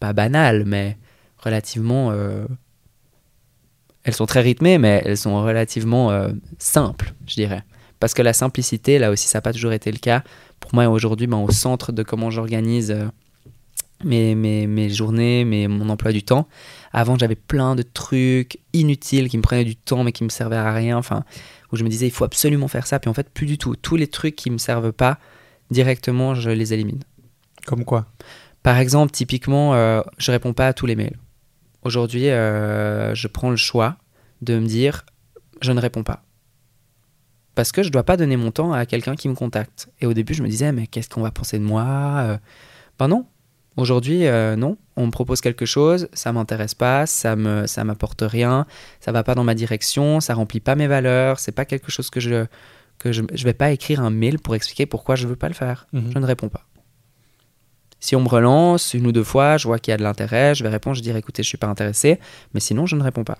pas 0.00 0.12
banales, 0.12 0.64
mais 0.66 0.98
relativement 1.38 2.10
euh, 2.12 2.46
elles 4.04 4.14
sont 4.14 4.26
très 4.26 4.40
rythmées, 4.40 4.78
mais 4.78 5.02
elles 5.04 5.18
sont 5.18 5.42
relativement 5.42 6.10
euh, 6.10 6.30
simples, 6.58 7.12
je 7.26 7.34
dirais. 7.34 7.62
Parce 7.98 8.14
que 8.14 8.22
la 8.22 8.32
simplicité, 8.32 8.98
là 8.98 9.10
aussi, 9.10 9.28
ça 9.28 9.38
n'a 9.38 9.42
pas 9.42 9.52
toujours 9.52 9.72
été 9.72 9.92
le 9.92 9.98
cas. 9.98 10.22
Pour 10.58 10.74
moi, 10.74 10.88
aujourd'hui, 10.88 11.26
ben, 11.26 11.38
au 11.38 11.50
centre 11.50 11.92
de 11.92 12.02
comment 12.02 12.30
j'organise 12.30 12.90
euh, 12.90 13.06
mes, 14.04 14.34
mes, 14.34 14.66
mes, 14.66 14.88
journées, 14.88 15.44
mes, 15.44 15.68
mon 15.68 15.90
emploi 15.90 16.12
du 16.12 16.22
temps. 16.22 16.48
Avant, 16.92 17.18
j'avais 17.18 17.34
plein 17.36 17.76
de 17.76 17.82
trucs 17.82 18.58
inutiles 18.72 19.28
qui 19.28 19.36
me 19.36 19.42
prenaient 19.42 19.64
du 19.64 19.76
temps, 19.76 20.02
mais 20.02 20.12
qui 20.12 20.24
me 20.24 20.30
servaient 20.30 20.56
à 20.56 20.72
rien. 20.72 20.96
Enfin, 20.96 21.24
où 21.72 21.76
je 21.76 21.84
me 21.84 21.90
disais, 21.90 22.06
il 22.06 22.12
faut 22.12 22.24
absolument 22.24 22.68
faire 22.68 22.86
ça. 22.86 22.98
Puis 22.98 23.10
en 23.10 23.14
fait, 23.14 23.28
plus 23.28 23.46
du 23.46 23.58
tout. 23.58 23.76
Tous 23.76 23.96
les 23.96 24.06
trucs 24.06 24.34
qui 24.34 24.48
ne 24.48 24.54
me 24.54 24.58
servent 24.58 24.92
pas, 24.92 25.18
directement, 25.70 26.34
je 26.34 26.50
les 26.50 26.72
élimine. 26.72 27.00
Comme 27.66 27.84
quoi? 27.84 28.06
Par 28.62 28.78
exemple, 28.78 29.12
typiquement, 29.12 29.74
euh, 29.74 30.00
je 30.16 30.32
réponds 30.32 30.54
pas 30.54 30.68
à 30.68 30.72
tous 30.72 30.86
les 30.86 30.96
mails. 30.96 31.18
Aujourd'hui, 31.82 32.28
euh, 32.28 33.14
je 33.14 33.28
prends 33.28 33.50
le 33.50 33.56
choix 33.56 33.96
de 34.42 34.58
me 34.58 34.66
dire 34.66 35.04
je 35.60 35.72
ne 35.72 35.80
réponds 35.80 36.02
pas. 36.02 36.22
Parce 37.54 37.72
que 37.72 37.82
je 37.82 37.88
ne 37.88 37.92
dois 37.92 38.04
pas 38.04 38.16
donner 38.16 38.36
mon 38.36 38.50
temps 38.50 38.72
à 38.72 38.86
quelqu'un 38.86 39.16
qui 39.16 39.28
me 39.28 39.34
contacte. 39.34 39.88
Et 40.00 40.06
au 40.06 40.14
début, 40.14 40.34
je 40.34 40.42
me 40.42 40.48
disais 40.48 40.72
mais 40.72 40.86
qu'est-ce 40.86 41.08
qu'on 41.08 41.22
va 41.22 41.30
penser 41.30 41.58
de 41.58 41.64
moi 41.64 41.84
euh, 41.84 42.38
Ben 42.98 43.08
non. 43.08 43.26
Aujourd'hui, 43.76 44.26
euh, 44.26 44.56
non. 44.56 44.76
On 44.96 45.06
me 45.06 45.10
propose 45.10 45.40
quelque 45.40 45.64
chose, 45.64 46.08
ça 46.12 46.32
m'intéresse 46.32 46.74
pas, 46.74 47.06
ça 47.06 47.36
me 47.36 47.66
ça 47.66 47.84
m'apporte 47.84 48.22
rien, 48.22 48.66
ça 49.00 49.12
va 49.12 49.22
pas 49.22 49.34
dans 49.34 49.44
ma 49.44 49.54
direction, 49.54 50.20
ça 50.20 50.34
remplit 50.34 50.60
pas 50.60 50.74
mes 50.74 50.86
valeurs, 50.86 51.38
c'est 51.38 51.52
pas 51.52 51.64
quelque 51.64 51.90
chose 51.90 52.10
que 52.10 52.20
je 52.20 52.46
que 52.98 53.12
je, 53.12 53.22
je 53.32 53.44
vais 53.44 53.54
pas 53.54 53.70
écrire 53.70 54.00
un 54.00 54.10
mail 54.10 54.38
pour 54.38 54.54
expliquer 54.54 54.84
pourquoi 54.84 55.16
je 55.16 55.26
veux 55.26 55.36
pas 55.36 55.48
le 55.48 55.54
faire. 55.54 55.86
Mhm. 55.92 56.10
Je 56.12 56.18
ne 56.18 56.26
réponds 56.26 56.50
pas. 56.50 56.66
Si 58.00 58.16
on 58.16 58.22
me 58.22 58.28
relance 58.28 58.94
une 58.94 59.06
ou 59.06 59.12
deux 59.12 59.24
fois, 59.24 59.58
je 59.58 59.66
vois 59.66 59.78
qu'il 59.78 59.92
y 59.92 59.94
a 59.94 59.98
de 59.98 60.02
l'intérêt, 60.02 60.54
je 60.54 60.62
vais 60.64 60.70
répondre, 60.70 60.96
je 60.96 61.02
dirai 61.02 61.18
écoutez, 61.18 61.42
je 61.42 61.48
suis 61.48 61.58
pas 61.58 61.66
intéressé, 61.66 62.18
mais 62.54 62.60
sinon 62.60 62.86
je 62.86 62.96
ne 62.96 63.02
réponds 63.02 63.24
pas. 63.24 63.38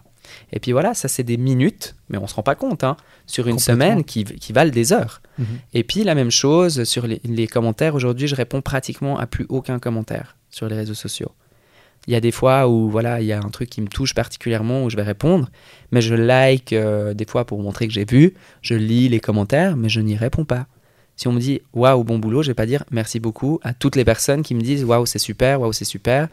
Et 0.53 0.61
puis 0.61 0.73
voilà, 0.73 0.95
ça 0.95 1.09
c'est 1.09 1.23
des 1.23 1.39
minutes, 1.39 1.97
mais 2.09 2.19
on 2.19 2.27
se 2.27 2.35
rend 2.35 2.43
pas 2.43 2.55
compte, 2.55 2.85
hein, 2.85 2.97
sur 3.27 3.49
une 3.49 3.59
semaine 3.59 4.05
qui, 4.05 4.25
qui, 4.25 4.53
valent 4.53 4.71
des 4.71 4.93
heures. 4.93 5.23
Mhm. 5.39 5.47
Et 5.75 5.83
puis 5.83 6.05
la 6.05 6.15
même 6.15 6.31
chose 6.31 6.85
sur 6.85 7.07
les, 7.07 7.21
les 7.25 7.47
commentaires, 7.47 7.95
aujourd'hui 7.95 8.29
je 8.29 8.35
réponds 8.35 8.61
pratiquement 8.61 9.19
à 9.19 9.27
plus 9.27 9.47
aucun 9.49 9.79
commentaire 9.79 10.37
sur 10.51 10.69
les 10.69 10.77
réseaux 10.77 10.95
sociaux. 10.95 11.33
Il 12.07 12.13
y 12.13 12.17
a 12.17 12.21
des 12.21 12.31
fois 12.31 12.69
où 12.69 12.89
voilà, 12.89 13.21
il 13.21 13.27
y 13.27 13.33
a 13.33 13.39
un 13.39 13.51
truc 13.51 13.69
qui 13.69 13.81
me 13.81 13.89
touche 13.89 14.15
particulièrement 14.15 14.85
où 14.85 14.91
je 14.91 14.97
vais 14.97 15.03
répondre, 15.03 15.49
mais 15.93 16.01
je 16.01 16.15
like 16.15 16.73
euh, 16.73 17.15
des 17.15 17.27
fois 17.27 17.45
pour 17.45 17.61
montrer 17.63 17.89
que 17.89 17.93
j'ai 17.93 18.07
vu, 18.07 18.35
je 18.63 18.75
lis 18.75 19.09
les 19.09 19.21
commentaires, 19.21 19.77
mais 19.77 19.89
je 19.89 20.01
n'y 20.01 20.17
réponds 20.17 20.45
pas. 20.45 20.67
Si 21.21 21.29
on 21.29 21.33
me 21.33 21.39
dit 21.39 21.61
waouh, 21.75 22.03
bon 22.03 22.19
boulot, 22.19 22.43
je 22.43 22.49
vais 22.49 22.55
pas 22.55 22.65
dire 22.65 22.83
merci 22.91 23.21
beaucoup 23.21 23.61
à 23.63 23.75
toutes 23.75 23.95
les 23.95 24.07
personnes 24.07 24.43
qui 24.43 24.55
me 24.55 24.63
disent 24.63 24.85
waouh, 24.85 25.05
c'est 25.05 25.19
super, 25.19 25.61
waouh, 25.61 25.75
c'est 25.75 25.85
super. 25.85 26.29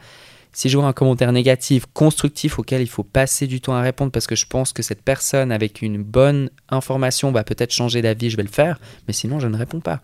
Si 0.54 0.70
je 0.70 0.78
vois 0.78 0.88
un 0.88 0.94
commentaire 0.94 1.34
négatif, 1.34 1.88
constructif 1.94 2.58
auquel 2.58 2.82
il 2.82 2.88
faut 2.88 3.04
passer 3.04 3.48
du 3.48 3.60
temps 3.60 3.74
à 3.74 3.82
répondre 3.82 4.14
parce 4.14 4.28
que 4.28 4.38
je 4.38 4.46
pense 4.46 4.72
que 4.72 4.82
cette 4.82 5.02
personne 5.02 5.52
avec 5.52 5.82
une 5.82 6.02
bonne 6.02 6.50
information 6.70 7.34
va 7.34 7.44
peut-être 7.44 7.74
changer 7.74 8.02
d'avis, 8.02 8.30
je 8.30 8.38
vais 8.38 8.44
le 8.44 8.48
faire, 8.48 8.80
mais 9.10 9.14
sinon 9.14 9.42
je 9.42 9.50
ne 9.50 9.58
réponds 9.58 9.82
pas. 9.82 10.00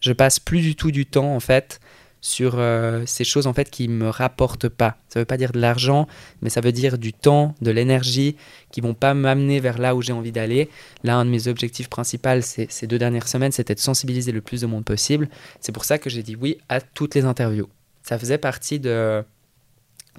Je 0.00 0.14
passe 0.14 0.40
plus 0.40 0.62
du 0.62 0.74
tout 0.74 0.90
du 0.90 1.04
temps 1.04 1.36
en 1.36 1.40
fait 1.40 1.80
sur 2.24 2.54
euh, 2.56 3.02
ces 3.04 3.22
choses 3.22 3.46
en 3.46 3.52
fait 3.52 3.68
qui 3.68 3.86
me 3.86 4.08
rapportent 4.08 4.70
pas. 4.70 4.96
Ça 5.10 5.18
veut 5.18 5.26
pas 5.26 5.36
dire 5.36 5.52
de 5.52 5.60
l'argent, 5.60 6.08
mais 6.40 6.48
ça 6.48 6.62
veut 6.62 6.72
dire 6.72 6.96
du 6.96 7.12
temps, 7.12 7.54
de 7.60 7.70
l'énergie 7.70 8.36
qui 8.72 8.80
vont 8.80 8.94
pas 8.94 9.12
m'amener 9.12 9.60
vers 9.60 9.76
là 9.76 9.94
où 9.94 10.00
j'ai 10.00 10.14
envie 10.14 10.32
d'aller. 10.32 10.70
Là, 11.02 11.16
un 11.16 11.26
de 11.26 11.30
mes 11.30 11.48
objectifs 11.48 11.90
principaux 11.90 12.40
ces 12.40 12.86
deux 12.86 12.96
dernières 12.96 13.28
semaines, 13.28 13.52
c'était 13.52 13.74
de 13.74 13.80
sensibiliser 13.80 14.32
le 14.32 14.40
plus 14.40 14.62
de 14.62 14.66
monde 14.66 14.86
possible. 14.86 15.28
C'est 15.60 15.72
pour 15.72 15.84
ça 15.84 15.98
que 15.98 16.08
j'ai 16.08 16.22
dit 16.22 16.34
oui 16.34 16.56
à 16.70 16.80
toutes 16.80 17.14
les 17.14 17.26
interviews. 17.26 17.68
Ça 18.02 18.18
faisait 18.18 18.38
partie 18.38 18.80
de 18.80 19.22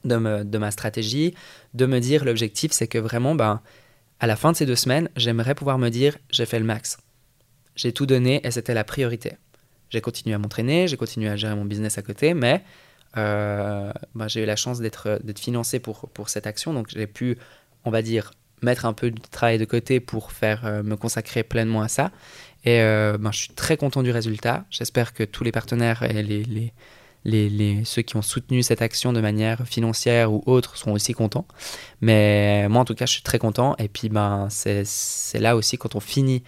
de, 0.03 0.43
de 0.43 0.57
ma 0.59 0.69
stratégie, 0.69 1.33
de 1.73 1.87
me 1.87 1.99
dire 1.99 2.23
l'objectif, 2.23 2.71
c'est 2.71 2.87
que 2.87 2.99
vraiment, 2.99 3.33
ben, 3.33 3.61
à 4.19 4.27
la 4.27 4.35
fin 4.35 4.51
de 4.51 4.57
ces 4.57 4.67
deux 4.67 4.75
semaines, 4.75 5.09
j'aimerais 5.15 5.55
pouvoir 5.55 5.79
me 5.79 5.89
dire 5.89 6.19
j'ai 6.29 6.45
fait 6.45 6.59
le 6.59 6.65
max. 6.65 6.99
J'ai 7.75 7.93
tout 7.93 8.05
donné 8.05 8.45
et 8.45 8.51
c'était 8.51 8.75
la 8.75 8.83
priorité. 8.83 9.37
J'ai 9.89 10.01
continué 10.01 10.35
à 10.35 10.37
m'entraîner, 10.37 10.87
j'ai 10.87 10.97
continué 10.97 11.29
à 11.29 11.35
gérer 11.35 11.55
mon 11.55 11.65
business 11.65 11.97
à 11.97 12.01
côté, 12.01 12.33
mais 12.33 12.63
euh, 13.17 13.91
bah, 14.13 14.27
j'ai 14.27 14.43
eu 14.43 14.45
la 14.45 14.55
chance 14.55 14.79
d'être 14.79 15.19
financé 15.37 15.79
pour, 15.79 16.09
cette 16.27 16.47
action. 16.47 16.73
Donc 16.73 16.87
j'ai 16.89 17.07
pu, 17.07 17.37
on 17.85 17.91
va 17.91 18.01
dire, 18.01 18.31
mettre 18.61 18.85
un 18.85 18.93
peu 18.93 19.11
de 19.11 19.21
travail 19.31 19.57
de 19.57 19.65
côté 19.65 19.99
pour 19.99 20.31
faire 20.31 20.65
euh, 20.65 20.83
me 20.83 20.95
consacrer 20.95 21.43
pleinement 21.43 21.81
à 21.81 21.87
ça. 21.87 22.11
Et 22.65 22.81
euh, 22.81 23.17
ben, 23.19 23.31
je 23.31 23.39
suis 23.39 23.53
très 23.53 23.77
content 23.77 24.01
du 24.03 24.11
résultat. 24.11 24.65
J'espère 24.71 25.13
que 25.13 25.23
tous 25.23 25.43
les 25.43 25.51
partenaires 25.51 26.03
et 26.03 27.83
ceux 27.85 28.01
qui 28.01 28.15
ont 28.17 28.21
soutenu 28.21 28.63
cette 28.63 28.81
action 28.81 29.13
de 29.13 29.21
manière 29.21 29.67
financière 29.67 30.33
ou 30.33 30.41
autre 30.45 30.77
seront 30.77 30.93
aussi 30.93 31.13
contents. 31.13 31.47
Mais 32.01 32.67
moi, 32.69 32.81
en 32.81 32.85
tout 32.85 32.95
cas, 32.95 33.05
je 33.05 33.13
suis 33.13 33.23
très 33.23 33.39
content. 33.39 33.75
Et 33.77 33.87
puis, 33.87 34.09
ben, 34.09 34.47
c'est 34.49 35.39
là 35.39 35.55
aussi 35.55 35.77
quand 35.77 35.95
on 35.95 35.99
finit 35.99 36.43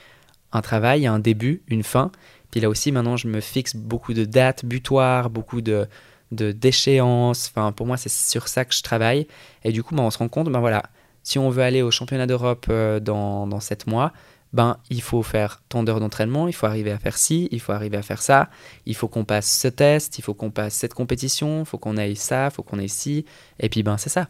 un 0.54 0.62
travail, 0.62 1.06
un 1.08 1.20
début, 1.20 1.62
une 1.68 1.84
fin. 1.84 2.12
Puis 2.52 2.60
là 2.62 2.70
aussi, 2.70 2.92
maintenant, 2.92 3.18
je 3.18 3.28
me 3.28 3.42
fixe 3.42 3.76
beaucoup 3.76 4.14
de 4.14 4.26
dates 4.26 4.66
butoirs, 4.66 5.30
beaucoup 5.30 5.62
de 5.62 5.88
d'échéances. 6.32 7.50
Enfin, 7.50 7.72
pour 7.72 7.88
moi, 7.88 7.96
c'est 7.96 8.12
sur 8.12 8.50
ça 8.50 8.66
que 8.66 8.76
je 8.76 8.82
travaille. 8.82 9.28
Et 9.64 9.72
du 9.72 9.82
coup, 9.82 9.96
ben, 9.96 10.04
on 10.04 10.12
se 10.12 10.18
rend 10.18 10.28
compte, 10.28 10.50
ben 10.50 10.60
voilà, 10.60 10.84
si 11.24 11.40
on 11.40 11.50
veut 11.50 11.64
aller 11.64 11.82
au 11.82 11.92
championnat 11.92 12.28
d'Europe 12.28 12.66
euh, 12.70 13.00
dans, 13.00 13.48
dans 13.48 13.60
7 13.60 13.88
mois, 13.88 14.12
ben, 14.54 14.78
il 14.90 15.02
faut 15.02 15.24
faire 15.24 15.62
tant 15.70 15.84
d'heures 15.84 16.00
d'entraînement, 16.00 16.48
il 16.48 16.54
faut 16.54 16.66
arriver 16.66 16.92
à 16.92 16.98
faire 16.98 17.18
ci, 17.18 17.50
il 17.52 17.60
faut 17.60 17.74
arriver 17.74 17.98
à 17.98 18.02
faire 18.02 18.22
ça, 18.22 18.50
il 18.86 18.96
faut 18.96 19.08
qu'on 19.08 19.26
passe 19.26 19.52
ce 19.52 19.68
test, 19.68 20.20
il 20.20 20.22
faut 20.22 20.34
qu'on 20.34 20.52
passe 20.52 20.74
cette 20.74 20.94
compétition, 20.94 21.62
il 21.62 21.66
faut 21.66 21.78
qu'on 21.78 21.98
aille 21.98 22.16
ça, 22.16 22.46
il 22.46 22.52
faut 22.52 22.64
qu'on 22.64 22.80
aille 22.80 22.90
ci, 22.90 23.26
et 23.60 23.70
puis 23.70 23.84
ben 23.84 23.98
c'est 23.98 24.10
ça. 24.10 24.30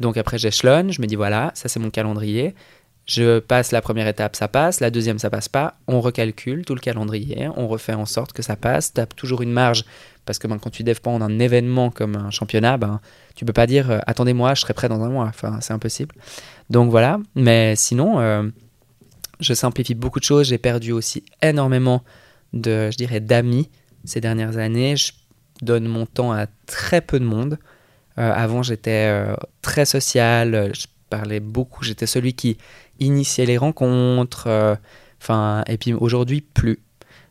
Donc 0.00 0.16
après 0.16 0.38
j'échelonne, 0.38 0.92
je 0.92 1.00
me 1.00 1.06
dis 1.06 1.14
voilà, 1.14 1.52
ça 1.54 1.68
c'est 1.68 1.78
mon 1.78 1.90
calendrier, 1.90 2.54
je 3.06 3.38
passe 3.38 3.70
la 3.72 3.82
première 3.82 4.06
étape, 4.06 4.34
ça 4.34 4.48
passe, 4.48 4.80
la 4.80 4.90
deuxième, 4.90 5.18
ça 5.18 5.28
passe 5.28 5.48
pas. 5.48 5.74
On 5.86 6.00
recalcule 6.00 6.64
tout 6.64 6.74
le 6.74 6.80
calendrier, 6.80 7.48
on 7.56 7.68
refait 7.68 7.92
en 7.92 8.06
sorte 8.06 8.32
que 8.32 8.42
ça 8.42 8.56
passe, 8.56 8.94
tape 8.94 9.14
toujours 9.14 9.42
une 9.42 9.52
marge, 9.52 9.84
parce 10.24 10.38
que 10.38 10.46
ben, 10.46 10.58
quand 10.58 10.70
tu 10.70 10.82
dépends 10.82 11.20
un 11.20 11.38
événement 11.38 11.90
comme 11.90 12.16
un 12.16 12.30
championnat, 12.30 12.78
ben, 12.78 13.00
tu 13.34 13.44
peux 13.44 13.52
pas 13.52 13.66
dire 13.66 13.90
euh, 13.90 13.98
attendez-moi, 14.06 14.54
je 14.54 14.62
serai 14.62 14.72
prêt 14.72 14.88
dans 14.88 15.02
un 15.02 15.10
mois. 15.10 15.26
Enfin, 15.26 15.58
c'est 15.60 15.74
impossible. 15.74 16.14
Donc 16.70 16.90
voilà, 16.90 17.18
mais 17.34 17.76
sinon, 17.76 18.20
euh, 18.20 18.48
je 19.40 19.52
simplifie 19.52 19.94
beaucoup 19.94 20.18
de 20.18 20.24
choses. 20.24 20.48
J'ai 20.48 20.58
perdu 20.58 20.92
aussi 20.92 21.24
énormément 21.42 22.04
de, 22.54 22.90
je 22.90 22.96
dirais, 22.96 23.20
d'amis 23.20 23.68
ces 24.04 24.20
dernières 24.22 24.56
années. 24.56 24.96
Je 24.96 25.12
donne 25.60 25.86
mon 25.86 26.06
temps 26.06 26.32
à 26.32 26.46
très 26.66 27.02
peu 27.02 27.20
de 27.20 27.24
monde. 27.24 27.58
Euh, 28.16 28.32
avant, 28.32 28.62
j'étais 28.62 29.12
très 29.60 29.84
social, 29.84 30.72
je 30.74 30.86
parlais 31.10 31.40
beaucoup, 31.40 31.84
j'étais 31.84 32.06
celui 32.06 32.34
qui 32.34 32.56
initier 33.00 33.46
les 33.46 33.58
rencontres. 33.58 34.46
Euh, 34.46 34.74
enfin, 35.20 35.62
et 35.66 35.78
puis 35.78 35.92
aujourd'hui, 35.92 36.40
plus. 36.40 36.80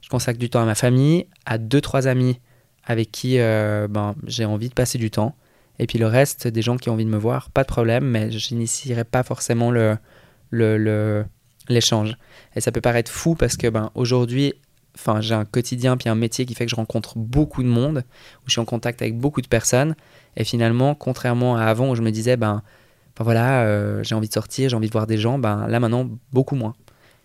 Je 0.02 0.10
consacre 0.10 0.40
du 0.40 0.50
temps 0.50 0.62
à 0.62 0.66
ma 0.66 0.76
famille, 0.76 1.28
à 1.46 1.58
deux, 1.58 1.82
trois 1.82 2.08
amis 2.08 2.40
avec 2.86 3.12
qui 3.12 3.40
euh, 3.40 3.88
ben, 3.88 4.16
j'ai 4.26 4.46
envie 4.46 4.70
de 4.70 4.74
passer 4.74 4.98
du 4.98 5.10
temps. 5.10 5.36
Et 5.80 5.88
puis 5.88 5.98
le 5.98 6.08
reste, 6.08 6.48
des 6.48 6.62
gens 6.62 6.78
qui 6.78 6.90
ont 6.90 6.94
envie 6.94 7.06
de 7.06 7.10
me 7.10 7.18
voir, 7.18 7.50
pas 7.50 7.64
de 7.64 7.68
problème, 7.68 8.06
mais 8.06 8.32
je 8.32 8.54
n'initierai 8.54 9.04
pas 9.04 9.24
forcément 9.24 9.72
le, 9.72 9.98
le, 10.52 11.26
l'échange. 11.68 12.18
Et 12.56 12.62
ça 12.62 12.72
peut 12.72 12.82
paraître 12.82 13.12
fou 13.12 13.36
parce 13.36 13.58
que 13.58 13.68
ben, 13.68 13.90
aujourd'hui, 13.96 14.54
enfin, 14.96 15.22
j'ai 15.22 15.34
un 15.34 15.46
quotidien 15.46 15.98
puis 15.98 16.10
un 16.10 16.16
métier 16.16 16.46
qui 16.46 16.54
fait 16.54 16.66
que 16.66 16.72
je 16.72 16.76
rencontre 16.76 17.18
beaucoup 17.18 17.64
de 17.64 17.68
monde, 17.68 18.04
où 18.40 18.48
je 18.48 18.52
suis 18.52 18.62
en 18.62 18.66
contact 18.66 19.02
avec 19.02 19.18
beaucoup 19.18 19.42
de 19.42 19.48
personnes. 19.48 19.96
Et 20.36 20.44
finalement, 20.44 20.94
contrairement 20.94 21.56
à 21.56 21.64
avant 21.64 21.90
où 21.90 21.96
je 21.96 22.02
me 22.02 22.12
disais, 22.12 22.38
ben, 22.38 22.62
ben 23.18 23.24
voilà, 23.24 23.64
euh, 23.64 24.04
j'ai 24.04 24.16
envie 24.16 24.28
de 24.28 24.34
sortir, 24.34 24.70
j'ai 24.70 24.76
envie 24.76 24.88
de 24.88 24.92
voir 24.92 25.08
des 25.08 25.18
gens, 25.18 25.38
ben 25.38 25.68
là 25.68 25.80
maintenant, 25.80 26.10
beaucoup 26.32 26.56
moins. 26.56 26.74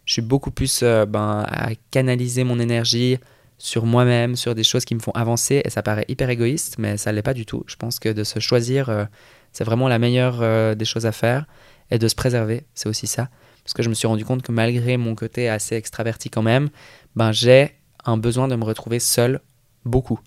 Je 0.05 0.15
suis 0.15 0.23
beaucoup 0.23 0.51
plus 0.51 0.81
euh, 0.83 1.07
ben, 1.07 1.45
à 1.49 1.71
canaliser 1.91 2.45
mon 2.45 2.59
énergie 2.59 3.19
sur 3.59 3.87
moi-même, 3.87 4.37
sur 4.37 4.55
des 4.55 4.65
choses 4.65 4.85
qui 4.85 4.95
me 4.95 5.01
font 5.01 5.13
avancer. 5.13 5.63
Et 5.65 5.71
ça 5.71 5.83
paraît 5.83 6.05
hyper 6.09 6.31
égoïste, 6.31 6.77
mais 6.79 6.97
ça 6.97 7.13
l'est 7.13 7.23
pas 7.23 7.35
du 7.35 7.45
tout. 7.45 7.65
Je 7.67 7.77
pense 7.77 7.99
que 7.99 8.09
de 8.09 8.25
se 8.25 8.39
choisir, 8.39 8.89
euh, 8.89 9.05
c'est 9.53 9.65
vraiment 9.65 9.89
la 9.89 9.99
meilleure 9.99 10.77
des 10.77 10.85
choses 10.85 11.07
à 11.07 11.13
faire. 11.13 11.47
Et 11.91 11.99
de 11.99 12.07
se 12.07 12.15
préserver, 12.15 12.65
c'est 12.75 12.89
aussi 12.89 13.07
ça. 13.07 13.29
Parce 13.65 13.73
que 13.73 13.83
je 13.83 13.89
me 13.89 13.95
suis 13.95 14.07
rendu 14.07 14.25
compte 14.25 14.43
que 14.43 14.53
malgré 14.53 14.97
mon 14.97 15.15
côté 15.15 15.49
assez 15.49 15.75
extraverti 15.75 16.31
quand 16.31 16.43
même, 16.43 16.69
ben, 17.17 17.33
j'ai 17.33 17.73
un 18.05 18.17
besoin 18.17 18.47
de 18.47 18.57
me 18.57 18.65
retrouver 18.65 18.99
seul 18.99 19.41
beaucoup. 19.85 20.21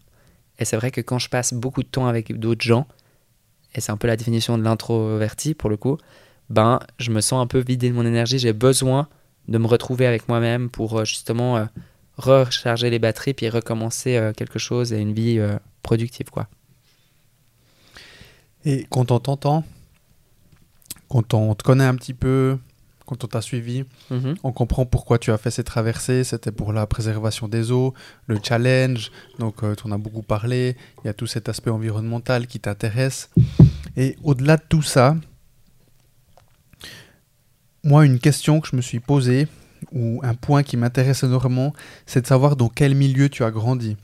Et 0.60 0.66
c'est 0.66 0.76
vrai 0.76 0.92
que 0.92 1.02
quand 1.02 1.20
je 1.20 1.30
passe 1.30 1.54
beaucoup 1.54 1.82
de 1.82 1.88
temps 1.88 2.08
avec 2.08 2.38
d'autres 2.38 2.64
gens, 2.64 2.88
et 3.74 3.82
c'est 3.82 3.92
un 3.92 3.98
peu 3.98 4.08
la 4.08 4.16
définition 4.16 4.58
de 4.58 4.64
l'introverti 4.64 5.54
pour 5.54 5.70
le 5.70 5.78
coup, 5.78 5.98
ben 6.50 6.80
je 7.00 7.12
me 7.12 7.22
sens 7.22 7.42
un 7.42 7.48
peu 7.48 7.60
vidé 7.60 7.90
de 7.90 7.96
mon 7.96 8.06
énergie, 8.06 8.40
j'ai 8.40 8.54
besoin 8.54 9.08
de 9.48 9.58
me 9.58 9.68
retrouver 9.68 10.06
avec 10.06 10.28
moi-même 10.28 10.70
pour 10.70 11.00
euh, 11.00 11.06
justement 11.06 11.58
euh, 11.58 11.66
recharger 12.18 12.90
les 12.90 13.00
batteries 13.00 13.34
puis 13.34 13.50
recommencer 13.50 14.18
euh, 14.18 14.34
quelque 14.34 14.60
chose 14.60 14.94
et 14.94 15.00
une 15.00 15.14
vie 15.14 15.40
productive 15.84 16.30
quoi. 16.30 16.48
Et 18.64 18.86
quand 18.92 19.12
on 19.12 19.20
t'entend, 19.20 19.64
quand 21.10 21.34
on 21.34 21.56
te 21.56 21.64
connaît 21.64 21.86
un 21.86 21.96
petit 21.96 22.14
peu, 22.14 22.60
quand 23.06 23.24
on 23.24 23.28
t'a 23.28 23.42
suivi, 23.42 23.84
mhm. 24.10 24.36
on 24.44 24.52
comprend 24.52 24.86
pourquoi 24.86 25.18
tu 25.20 25.32
as 25.32 25.38
fait 25.38 25.52
cette 25.52 25.66
traversée. 25.66 26.24
C'était 26.24 26.52
pour 26.52 26.74
la 26.74 26.86
préservation 26.88 27.48
des 27.48 27.72
eaux, 27.72 27.94
le 28.28 28.40
challenge. 28.42 29.12
Donc, 29.40 29.64
euh, 29.64 29.76
tu 29.76 29.88
en 29.88 29.92
as 29.92 29.98
beaucoup 29.98 30.22
parlé. 30.22 30.76
Il 31.04 31.08
y 31.08 31.10
a 31.10 31.14
tout 31.14 31.28
cet 31.28 31.50
aspect 31.50 31.72
environnemental 31.72 32.48
qui 32.48 32.60
t'intéresse. 32.60 33.30
Et 33.98 34.16
au-delà 34.24 34.58
de 34.58 34.64
tout 34.68 34.82
ça, 34.82 35.16
moi, 37.84 38.06
une 38.06 38.20
question 38.20 38.62
que 38.62 38.68
je 38.68 38.76
me 38.76 38.82
suis 38.82 39.00
posée, 39.00 39.48
ou 39.92 40.20
un 40.24 40.36
point 40.36 40.64
qui 40.64 40.78
m'intéresse 40.78 41.24
énormément, 41.24 41.74
c'est 42.06 42.22
de 42.22 42.28
savoir 42.28 42.56
dans 42.56 42.70
quel 42.70 42.96
milieu 42.96 43.30
tu 43.30 43.44
as 43.44 43.52
grandi. 43.52 43.98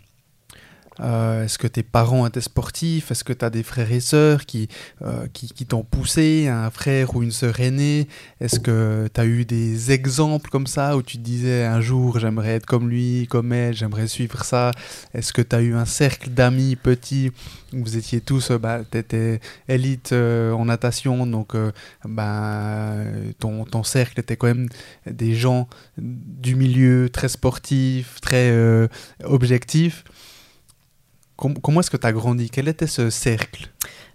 Euh, 0.99 1.43
est-ce 1.43 1.57
que 1.57 1.67
tes 1.67 1.83
parents 1.83 2.25
étaient 2.25 2.41
sportifs? 2.41 3.11
Est-ce 3.11 3.23
que 3.23 3.33
tu 3.33 3.45
as 3.45 3.49
des 3.49 3.63
frères 3.63 3.91
et 3.91 3.99
sœurs 3.99 4.45
qui, 4.45 4.67
euh, 5.01 5.27
qui, 5.33 5.65
t'ont 5.65 5.83
poussé, 5.83 6.47
un 6.47 6.69
frère 6.71 7.15
ou 7.15 7.23
une 7.23 7.31
sœur 7.31 7.59
aînée? 7.59 8.07
Est-ce 8.41 8.59
que 8.59 9.07
tu 9.13 9.21
as 9.21 9.25
eu 9.25 9.45
des 9.45 9.91
exemples 9.91 10.49
comme 10.49 10.67
ça 10.67 10.97
où 10.97 11.01
tu 11.01 11.17
te 11.17 11.23
disais 11.23 11.65
un 11.65 11.81
jour 11.81 12.19
j'aimerais 12.19 12.55
être 12.55 12.65
comme 12.65 12.89
lui, 12.89 13.27
comme 13.29 13.53
elle, 13.53 13.75
j'aimerais 13.75 14.07
suivre 14.07 14.43
ça? 14.43 14.71
Est-ce 15.13 15.33
que 15.33 15.41
tu 15.41 15.55
as 15.55 15.61
eu 15.61 15.75
un 15.75 15.85
cercle 15.85 16.29
d'amis 16.29 16.75
petits 16.75 17.31
où 17.73 17.83
vous 17.83 17.97
étiez 17.97 18.21
tous, 18.21 18.51
euh, 18.51 18.57
bah, 18.57 18.81
élite 19.67 20.13
en 20.13 20.65
natation, 20.65 21.27
donc 21.27 21.53
bah, 22.05 22.95
ton, 23.39 23.65
ton 23.65 23.83
cercle 23.83 24.19
était 24.19 24.37
quand 24.37 24.47
même 24.47 24.69
des 25.05 25.35
gens 25.35 25.67
du 25.97 26.55
milieu 26.55 27.09
très 27.09 27.29
sportifs, 27.29 28.19
très 28.21 28.87
objectifs 29.23 30.03
comment 31.37 31.79
est-ce 31.79 31.91
que 31.91 31.97
tu 31.97 32.07
as 32.07 32.11
grandi? 32.11 32.49
Quel 32.49 32.67
était 32.67 32.87
ce 32.87 33.09
cercle? 33.09 33.69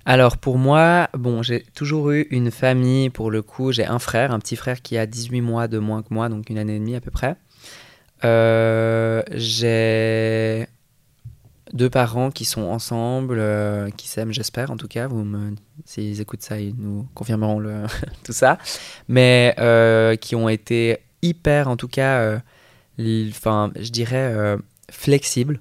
Alors 0.05 0.37
pour 0.37 0.59
moi, 0.59 1.09
bon, 1.15 1.43
j'ai 1.43 1.63
toujours 1.75 2.11
eu 2.11 2.27
une 2.31 2.51
famille, 2.51 3.11
pour 3.11 3.31
le 3.31 3.43
coup, 3.43 3.71
j'ai 3.71 3.87
un 3.87 4.01
frère, 4.01 4.33
un 4.33 4.41
petit 4.41 4.57
frère 4.57 4.83
qui 4.83 4.99
a 4.99 5.07
18 5.07 5.41
mois 5.41 5.69
de 5.69 5.79
moins 5.79 6.03
que 6.03 6.13
moi, 6.13 6.29
donc 6.29 6.51
une 6.51 6.59
année 6.59 6.77
et 6.77 6.81
demie 6.81 6.97
à 6.97 7.01
peu 7.01 7.13
près. 7.13 7.37
Euh, 8.25 9.23
j'ai 9.33 10.67
deux 11.73 11.89
parents 11.89 12.31
qui 12.31 12.45
sont 12.45 12.63
ensemble, 12.63 13.39
euh, 13.39 13.91
qui 13.91 14.09
s'aiment, 14.09 14.33
j'espère 14.33 14.73
en 14.73 14.77
tout 14.77 14.89
cas. 14.89 15.07
Vous 15.07 15.23
me, 15.23 15.55
s'ils 15.85 16.21
écoutent 16.21 16.43
ça, 16.43 16.59
ils 16.59 16.75
nous 16.77 17.07
confirmeront 17.15 17.63
tout 18.25 18.33
ça. 18.33 18.59
Mais 19.07 19.55
euh, 19.59 20.17
qui 20.17 20.35
ont 20.35 20.49
été 20.49 20.99
hyper, 21.23 21.69
en 21.69 21.77
tout 21.77 21.89
cas, 21.89 22.41
enfin, 22.99 23.71
je 23.79 23.91
dirais, 23.91 24.57
flexibles 24.91 25.61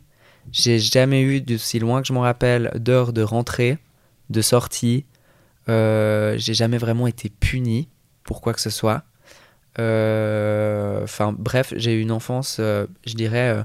j'ai 0.51 0.79
jamais 0.79 1.21
eu, 1.21 1.41
de 1.41 1.57
si 1.57 1.79
loin 1.79 2.01
que 2.01 2.07
je 2.07 2.13
m'en 2.13 2.21
rappelle, 2.21 2.71
d'heures 2.75 3.13
de 3.13 3.21
rentrée, 3.21 3.77
de 4.29 4.41
sortie. 4.41 5.05
Euh, 5.69 6.35
j'ai 6.37 6.53
jamais 6.53 6.77
vraiment 6.77 7.07
été 7.07 7.29
puni 7.29 7.87
pour 8.23 8.41
quoi 8.41 8.53
que 8.53 8.61
ce 8.61 8.69
soit. 8.69 9.03
Euh, 9.79 11.03
enfin, 11.03 11.33
bref, 11.37 11.73
j'ai 11.77 11.93
eu 11.93 12.01
une 12.01 12.11
enfance, 12.11 12.57
euh, 12.59 12.87
je 13.05 13.13
dirais, 13.13 13.63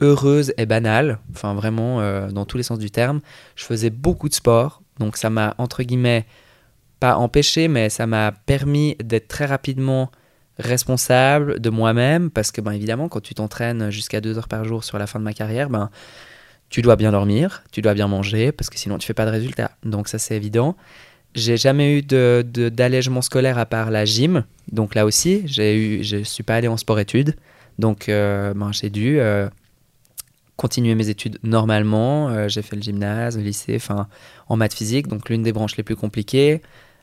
heureuse 0.00 0.52
et 0.58 0.66
banale. 0.66 1.18
Enfin, 1.32 1.54
vraiment, 1.54 2.00
dans 2.28 2.44
tous 2.44 2.56
les 2.56 2.62
sens 2.62 2.78
du 2.78 2.90
terme. 2.90 3.20
Je 3.54 3.64
faisais 3.64 3.90
beaucoup 3.90 4.28
de 4.28 4.34
sport. 4.34 4.82
Donc, 4.98 5.16
ça 5.16 5.30
m'a, 5.30 5.54
entre 5.58 5.82
guillemets, 5.82 6.26
pas 7.00 7.16
empêché, 7.16 7.68
mais 7.68 7.90
ça 7.90 8.06
m'a 8.06 8.32
permis 8.32 8.96
d'être 9.02 9.28
très 9.28 9.46
rapidement 9.46 10.10
responsable 10.58 11.60
de 11.60 11.70
moi-même 11.70 12.30
parce 12.30 12.50
que 12.50 12.60
ben 12.60 12.72
évidemment 12.72 13.08
quand 13.08 13.20
tu 13.20 13.34
t'entraînes 13.34 13.90
jusqu'à 13.90 14.20
deux 14.20 14.38
heures 14.38 14.48
par 14.48 14.64
jour 14.64 14.84
sur 14.84 14.98
la 14.98 15.06
fin 15.06 15.18
de 15.18 15.24
ma 15.24 15.34
carrière 15.34 15.68
ben 15.68 15.90
tu 16.70 16.80
dois 16.82 16.96
bien 16.96 17.12
dormir 17.12 17.62
tu 17.72 17.82
dois 17.82 17.94
bien 17.94 18.08
manger 18.08 18.52
parce 18.52 18.70
que 18.70 18.78
sinon 18.78 18.98
tu 18.98 19.06
fais 19.06 19.14
pas 19.14 19.26
de 19.26 19.30
résultats. 19.30 19.72
Donc 19.84 20.08
ça 20.08 20.18
c'est 20.18 20.36
évident. 20.36 20.76
J'ai 21.34 21.58
jamais 21.58 21.98
eu 21.98 22.02
de, 22.02 22.42
d'allègement 22.72 23.20
scolaire 23.20 23.58
à 23.58 23.66
part 23.66 23.90
la 23.90 24.06
gym. 24.06 24.44
Donc 24.72 24.94
là 24.94 25.04
aussi 25.04 25.42
j'ai 25.46 25.76
eu 25.76 26.04
je 26.04 26.22
suis 26.22 26.42
pas 26.42 26.56
allé 26.56 26.68
en 26.68 26.76
sport 26.76 26.98
études 26.98 27.36
donc 27.78 28.08
euh, 28.08 28.54
ben, 28.54 28.72
j'ai 28.72 28.90
dû 28.90 29.20
euh, 29.20 29.48
continuer 30.56 30.94
mes 30.94 31.08
études 31.08 31.38
normalement. 31.42 32.30
Euh, 32.30 32.48
j'ai 32.48 32.62
fait 32.62 32.76
le 32.76 32.82
gymnase 32.82 33.36
le 33.36 33.42
lycée 33.42 33.76
enfin 33.76 34.08
en 34.48 34.56
maths 34.56 34.74
physique. 34.74 35.08
Donc 35.08 35.28
l'une 35.28 35.42
des 35.42 35.52
branches 35.52 35.76
les 35.76 35.82
plus 35.82 35.96
compliquées 35.96 36.62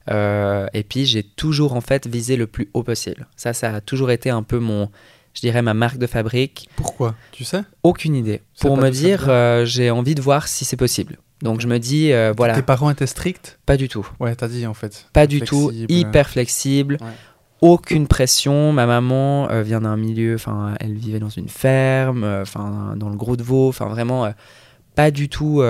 euh, 0.10 0.68
et 0.74 0.84
puis 0.84 1.06
j'ai 1.06 1.24
toujours 1.24 1.74
en 1.74 1.82
fait 1.82 2.08
visé 2.08 2.36
le 2.36 2.48
plus 2.48 2.70
haut 2.74 2.84
possible. 2.84 3.28
Ça, 3.36 3.54
ça 3.54 3.76
a 3.76 3.82
toujours 3.82 4.12
été 4.12 4.30
un 4.30 4.44
peu 4.44 4.60
mon, 4.60 4.90
je 5.34 5.42
dirais 5.42 5.62
ma 5.62 5.74
marque 5.74 5.98
de 5.98 6.08
fabrique. 6.08 6.70
Pourquoi? 6.76 7.16
Tu 7.32 7.44
sais? 7.44 7.62
Aucune 7.84 8.16
idée. 8.16 8.42
Pour 8.60 8.78
me 8.78 8.90
dire, 8.90 9.26
euh, 9.30 9.66
j'ai 9.66 9.92
envie 9.92 10.16
de 10.16 10.22
voir 10.22 10.48
si 10.48 10.66
c'est 10.66 10.78
possible. 10.78 11.18
Donc 11.42 11.62
je 11.62 11.68
me 11.68 11.78
dis, 11.78 12.12
euh, 12.12 12.34
voilà. 12.36 12.56
Tes 12.56 12.62
parents 12.62 12.90
étaient 12.90 13.08
stricts? 13.08 13.60
Pas 13.66 13.78
du 13.78 13.90
tout. 13.90 14.08
Ouais, 14.20 14.36
t'as 14.36 14.48
dit 14.48 14.66
en 14.66 14.74
fait. 14.74 15.08
Pas 15.14 15.28
du 15.28 15.42
tout. 15.42 15.72
Hyper 15.90 16.30
flexible. 16.30 16.98
Aucune 17.62 18.08
pression. 18.08 18.74
Ma 18.74 18.86
maman 18.86 19.48
vient 19.62 19.82
d'un 19.82 19.96
milieu, 19.96 20.36
enfin, 20.36 20.76
elle 20.80 20.96
vivait 20.96 21.20
dans 21.20 21.30
une 21.30 21.50
ferme, 21.50 22.24
enfin, 22.24 22.96
dans 22.98 23.10
le 23.10 23.16
Gros 23.16 23.38
de 23.38 23.44
Vaud, 23.44 23.70
enfin, 23.70 23.88
vraiment, 23.88 24.34
pas 24.96 25.12
du 25.12 25.30
tout 25.30 25.62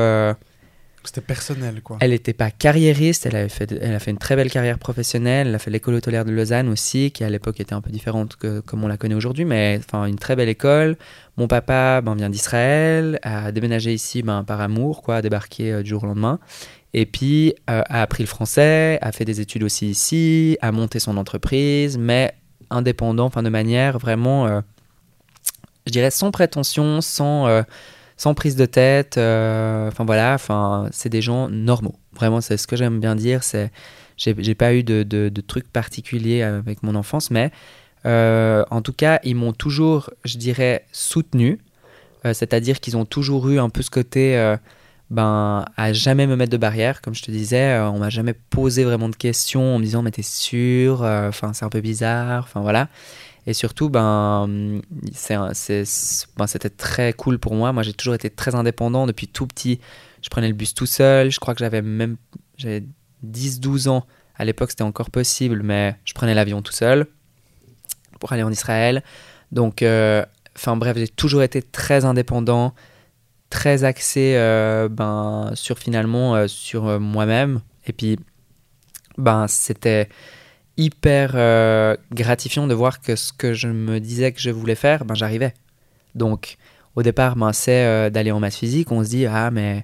c'était 1.05 1.21
personnel, 1.21 1.81
quoi. 1.81 1.97
Elle 1.99 2.11
n'était 2.11 2.33
pas 2.33 2.51
carriériste, 2.51 3.25
elle, 3.25 3.35
avait 3.35 3.49
fait, 3.49 3.71
elle 3.71 3.93
a 3.93 3.99
fait 3.99 4.11
une 4.11 4.17
très 4.17 4.35
belle 4.35 4.49
carrière 4.49 4.79
professionnelle. 4.79 5.47
Elle 5.47 5.55
a 5.55 5.59
fait 5.59 5.71
l'école 5.71 5.95
hôtelière 5.95 6.25
de 6.25 6.31
Lausanne 6.31 6.69
aussi, 6.69 7.11
qui 7.11 7.23
à 7.23 7.29
l'époque 7.29 7.59
était 7.59 7.73
un 7.73 7.81
peu 7.81 7.91
différente 7.91 8.35
que 8.35 8.59
comme 8.61 8.83
on 8.83 8.87
la 8.87 8.97
connaît 8.97 9.15
aujourd'hui, 9.15 9.45
mais 9.45 9.79
enfin 9.83 10.05
une 10.05 10.17
très 10.17 10.35
belle 10.35 10.49
école. 10.49 10.97
Mon 11.37 11.47
papa 11.47 12.01
ben, 12.01 12.15
vient 12.15 12.29
d'Israël, 12.29 13.19
a 13.23 13.51
déménagé 13.51 13.93
ici 13.93 14.21
ben, 14.21 14.43
par 14.43 14.61
amour, 14.61 15.01
quoi, 15.01 15.17
a 15.17 15.21
débarqué 15.21 15.73
euh, 15.73 15.83
du 15.83 15.89
jour 15.89 16.03
au 16.03 16.07
lendemain. 16.07 16.39
Et 16.93 17.05
puis 17.05 17.55
euh, 17.69 17.81
a 17.89 18.01
appris 18.01 18.23
le 18.23 18.27
français, 18.27 18.99
a 19.01 19.11
fait 19.11 19.25
des 19.25 19.41
études 19.41 19.63
aussi 19.63 19.89
ici, 19.89 20.57
a 20.61 20.71
monté 20.71 20.99
son 20.99 21.17
entreprise, 21.17 21.97
mais 21.97 22.33
indépendant, 22.69 23.25
enfin 23.25 23.43
de 23.43 23.49
manière 23.49 23.97
vraiment, 23.97 24.47
euh, 24.47 24.61
je 25.87 25.91
dirais, 25.91 26.11
sans 26.11 26.31
prétention, 26.31 27.01
sans 27.01 27.63
sans 28.17 28.33
prise 28.33 28.55
de 28.55 28.65
tête. 28.65 29.17
Euh, 29.17 29.87
enfin 29.87 30.05
voilà, 30.05 30.33
enfin 30.33 30.87
c'est 30.91 31.09
des 31.09 31.21
gens 31.21 31.49
normaux. 31.49 31.95
Vraiment, 32.13 32.41
c'est 32.41 32.57
ce 32.57 32.67
que 32.67 32.75
j'aime 32.75 32.99
bien 32.99 33.15
dire. 33.15 33.43
C'est 33.43 33.71
j'ai 34.17 34.55
pas 34.55 34.73
eu 34.73 34.83
de, 34.83 35.03
de, 35.03 35.41
trucs 35.41 35.67
particuliers 35.67 36.43
avec 36.43 36.83
mon 36.83 36.95
enfance, 36.95 37.31
mais 37.31 37.51
euh, 38.05 38.63
en 38.69 38.81
tout 38.81 38.93
cas, 38.93 39.19
ils 39.23 39.35
m'ont 39.35 39.53
toujours, 39.53 40.11
je 40.23 40.37
dirais, 40.37 40.85
soutenu. 40.91 41.59
Euh, 42.25 42.33
c'est-à-dire 42.33 42.79
qu'ils 42.79 42.95
ont 42.95 43.05
toujours 43.05 43.49
eu 43.49 43.59
un 43.59 43.69
peu 43.69 43.81
ce 43.81 43.89
côté, 43.89 44.55
ben, 45.09 45.65
à 45.75 45.93
jamais 45.93 46.27
me 46.27 46.35
mettre 46.35 46.51
de 46.51 46.57
barrière, 46.57 47.01
comme 47.01 47.15
je 47.15 47.23
te 47.23 47.31
disais. 47.31 47.79
on 47.79 47.97
m'a 47.97 48.09
jamais 48.09 48.33
posé 48.33 48.83
vraiment 48.83 49.09
de 49.09 49.15
questions 49.15 49.75
en 49.75 49.79
me 49.79 49.83
disant, 49.83 50.03
mais 50.03 50.11
t'es 50.11 50.21
sûr 50.21 51.01
Enfin, 51.01 51.53
c'est 51.53 51.65
un 51.65 51.69
peu 51.69 51.81
bizarre. 51.81 52.43
Enfin 52.43 52.61
voilà. 52.61 52.89
Et 53.45 53.53
surtout, 53.53 53.89
ben, 53.89 54.47
ben, 55.27 55.53
c'était 55.53 56.69
très 56.69 57.13
cool 57.13 57.39
pour 57.39 57.55
moi. 57.55 57.73
Moi, 57.73 57.83
j'ai 57.83 57.93
toujours 57.93 58.15
été 58.15 58.29
très 58.29 58.55
indépendant 58.55 59.05
depuis 59.05 59.27
tout 59.27 59.47
petit. 59.47 59.79
Je 60.21 60.29
prenais 60.29 60.47
le 60.47 60.53
bus 60.53 60.73
tout 60.73 60.85
seul. 60.85 61.29
Je 61.29 61.39
crois 61.39 61.53
que 61.53 61.59
j'avais 61.59 61.81
même 61.81 62.15
10-12 63.25 63.89
ans. 63.89 64.05
À 64.35 64.45
l'époque, 64.45 64.71
c'était 64.71 64.83
encore 64.83 65.09
possible, 65.09 65.61
mais 65.61 65.95
je 66.05 66.13
prenais 66.13 66.33
l'avion 66.33 66.61
tout 66.61 66.71
seul 66.71 67.07
pour 68.19 68.31
aller 68.31 68.43
en 68.43 68.51
Israël. 68.51 69.03
Donc, 69.51 69.81
euh, 69.81 70.25
enfin 70.55 70.77
bref, 70.77 70.97
j'ai 70.97 71.09
toujours 71.09 71.43
été 71.43 71.61
très 71.61 72.05
indépendant, 72.05 72.73
très 73.49 73.83
axé 73.83 74.35
euh, 74.35 74.87
ben, 74.89 75.51
sur 75.53 75.77
finalement 75.77 76.35
euh, 76.35 76.47
sur 76.47 76.99
moi-même. 76.99 77.59
Et 77.85 77.91
puis, 77.91 78.17
ben, 79.17 79.47
c'était 79.47 80.07
hyper 80.77 81.97
gratifiant 82.11 82.67
de 82.67 82.73
voir 82.73 83.01
que 83.01 83.15
ce 83.15 83.31
que 83.33 83.53
je 83.53 83.67
me 83.67 83.99
disais 83.99 84.31
que 84.31 84.39
je 84.39 84.49
voulais 84.49 84.75
faire, 84.75 85.05
ben, 85.05 85.15
j'arrivais. 85.15 85.53
Donc, 86.15 86.57
au 86.95 87.03
départ, 87.03 87.35
ben, 87.35 87.53
c'est 87.53 88.09
d'aller 88.11 88.31
en 88.31 88.39
maths 88.39 88.55
physique. 88.55 88.91
On 88.91 89.03
se 89.03 89.09
dit, 89.09 89.25
ah, 89.25 89.51
mais 89.51 89.83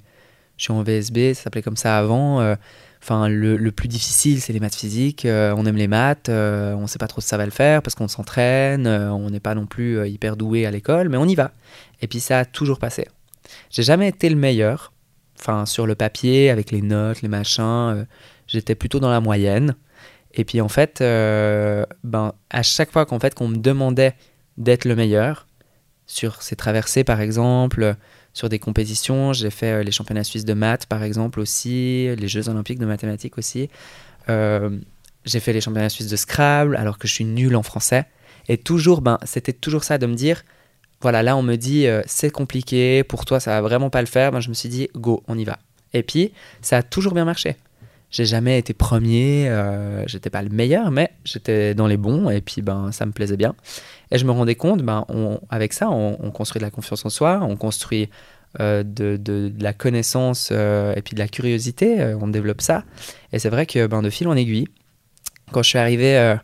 je 0.58 0.64
suis 0.64 0.74
en 0.74 0.84
VSB, 0.84 1.34
ça 1.34 1.44
s'appelait 1.44 1.62
comme 1.62 1.78
ça 1.78 1.98
avant. 1.98 2.56
Enfin, 3.02 3.30
le, 3.30 3.72
plus 3.72 3.88
difficile, 3.88 4.42
c'est 4.42 4.52
les 4.52 4.60
maths 4.60 4.76
physiques. 4.76 5.26
on 5.26 5.66
aime 5.66 5.78
les 5.78 5.88
maths, 5.88 6.30
on 6.30 6.82
ne 6.82 6.88
sait 6.88 7.00
pas 7.00 7.08
trop 7.08 7.22
si 7.22 7.28
ça 7.28 7.38
va 7.38 7.46
le 7.46 7.52
faire 7.52 7.82
parce 7.82 7.96
qu'on 7.96 8.08
s'entraîne, 8.08 8.88
on 8.88 9.30
n'est 9.30 9.40
pas 9.40 9.56
non 9.56 9.66
plus 9.68 10.08
hyper 10.10 10.38
doué 10.38 10.66
à 10.66 10.72
l'école, 10.72 11.10
mais 11.10 11.18
on 11.18 11.26
y 11.26 11.36
va. 11.36 11.52
Et 12.02 12.08
puis 12.08 12.20
ça 12.20 12.40
a 12.40 12.46
toujours 12.46 12.80
passé. 12.80 13.08
J'ai 13.70 13.84
jamais 13.84 14.08
été 14.08 14.30
le 14.30 14.36
meilleur. 14.36 14.94
Enfin, 15.40 15.66
sur 15.66 15.88
le 15.88 15.96
papier, 15.96 16.50
avec 16.50 16.72
les 16.72 16.82
notes, 16.82 17.22
les 17.22 17.30
machins, 17.30 17.64
euh, 17.64 18.04
j'étais 18.48 18.76
plutôt 18.76 19.00
dans 19.00 19.10
la 19.10 19.22
moyenne. 19.22 19.76
Et 20.34 20.46
puis 20.46 20.62
en 20.62 20.70
fait, 20.70 21.02
euh, 21.02 21.86
ben, 22.04 22.34
à 22.50 22.64
chaque 22.64 22.92
fois 22.92 23.06
qu'en 23.06 23.20
fait 23.20 23.34
qu'on 23.34 23.48
me 23.48 23.58
demandait 23.58 24.16
d'être 24.58 24.86
le 24.86 24.96
meilleur, 24.96 25.48
sur 26.06 26.42
ces 26.42 26.56
traversées 26.56 27.04
par 27.04 27.22
exemple, 27.22 27.96
sur 28.34 28.50
des 28.50 28.60
compétitions, 28.60 29.34
j'ai 29.34 29.50
fait 29.50 29.72
euh, 29.72 29.84
les 29.84 29.92
championnats 29.92 30.24
suisses 30.24 30.46
de 30.46 30.54
maths 30.54 30.86
par 30.86 31.04
exemple 31.04 31.40
aussi, 31.40 32.16
les 32.16 32.28
Jeux 32.28 32.50
olympiques 32.50 32.80
de 32.80 32.86
mathématiques 32.86 33.38
aussi. 33.38 33.70
j'ai 34.28 35.40
fait 35.40 35.54
les 35.54 35.62
championnats 35.62 35.90
suisses 35.90 36.10
de 36.10 36.16
Scrabble 36.16 36.76
alors 36.76 36.98
que 36.98 37.08
je 37.08 37.14
suis 37.14 37.26
nul 37.26 37.56
en 37.56 37.64
français. 37.64 38.06
Et 38.48 38.58
toujours, 38.58 39.02
ben, 39.02 39.20
c'était 39.24 39.54
toujours 39.54 39.84
ça 39.84 39.98
de 39.98 40.08
me 40.08 40.16
dire, 40.16 40.44
voilà, 41.02 41.24
là 41.24 41.38
on 41.38 41.44
me 41.44 41.56
dit 41.56 41.88
euh, 41.88 42.02
c'est 42.06 42.32
compliqué, 42.32 43.04
pour 43.04 43.24
toi 43.26 43.40
ça 43.40 43.52
va 43.52 43.62
vraiment 43.62 43.90
pas 43.90 44.02
le 44.02 44.08
faire, 44.08 44.32
ben, 44.32 44.42
je 44.42 44.50
me 44.50 44.54
suis 44.54 44.70
dit 44.70 44.90
go, 44.96 45.24
on 45.28 45.38
y 45.38 45.46
va. 45.46 45.60
Et 45.94 46.04
puis 46.04 46.34
ça 46.62 46.78
a 46.78 46.84
toujours 46.84 47.14
bien 47.14 47.26
marché. 47.26 47.56
J'ai 48.12 48.26
jamais 48.26 48.58
été 48.58 48.74
premier, 48.74 49.48
euh, 49.50 50.04
j'étais 50.08 50.30
pas 50.30 50.42
le 50.42 50.50
meilleur, 50.50 50.90
mais 50.90 51.12
j'étais 51.24 51.76
dans 51.76 51.88
les 51.88 51.98
bons 51.98 52.30
et 52.30 52.42
puis 52.42 52.62
ben 52.62 52.92
ça 52.92 53.06
me 53.06 53.12
plaisait 53.12 53.38
bien. 53.38 53.56
Et 54.12 54.18
je 54.18 54.26
me 54.26 54.32
rendais 54.32 54.56
compte, 54.56 54.82
ben 54.82 55.06
on, 55.10 55.40
avec 55.50 55.74
ça, 55.74 55.90
on, 55.90 56.32
construit 56.32 56.60
de 56.60 56.66
la 56.66 56.72
confiance 56.72 57.06
en 57.06 57.10
soi, 57.10 57.40
on 57.44 57.56
construit 57.56 58.10
euh, 58.60 58.82
de, 58.84 59.18
de, 59.18 59.54
la 59.60 59.74
connaissance 59.74 60.52
et 60.52 61.02
puis 61.06 61.14
de 61.14 61.20
la 61.20 61.28
curiosité, 61.28 62.16
on 62.20 62.28
développe 62.28 62.62
ça. 62.62 62.84
Et 63.32 63.38
c'est 63.38 63.50
vrai 63.50 63.68
que 63.68 63.86
ben 63.86 64.02
de 64.02 64.10
fil 64.10 64.28
en 64.28 64.36
aiguille, 64.36 64.68
quand 65.52 65.62
je 65.62 65.70
suis 65.70 65.80
arrivé 65.80 66.38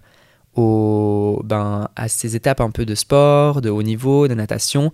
au, 0.55 1.41
ben, 1.43 1.89
à 1.95 2.07
ces 2.07 2.35
étapes 2.35 2.61
un 2.61 2.71
peu 2.71 2.85
de 2.85 2.95
sport, 2.95 3.61
de 3.61 3.69
haut 3.69 3.83
niveau, 3.83 4.27
de 4.27 4.33
natation. 4.33 4.91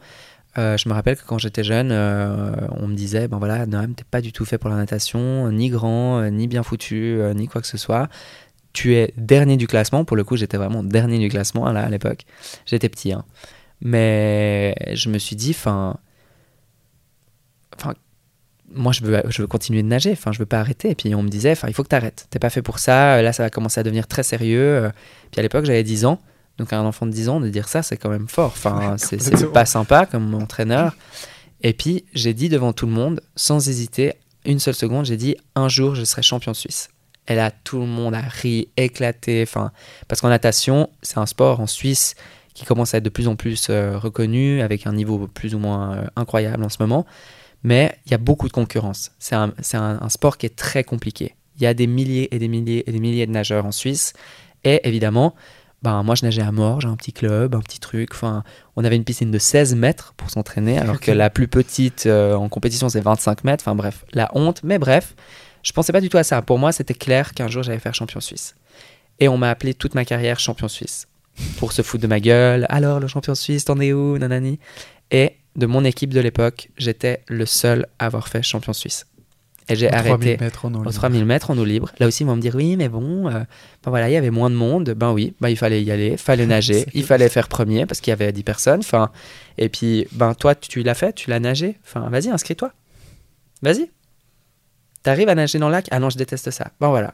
Euh, 0.57 0.77
je 0.77 0.89
me 0.89 0.93
rappelle 0.93 1.15
que 1.15 1.23
quand 1.25 1.37
j'étais 1.37 1.63
jeune, 1.63 1.91
euh, 1.91 2.51
on 2.71 2.87
me 2.87 2.95
disait, 2.95 3.27
ben 3.27 3.37
voilà, 3.37 3.65
Noam, 3.65 3.93
t'es 3.93 4.03
pas 4.03 4.21
du 4.21 4.33
tout 4.33 4.45
fait 4.45 4.57
pour 4.57 4.69
la 4.69 4.75
natation, 4.75 5.49
ni 5.51 5.69
grand, 5.69 6.29
ni 6.29 6.47
bien 6.47 6.63
foutu, 6.63 7.19
euh, 7.19 7.33
ni 7.33 7.47
quoi 7.47 7.61
que 7.61 7.67
ce 7.67 7.77
soit. 7.77 8.09
Tu 8.73 8.95
es 8.95 9.13
dernier 9.17 9.57
du 9.57 9.67
classement. 9.67 10.05
Pour 10.05 10.17
le 10.17 10.23
coup, 10.23 10.35
j'étais 10.37 10.57
vraiment 10.57 10.83
dernier 10.83 11.19
du 11.19 11.29
classement 11.29 11.65
à 11.65 11.89
l'époque. 11.89 12.25
J'étais 12.65 12.89
petit, 12.89 13.13
hein. 13.13 13.25
mais 13.81 14.75
je 14.93 15.09
me 15.09 15.17
suis 15.17 15.35
dit, 15.35 15.51
enfin, 15.51 15.97
enfin, 17.77 17.93
moi 18.73 18.93
je 18.93 19.03
veux, 19.03 19.21
je 19.29 19.41
veux 19.41 19.47
continuer 19.47 19.83
de 19.83 19.87
nager, 19.87 20.13
enfin 20.13 20.31
je 20.31 20.39
veux 20.39 20.45
pas 20.45 20.59
arrêter. 20.59 20.91
Et 20.91 20.95
puis 20.95 21.13
on 21.15 21.23
me 21.23 21.29
disait, 21.29 21.51
enfin 21.51 21.67
il 21.67 21.73
faut 21.73 21.83
que 21.83 21.89
tu 21.89 21.95
arrêtes, 21.95 22.27
t'es 22.29 22.39
pas 22.39 22.49
fait 22.49 22.61
pour 22.61 22.79
ça, 22.79 23.21
là 23.21 23.33
ça 23.33 23.43
va 23.43 23.49
commencer 23.49 23.79
à 23.79 23.83
devenir 23.83 24.07
très 24.07 24.23
sérieux. 24.23 24.91
Puis 25.31 25.39
à 25.39 25.43
l'époque 25.43 25.65
j'avais 25.65 25.83
10 25.83 26.05
ans, 26.05 26.21
donc 26.61 26.73
à 26.73 26.79
un 26.79 26.85
enfant 26.85 27.05
de 27.05 27.11
10 27.11 27.29
ans 27.29 27.39
de 27.39 27.49
dire 27.49 27.67
ça 27.67 27.83
c'est 27.83 27.97
quand 27.97 28.09
même 28.09 28.27
fort, 28.27 28.53
enfin 28.55 28.95
c'est 28.97 29.51
pas 29.51 29.65
sympa 29.65 30.05
comme 30.05 30.33
entraîneur. 30.33 30.95
Et 31.61 31.73
puis 31.73 32.05
j'ai 32.13 32.33
dit 32.33 32.49
devant 32.49 32.73
tout 32.73 32.85
le 32.85 32.91
monde, 32.91 33.21
sans 33.35 33.67
hésiter, 33.67 34.13
une 34.45 34.59
seule 34.59 34.75
seconde, 34.75 35.05
j'ai 35.05 35.17
dit 35.17 35.35
un 35.55 35.69
jour 35.69 35.95
je 35.95 36.03
serai 36.03 36.21
champion 36.21 36.53
suisse. 36.53 36.89
Et 37.27 37.35
là 37.35 37.51
tout 37.51 37.79
le 37.79 37.85
monde 37.85 38.15
a 38.15 38.21
ri, 38.21 38.69
éclaté, 38.77 39.43
enfin 39.43 39.71
parce 40.07 40.21
qu'en 40.21 40.29
natation 40.29 40.89
c'est 41.01 41.17
un 41.17 41.25
sport 41.25 41.59
en 41.59 41.67
Suisse 41.67 42.15
qui 42.53 42.65
commence 42.65 42.93
à 42.93 42.97
être 42.97 43.03
de 43.03 43.09
plus 43.09 43.27
en 43.27 43.35
plus 43.35 43.67
euh, 43.69 43.97
reconnu 43.97 44.61
avec 44.61 44.85
un 44.85 44.93
niveau 44.93 45.27
plus 45.27 45.55
ou 45.55 45.59
moins 45.59 45.95
euh, 45.95 46.07
incroyable 46.15 46.63
en 46.63 46.69
ce 46.69 46.77
moment 46.79 47.05
mais 47.63 47.95
il 48.05 48.11
y 48.11 48.15
a 48.15 48.17
beaucoup 48.17 48.47
de 48.47 48.53
concurrence. 48.53 49.11
C'est 49.19 49.35
un, 49.35 50.09
sport 50.09 50.37
qui 50.37 50.45
est 50.45 50.55
très 50.55 50.83
compliqué. 50.83 51.35
Il 51.57 51.63
y 51.63 51.67
a 51.67 51.73
des 51.73 51.87
milliers 51.87 52.33
et 52.33 52.39
des 52.39 52.47
milliers 52.47 52.83
et 52.87 52.91
des 52.91 52.99
milliers 52.99 53.27
de 53.27 53.31
nageurs 53.31 53.65
en 53.65 53.71
Suisse. 53.71 54.13
Et 54.63 54.87
évidemment, 54.87 55.35
ben, 55.81 56.03
moi 56.03 56.15
je 56.15 56.23
nageais 56.23 56.41
à 56.41 56.51
mort, 56.51 56.81
j'ai 56.81 56.87
un 56.87 56.95
petit 56.95 57.13
club, 57.13 57.55
un 57.55 57.61
petit 57.61 57.79
truc. 57.79 58.09
Enfin, 58.13 58.43
on 58.75 58.83
avait 58.83 58.95
une 58.95 59.03
piscine 59.03 59.31
de 59.31 59.39
16 59.39 59.75
mètres 59.75 60.13
pour 60.15 60.29
s'entraîner, 60.29 60.77
alors 60.77 60.99
que 60.99 61.11
la 61.11 61.29
plus 61.29 61.47
petite 61.47 62.05
euh, 62.05 62.35
en 62.35 62.49
compétition 62.49 62.87
c'est 62.89 63.01
25 63.01 63.43
mètres. 63.43 63.63
Enfin 63.63 63.75
bref, 63.75 64.05
la 64.13 64.29
honte. 64.35 64.61
Mais 64.63 64.77
bref, 64.77 65.15
je 65.63 65.71
pensais 65.71 65.91
pas 65.91 66.01
du 66.01 66.09
tout 66.09 66.17
à 66.17 66.23
ça. 66.23 66.41
Pour 66.41 66.59
moi, 66.59 66.71
c'était 66.71 66.93
clair 66.93 67.33
qu'un 67.33 67.47
jour 67.47 67.63
j'allais 67.63 67.79
faire 67.79 67.95
champion 67.95 68.19
suisse. 68.19 68.55
Et 69.19 69.27
on 69.27 69.37
m'a 69.37 69.49
appelé 69.49 69.73
toute 69.73 69.95
ma 69.95 70.05
carrière 70.05 70.39
champion 70.39 70.67
suisse. 70.67 71.07
Pour 71.57 71.71
se 71.71 71.81
foutre 71.81 72.01
de 72.01 72.07
ma 72.07 72.19
gueule. 72.19 72.65
Alors, 72.69 72.99
le 72.99 73.07
champion 73.07 73.35
suisse, 73.35 73.65
t'en 73.65 73.79
es 73.79 73.93
où, 73.93 74.17
nanani 74.17 74.59
Et 75.11 75.37
de 75.55 75.65
mon 75.65 75.83
équipe 75.83 76.13
de 76.13 76.19
l'époque, 76.19 76.69
j'étais 76.77 77.23
le 77.27 77.45
seul 77.45 77.87
à 77.99 78.07
avoir 78.07 78.27
fait 78.27 78.41
champion 78.41 78.73
suisse. 78.73 79.05
Et 79.69 79.75
j'ai 79.75 79.91
arrêté 79.91 80.37
aux 80.85 80.91
3000 80.91 81.25
mètres 81.25 81.51
en 81.51 81.57
eau 81.57 81.63
libre. 81.63 81.91
Là 81.99 82.07
aussi, 82.07 82.23
ils 82.23 82.25
vont 82.25 82.35
me 82.35 82.41
dire 82.41 82.55
oui, 82.55 82.75
mais 82.75 82.89
bon, 82.89 83.27
euh, 83.27 83.39
ben 83.83 83.89
voilà, 83.89 84.09
il 84.09 84.13
y 84.13 84.17
avait 84.17 84.31
moins 84.31 84.49
de 84.49 84.55
monde. 84.55 84.91
Ben 84.91 85.11
oui, 85.11 85.33
ben 85.39 85.49
il 85.49 85.57
fallait 85.57 85.83
y 85.83 85.91
aller, 85.91 86.07
il 86.11 86.17
fallait 86.17 86.45
nager, 86.45 86.85
il 86.93 87.03
fallait 87.03 87.29
faire 87.29 87.47
premier 87.47 87.85
parce 87.85 88.01
qu'il 88.01 88.11
y 88.11 88.13
avait 88.13 88.31
10 88.31 88.43
personnes. 88.43 88.79
Enfin, 88.79 89.11
et 89.57 89.69
puis, 89.69 90.07
ben 90.11 90.33
toi, 90.33 90.55
tu, 90.55 90.83
l'as 90.83 90.95
fait, 90.95 91.13
tu 91.13 91.29
l'as 91.29 91.39
nagé. 91.39 91.77
Enfin, 91.83 92.09
vas-y, 92.09 92.29
inscris-toi. 92.29 92.71
Vas-y. 93.61 93.89
T'arrives 95.03 95.29
à 95.29 95.35
nager 95.35 95.59
dans 95.59 95.67
le 95.67 95.73
lac? 95.73 95.87
Ah 95.91 95.99
non, 95.99 96.09
je 96.09 96.17
déteste 96.17 96.51
ça. 96.51 96.71
Ben 96.79 96.89
voilà. 96.89 97.13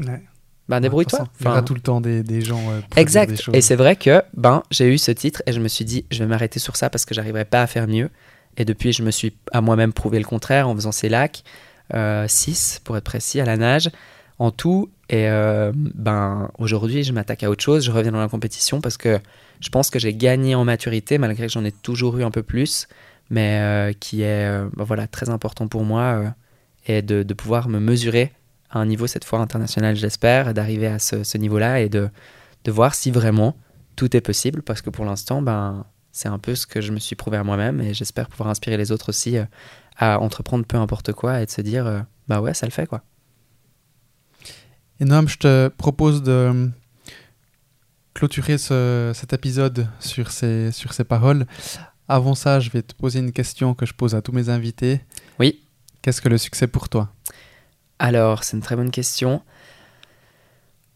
Ouais 0.00 0.22
ben 0.68 0.80
débrouille-toi. 0.80 1.26
Il 1.40 1.46
y 1.46 1.48
aura 1.48 1.62
tout 1.62 1.74
le 1.74 1.80
temps 1.80 2.00
des, 2.00 2.22
des 2.22 2.42
gens. 2.42 2.60
Euh, 2.70 2.80
exact. 2.96 3.42
et 3.52 3.60
c'est 3.60 3.76
vrai 3.76 3.96
que 3.96 4.22
ben 4.34 4.62
j'ai 4.70 4.92
eu 4.92 4.98
ce 4.98 5.10
titre 5.10 5.42
et 5.46 5.52
je 5.52 5.60
me 5.60 5.68
suis 5.68 5.84
dit 5.84 6.04
je 6.10 6.18
vais 6.18 6.26
m'arrêter 6.26 6.58
sur 6.58 6.76
ça 6.76 6.90
parce 6.90 7.04
que 7.04 7.14
j'arriverai 7.14 7.44
pas 7.44 7.62
à 7.62 7.66
faire 7.66 7.88
mieux. 7.88 8.10
Et 8.56 8.64
depuis 8.64 8.92
je 8.92 9.02
me 9.02 9.10
suis 9.10 9.34
à 9.52 9.60
moi-même 9.60 9.92
prouvé 9.92 10.18
le 10.18 10.24
contraire 10.24 10.68
en 10.68 10.74
faisant 10.74 10.92
ces 10.92 11.08
lacs, 11.08 11.42
6 11.90 11.94
euh, 11.94 12.80
pour 12.84 12.96
être 12.96 13.04
précis 13.04 13.40
à 13.40 13.44
la 13.44 13.56
nage 13.56 13.90
en 14.38 14.50
tout. 14.50 14.90
Et 15.08 15.28
euh, 15.28 15.72
ben 15.74 16.50
aujourd'hui 16.58 17.02
je 17.02 17.12
m'attaque 17.12 17.42
à 17.42 17.50
autre 17.50 17.62
chose. 17.62 17.84
Je 17.84 17.90
reviens 17.90 18.12
dans 18.12 18.20
la 18.20 18.28
compétition 18.28 18.80
parce 18.80 18.96
que 18.96 19.18
je 19.60 19.68
pense 19.70 19.90
que 19.90 19.98
j'ai 19.98 20.14
gagné 20.14 20.54
en 20.54 20.64
maturité 20.64 21.18
malgré 21.18 21.46
que 21.46 21.52
j'en 21.52 21.64
ai 21.64 21.72
toujours 21.72 22.18
eu 22.18 22.24
un 22.24 22.30
peu 22.30 22.42
plus, 22.42 22.86
mais 23.30 23.94
qui 24.00 24.22
est 24.22 24.48
ben 24.76 24.84
voilà 24.84 25.06
très 25.06 25.30
important 25.30 25.66
pour 25.66 25.84
moi 25.84 26.34
et 26.88 27.02
de, 27.02 27.34
pouvoir 27.34 27.68
me 27.68 27.78
mesurer 27.78 28.32
à 28.70 28.78
un 28.78 28.86
niveau 28.86 29.06
cette 29.06 29.24
fois 29.24 29.40
international, 29.40 29.94
j'espère, 29.96 30.54
d'arriver 30.54 30.86
à 30.86 30.98
ce, 30.98 31.36
niveau-là 31.36 31.80
et 31.80 31.88
de, 31.88 32.08
de, 32.64 32.70
voir 32.72 32.94
si 32.94 33.10
vraiment 33.10 33.56
tout 33.96 34.16
est 34.16 34.20
possible, 34.20 34.62
parce 34.62 34.82
que 34.82 34.90
pour 34.90 35.04
l'instant, 35.04 35.42
ben, 35.42 35.84
c'est 36.12 36.28
un 36.28 36.38
peu 36.38 36.54
ce 36.54 36.66
que 36.66 36.80
je 36.80 36.92
me 36.92 36.98
suis 36.98 37.16
prouvé 37.16 37.36
à 37.36 37.44
moi-même 37.44 37.80
et 37.80 37.94
j'espère 37.94 38.28
pouvoir 38.28 38.48
inspirer 38.48 38.76
les 38.76 38.90
autres 38.90 39.10
aussi 39.10 39.36
euh, 39.36 39.44
à 39.98 40.20
entreprendre 40.20 40.64
peu 40.64 40.76
importe 40.76 41.12
quoi 41.12 41.42
et 41.42 41.46
de 41.46 41.50
se 41.50 41.60
dire, 41.60 41.86
euh, 41.86 42.00
bah 42.28 42.40
ouais, 42.40 42.54
ça 42.54 42.66
le 42.66 42.72
fait 42.72 42.86
quoi. 42.86 43.02
Et 45.00 45.04
Noam, 45.04 45.28
je 45.28 45.36
te 45.36 45.68
propose 45.68 46.22
de 46.22 46.70
clôturer 48.14 48.58
ce, 48.58 49.12
cet 49.14 49.32
épisode 49.32 49.88
sur 50.00 50.30
ces, 50.30 50.72
sur 50.72 50.92
ces 50.92 51.04
paroles. 51.04 51.46
Avant 52.08 52.34
ça, 52.34 52.58
je 52.58 52.70
vais 52.70 52.82
te 52.82 52.94
poser 52.94 53.20
une 53.20 53.32
question 53.32 53.74
que 53.74 53.86
je 53.86 53.94
pose 53.94 54.14
à 54.14 54.22
tous 54.22 54.32
mes 54.32 54.48
invités. 54.48 55.00
Oui. 55.38 55.62
Qu'est-ce 56.02 56.20
que 56.20 56.28
le 56.28 56.38
succès 56.38 56.66
pour 56.66 56.88
toi? 56.88 57.12
Alors, 57.98 58.44
c'est 58.44 58.56
une 58.56 58.62
très 58.62 58.76
bonne 58.76 58.90
question. 58.90 59.42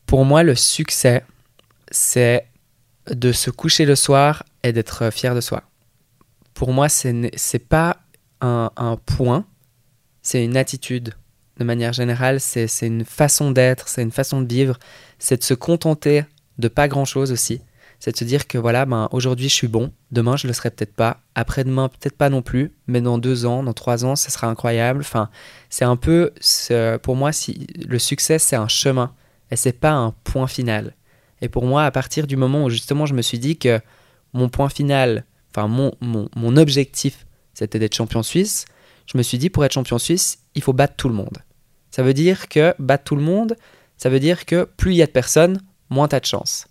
Pour 0.06 0.24
moi, 0.24 0.42
le 0.42 0.54
succès, 0.54 1.24
c'est 1.90 2.48
de 3.08 3.30
se 3.30 3.50
coucher 3.50 3.84
le 3.84 3.94
soir 3.94 4.42
et 4.62 4.72
d'être 4.72 5.10
fier 5.10 5.34
de 5.34 5.40
soi. 5.40 5.62
Pour 6.54 6.72
moi, 6.72 6.88
ce 6.88 7.08
n'est 7.08 7.58
pas 7.68 8.01
un, 8.42 8.98
point, 9.06 9.46
c'est 10.22 10.44
une 10.44 10.56
attitude. 10.56 11.14
De 11.58 11.64
manière 11.64 11.92
générale, 11.92 12.40
c'est 12.40 12.68
une 12.82 13.04
façon 13.04 13.50
d'être, 13.50 13.88
c'est 13.88 14.02
une 14.02 14.10
façon 14.10 14.42
de 14.42 14.52
vivre, 14.52 14.78
c'est 15.18 15.36
de 15.36 15.44
se 15.44 15.54
contenter 15.54 16.24
de 16.58 16.68
pas 16.68 16.88
grand-chose 16.88 17.30
aussi. 17.30 17.60
C'est 18.00 18.12
de 18.12 18.16
se 18.16 18.24
dire 18.24 18.48
que 18.48 18.58
voilà, 18.58 18.84
ben, 18.84 19.08
aujourd'hui 19.12 19.48
je 19.48 19.54
suis 19.54 19.68
bon, 19.68 19.92
demain 20.10 20.36
je 20.36 20.48
le 20.48 20.52
serai 20.52 20.70
peut-être 20.70 20.94
pas, 20.94 21.20
après-demain 21.36 21.88
peut-être 21.88 22.16
pas 22.16 22.30
non 22.30 22.42
plus, 22.42 22.72
mais 22.88 23.00
dans 23.00 23.16
deux 23.16 23.46
ans, 23.46 23.62
dans 23.62 23.74
trois 23.74 24.04
ans, 24.04 24.16
ça 24.16 24.30
sera 24.30 24.48
incroyable. 24.48 25.00
Enfin, 25.00 25.30
c'est 25.70 25.84
un 25.84 25.94
peu, 25.94 26.32
pour 27.02 27.14
moi, 27.14 27.30
si 27.30 27.66
le 27.86 27.98
succès 28.00 28.40
c'est 28.40 28.56
un 28.56 28.68
chemin. 28.68 29.14
Et 29.52 29.56
c'est 29.56 29.78
pas 29.78 29.92
un 29.92 30.12
point 30.24 30.46
final. 30.46 30.94
Et 31.42 31.48
pour 31.48 31.64
moi, 31.64 31.84
à 31.84 31.90
partir 31.90 32.26
du 32.26 32.36
moment 32.36 32.64
où 32.64 32.70
justement 32.70 33.04
je 33.06 33.14
me 33.14 33.22
suis 33.22 33.38
dit 33.38 33.58
que 33.58 33.80
mon 34.32 34.48
point 34.48 34.70
final, 34.70 35.24
enfin 35.50 35.68
mon, 35.68 35.92
mon, 36.00 36.28
mon 36.34 36.56
objectif, 36.56 37.26
c'était 37.54 37.78
d'être 37.78 37.94
champion 37.94 38.22
suisse, 38.22 38.66
je 39.06 39.18
me 39.18 39.22
suis 39.22 39.38
dit 39.38 39.50
pour 39.50 39.64
être 39.64 39.72
champion 39.72 39.98
suisse, 39.98 40.38
il 40.54 40.62
faut 40.62 40.72
battre 40.72 40.94
tout 40.96 41.08
le 41.08 41.14
monde. 41.14 41.38
Ça 41.90 42.02
veut 42.02 42.14
dire 42.14 42.48
que 42.48 42.74
battre 42.78 43.04
tout 43.04 43.16
le 43.16 43.22
monde, 43.22 43.56
ça 43.98 44.08
veut 44.08 44.20
dire 44.20 44.46
que 44.46 44.64
plus 44.76 44.92
il 44.92 44.96
y 44.96 45.02
a 45.02 45.06
de 45.06 45.12
personnes, 45.12 45.60
moins 45.90 46.08
tu 46.08 46.16
as 46.16 46.20
de 46.20 46.26
chance. 46.26 46.66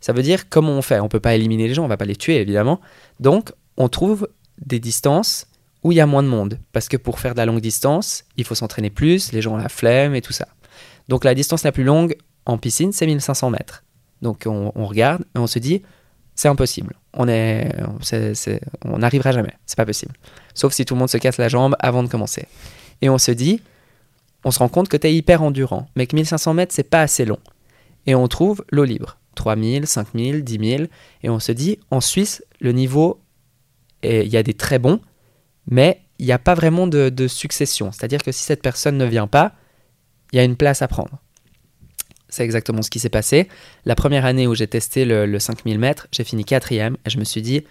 Ça 0.00 0.12
veut 0.12 0.22
dire 0.22 0.48
comment 0.48 0.72
on 0.72 0.82
fait. 0.82 1.00
On 1.00 1.08
peut 1.08 1.20
pas 1.20 1.34
éliminer 1.34 1.68
les 1.68 1.74
gens, 1.74 1.84
on 1.84 1.88
va 1.88 1.96
pas 1.96 2.04
les 2.04 2.16
tuer 2.16 2.36
évidemment. 2.36 2.80
Donc 3.18 3.52
on 3.76 3.88
trouve 3.88 4.28
des 4.58 4.78
distances 4.78 5.46
où 5.82 5.92
il 5.92 5.96
y 5.96 6.00
a 6.00 6.06
moins 6.06 6.22
de 6.22 6.28
monde. 6.28 6.58
Parce 6.72 6.88
que 6.88 6.96
pour 6.96 7.18
faire 7.18 7.32
de 7.32 7.38
la 7.38 7.46
longue 7.46 7.60
distance, 7.60 8.24
il 8.36 8.44
faut 8.44 8.54
s'entraîner 8.54 8.90
plus, 8.90 9.32
les 9.32 9.42
gens 9.42 9.54
ont 9.54 9.58
la 9.58 9.68
flemme 9.68 10.14
et 10.14 10.22
tout 10.22 10.32
ça. 10.32 10.48
Donc 11.08 11.24
la 11.24 11.34
distance 11.34 11.64
la 11.64 11.72
plus 11.72 11.84
longue 11.84 12.16
en 12.46 12.58
piscine, 12.58 12.92
c'est 12.92 13.06
1500 13.06 13.50
mètres. 13.50 13.84
Donc 14.22 14.44
on, 14.46 14.72
on 14.74 14.86
regarde 14.86 15.22
et 15.34 15.38
on 15.38 15.46
se 15.46 15.58
dit, 15.58 15.82
c'est 16.40 16.48
impossible. 16.48 16.94
On 17.12 17.28
est, 17.28 17.70
on 18.86 18.98
n'arrivera 18.98 19.30
jamais. 19.32 19.52
C'est 19.66 19.76
pas 19.76 19.84
possible. 19.84 20.14
Sauf 20.54 20.72
si 20.72 20.86
tout 20.86 20.94
le 20.94 20.98
monde 21.00 21.10
se 21.10 21.18
casse 21.18 21.36
la 21.36 21.48
jambe 21.48 21.76
avant 21.80 22.02
de 22.02 22.08
commencer. 22.08 22.46
Et 23.02 23.10
on 23.10 23.18
se 23.18 23.30
dit, 23.30 23.60
on 24.44 24.50
se 24.50 24.58
rend 24.58 24.70
compte 24.70 24.88
que 24.88 24.96
tu 24.96 25.06
es 25.06 25.14
hyper 25.14 25.42
endurant, 25.42 25.86
mais 25.96 26.06
que 26.06 26.16
1500 26.16 26.54
mètres, 26.54 26.74
c'est 26.74 26.82
pas 26.82 27.02
assez 27.02 27.26
long. 27.26 27.40
Et 28.06 28.14
on 28.14 28.26
trouve 28.26 28.64
l'eau 28.70 28.84
libre. 28.84 29.18
3000, 29.34 29.86
5000, 29.86 30.42
10 30.42 30.68
000. 30.78 30.84
Et 31.22 31.28
on 31.28 31.40
se 31.40 31.52
dit, 31.52 31.78
en 31.90 32.00
Suisse, 32.00 32.42
le 32.58 32.72
niveau, 32.72 33.20
il 34.02 34.28
y 34.28 34.38
a 34.38 34.42
des 34.42 34.54
très 34.54 34.78
bons, 34.78 35.00
mais 35.66 36.00
il 36.18 36.24
n'y 36.24 36.32
a 36.32 36.38
pas 36.38 36.54
vraiment 36.54 36.86
de 36.86 37.28
succession. 37.28 37.92
C'est-à-dire 37.92 38.22
que 38.22 38.32
si 38.32 38.44
cette 38.44 38.62
personne 38.62 38.96
ne 38.96 39.04
vient 39.04 39.26
pas, 39.26 39.52
il 40.32 40.36
y 40.36 40.40
a 40.40 40.44
une 40.44 40.56
place 40.56 40.80
à 40.80 40.88
prendre. 40.88 41.20
C'est 42.30 42.44
exactement 42.44 42.82
ce 42.82 42.90
qui 42.90 42.98
s'est 42.98 43.10
passé. 43.10 43.48
La 43.84 43.94
première 43.94 44.24
année 44.24 44.46
où 44.46 44.54
j'ai 44.54 44.66
testé 44.66 45.04
le, 45.04 45.26
le 45.26 45.38
5000 45.38 45.78
mètres, 45.78 46.06
j'ai 46.12 46.24
fini 46.24 46.44
quatrième 46.44 46.96
et 47.04 47.10
je 47.10 47.18
me 47.18 47.24
suis 47.24 47.42
dit, 47.42 47.64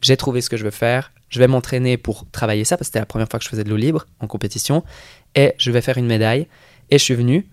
j'ai 0.00 0.16
trouvé 0.16 0.40
ce 0.40 0.50
que 0.50 0.56
je 0.56 0.64
veux 0.64 0.70
faire, 0.70 1.12
je 1.30 1.38
vais 1.38 1.48
m'entraîner 1.48 1.96
pour 1.96 2.30
travailler 2.30 2.64
ça, 2.64 2.76
parce 2.76 2.88
que 2.88 2.92
c'était 2.92 3.00
la 3.00 3.06
première 3.06 3.28
fois 3.28 3.38
que 3.38 3.44
je 3.44 3.48
faisais 3.48 3.64
de 3.64 3.70
l'eau 3.70 3.76
libre 3.76 4.06
en 4.20 4.26
compétition, 4.26 4.84
et 5.34 5.54
je 5.58 5.70
vais 5.70 5.80
faire 5.80 5.98
une 5.98 6.06
médaille. 6.06 6.46
Et 6.90 6.98
je 6.98 7.02
suis 7.02 7.14
venu, 7.14 7.48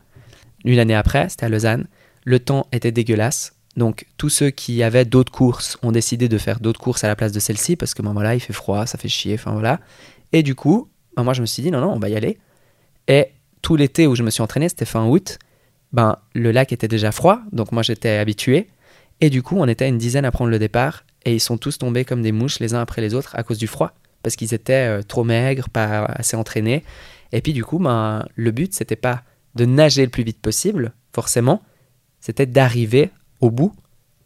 une 0.66 0.78
année 0.78 0.96
après, 0.96 1.30
c'était 1.30 1.46
à 1.46 1.50
Lausanne, 1.50 1.88
le 2.26 2.40
temps 2.40 2.68
était 2.72 2.92
dégueulasse, 2.92 3.56
donc 3.78 4.06
tous 4.18 4.30
ceux 4.30 4.50
qui 4.50 4.84
avaient 4.84 5.06
d'autres 5.06 5.32
courses 5.32 5.78
ont 5.82 5.92
décidé 5.92 6.28
de 6.28 6.38
faire 6.38 6.60
d'autres 6.60 6.80
courses 6.80 7.04
à 7.04 7.08
la 7.08 7.16
place 7.16 7.32
de 7.32 7.40
celle-ci, 7.40 7.76
parce 7.76 7.94
que 7.94 8.02
ben 8.02 8.14
voilà, 8.14 8.36
il 8.36 8.40
fait 8.40 8.54
froid, 8.54 8.86
ça 8.86 8.98
fait 8.98 9.08
chier, 9.08 9.36
enfin 9.36 9.52
voilà. 9.52 9.80
Et 10.34 10.44
du 10.44 10.56
coup, 10.56 10.90
ben 11.16 11.24
moi 11.24 11.34
je 11.34 11.42
me 11.42 11.46
suis 11.46 11.64
dit, 11.64 11.72
non, 11.72 11.82
non, 11.82 11.94
on 11.94 12.00
va 12.00 12.10
y 12.10 12.16
aller. 12.16 12.38
Et 13.08 13.28
tout 13.62 13.78
l'été 13.78 14.08
où 14.08 14.16
je 14.16 14.24
me 14.24 14.30
suis 14.30 14.44
entraîné, 14.44 14.68
c'était 14.68 14.86
fin 14.86 15.08
août, 15.08 15.40
ben 15.94 16.18
le 16.34 16.52
lac 16.52 16.72
était 16.72 16.88
déjà 16.88 17.12
froid, 17.12 17.42
donc 17.52 17.72
moi 17.72 17.84
j'étais 17.84 18.18
habitué. 18.18 18.70
Et 19.20 19.30
du 19.30 19.44
coup, 19.44 19.58
on 19.58 19.68
était 19.68 19.88
une 19.88 19.98
dizaine 19.98 20.26
à 20.26 20.32
prendre 20.32 20.50
le 20.50 20.60
départ, 20.60 21.04
et 21.26 21.34
ils 21.34 21.40
sont 21.40 21.58
tous 21.58 21.78
tombés 21.78 22.06
comme 22.06 22.22
des 22.22 22.32
mouches 22.32 22.60
les 22.60 22.74
uns 22.74 22.82
après 22.82 23.02
les 23.02 23.14
autres 23.14 23.36
à 23.36 23.44
cause 23.44 23.58
du 23.58 23.68
froid, 23.68 23.94
parce 24.24 24.36
qu'ils 24.36 24.54
étaient 24.54 25.00
euh, 25.00 25.04
trop 25.04 25.24
maigres, 25.24 25.70
pas 25.70 26.06
assez 26.06 26.36
entraînés. 26.36 26.84
Et 27.32 27.42
puis 27.42 27.54
du 27.54 27.64
coup, 27.64 27.80
ben, 27.80 28.26
le 28.36 28.52
but, 28.52 28.74
c'était 28.74 28.96
pas 28.96 29.24
de 29.56 29.66
nager 29.66 30.04
le 30.04 30.10
plus 30.10 30.24
vite 30.24 30.40
possible, 30.40 30.94
forcément, 31.14 31.62
c'était 32.20 32.46
d'arriver 32.46 33.12
au 33.42 33.52
bout 33.52 33.74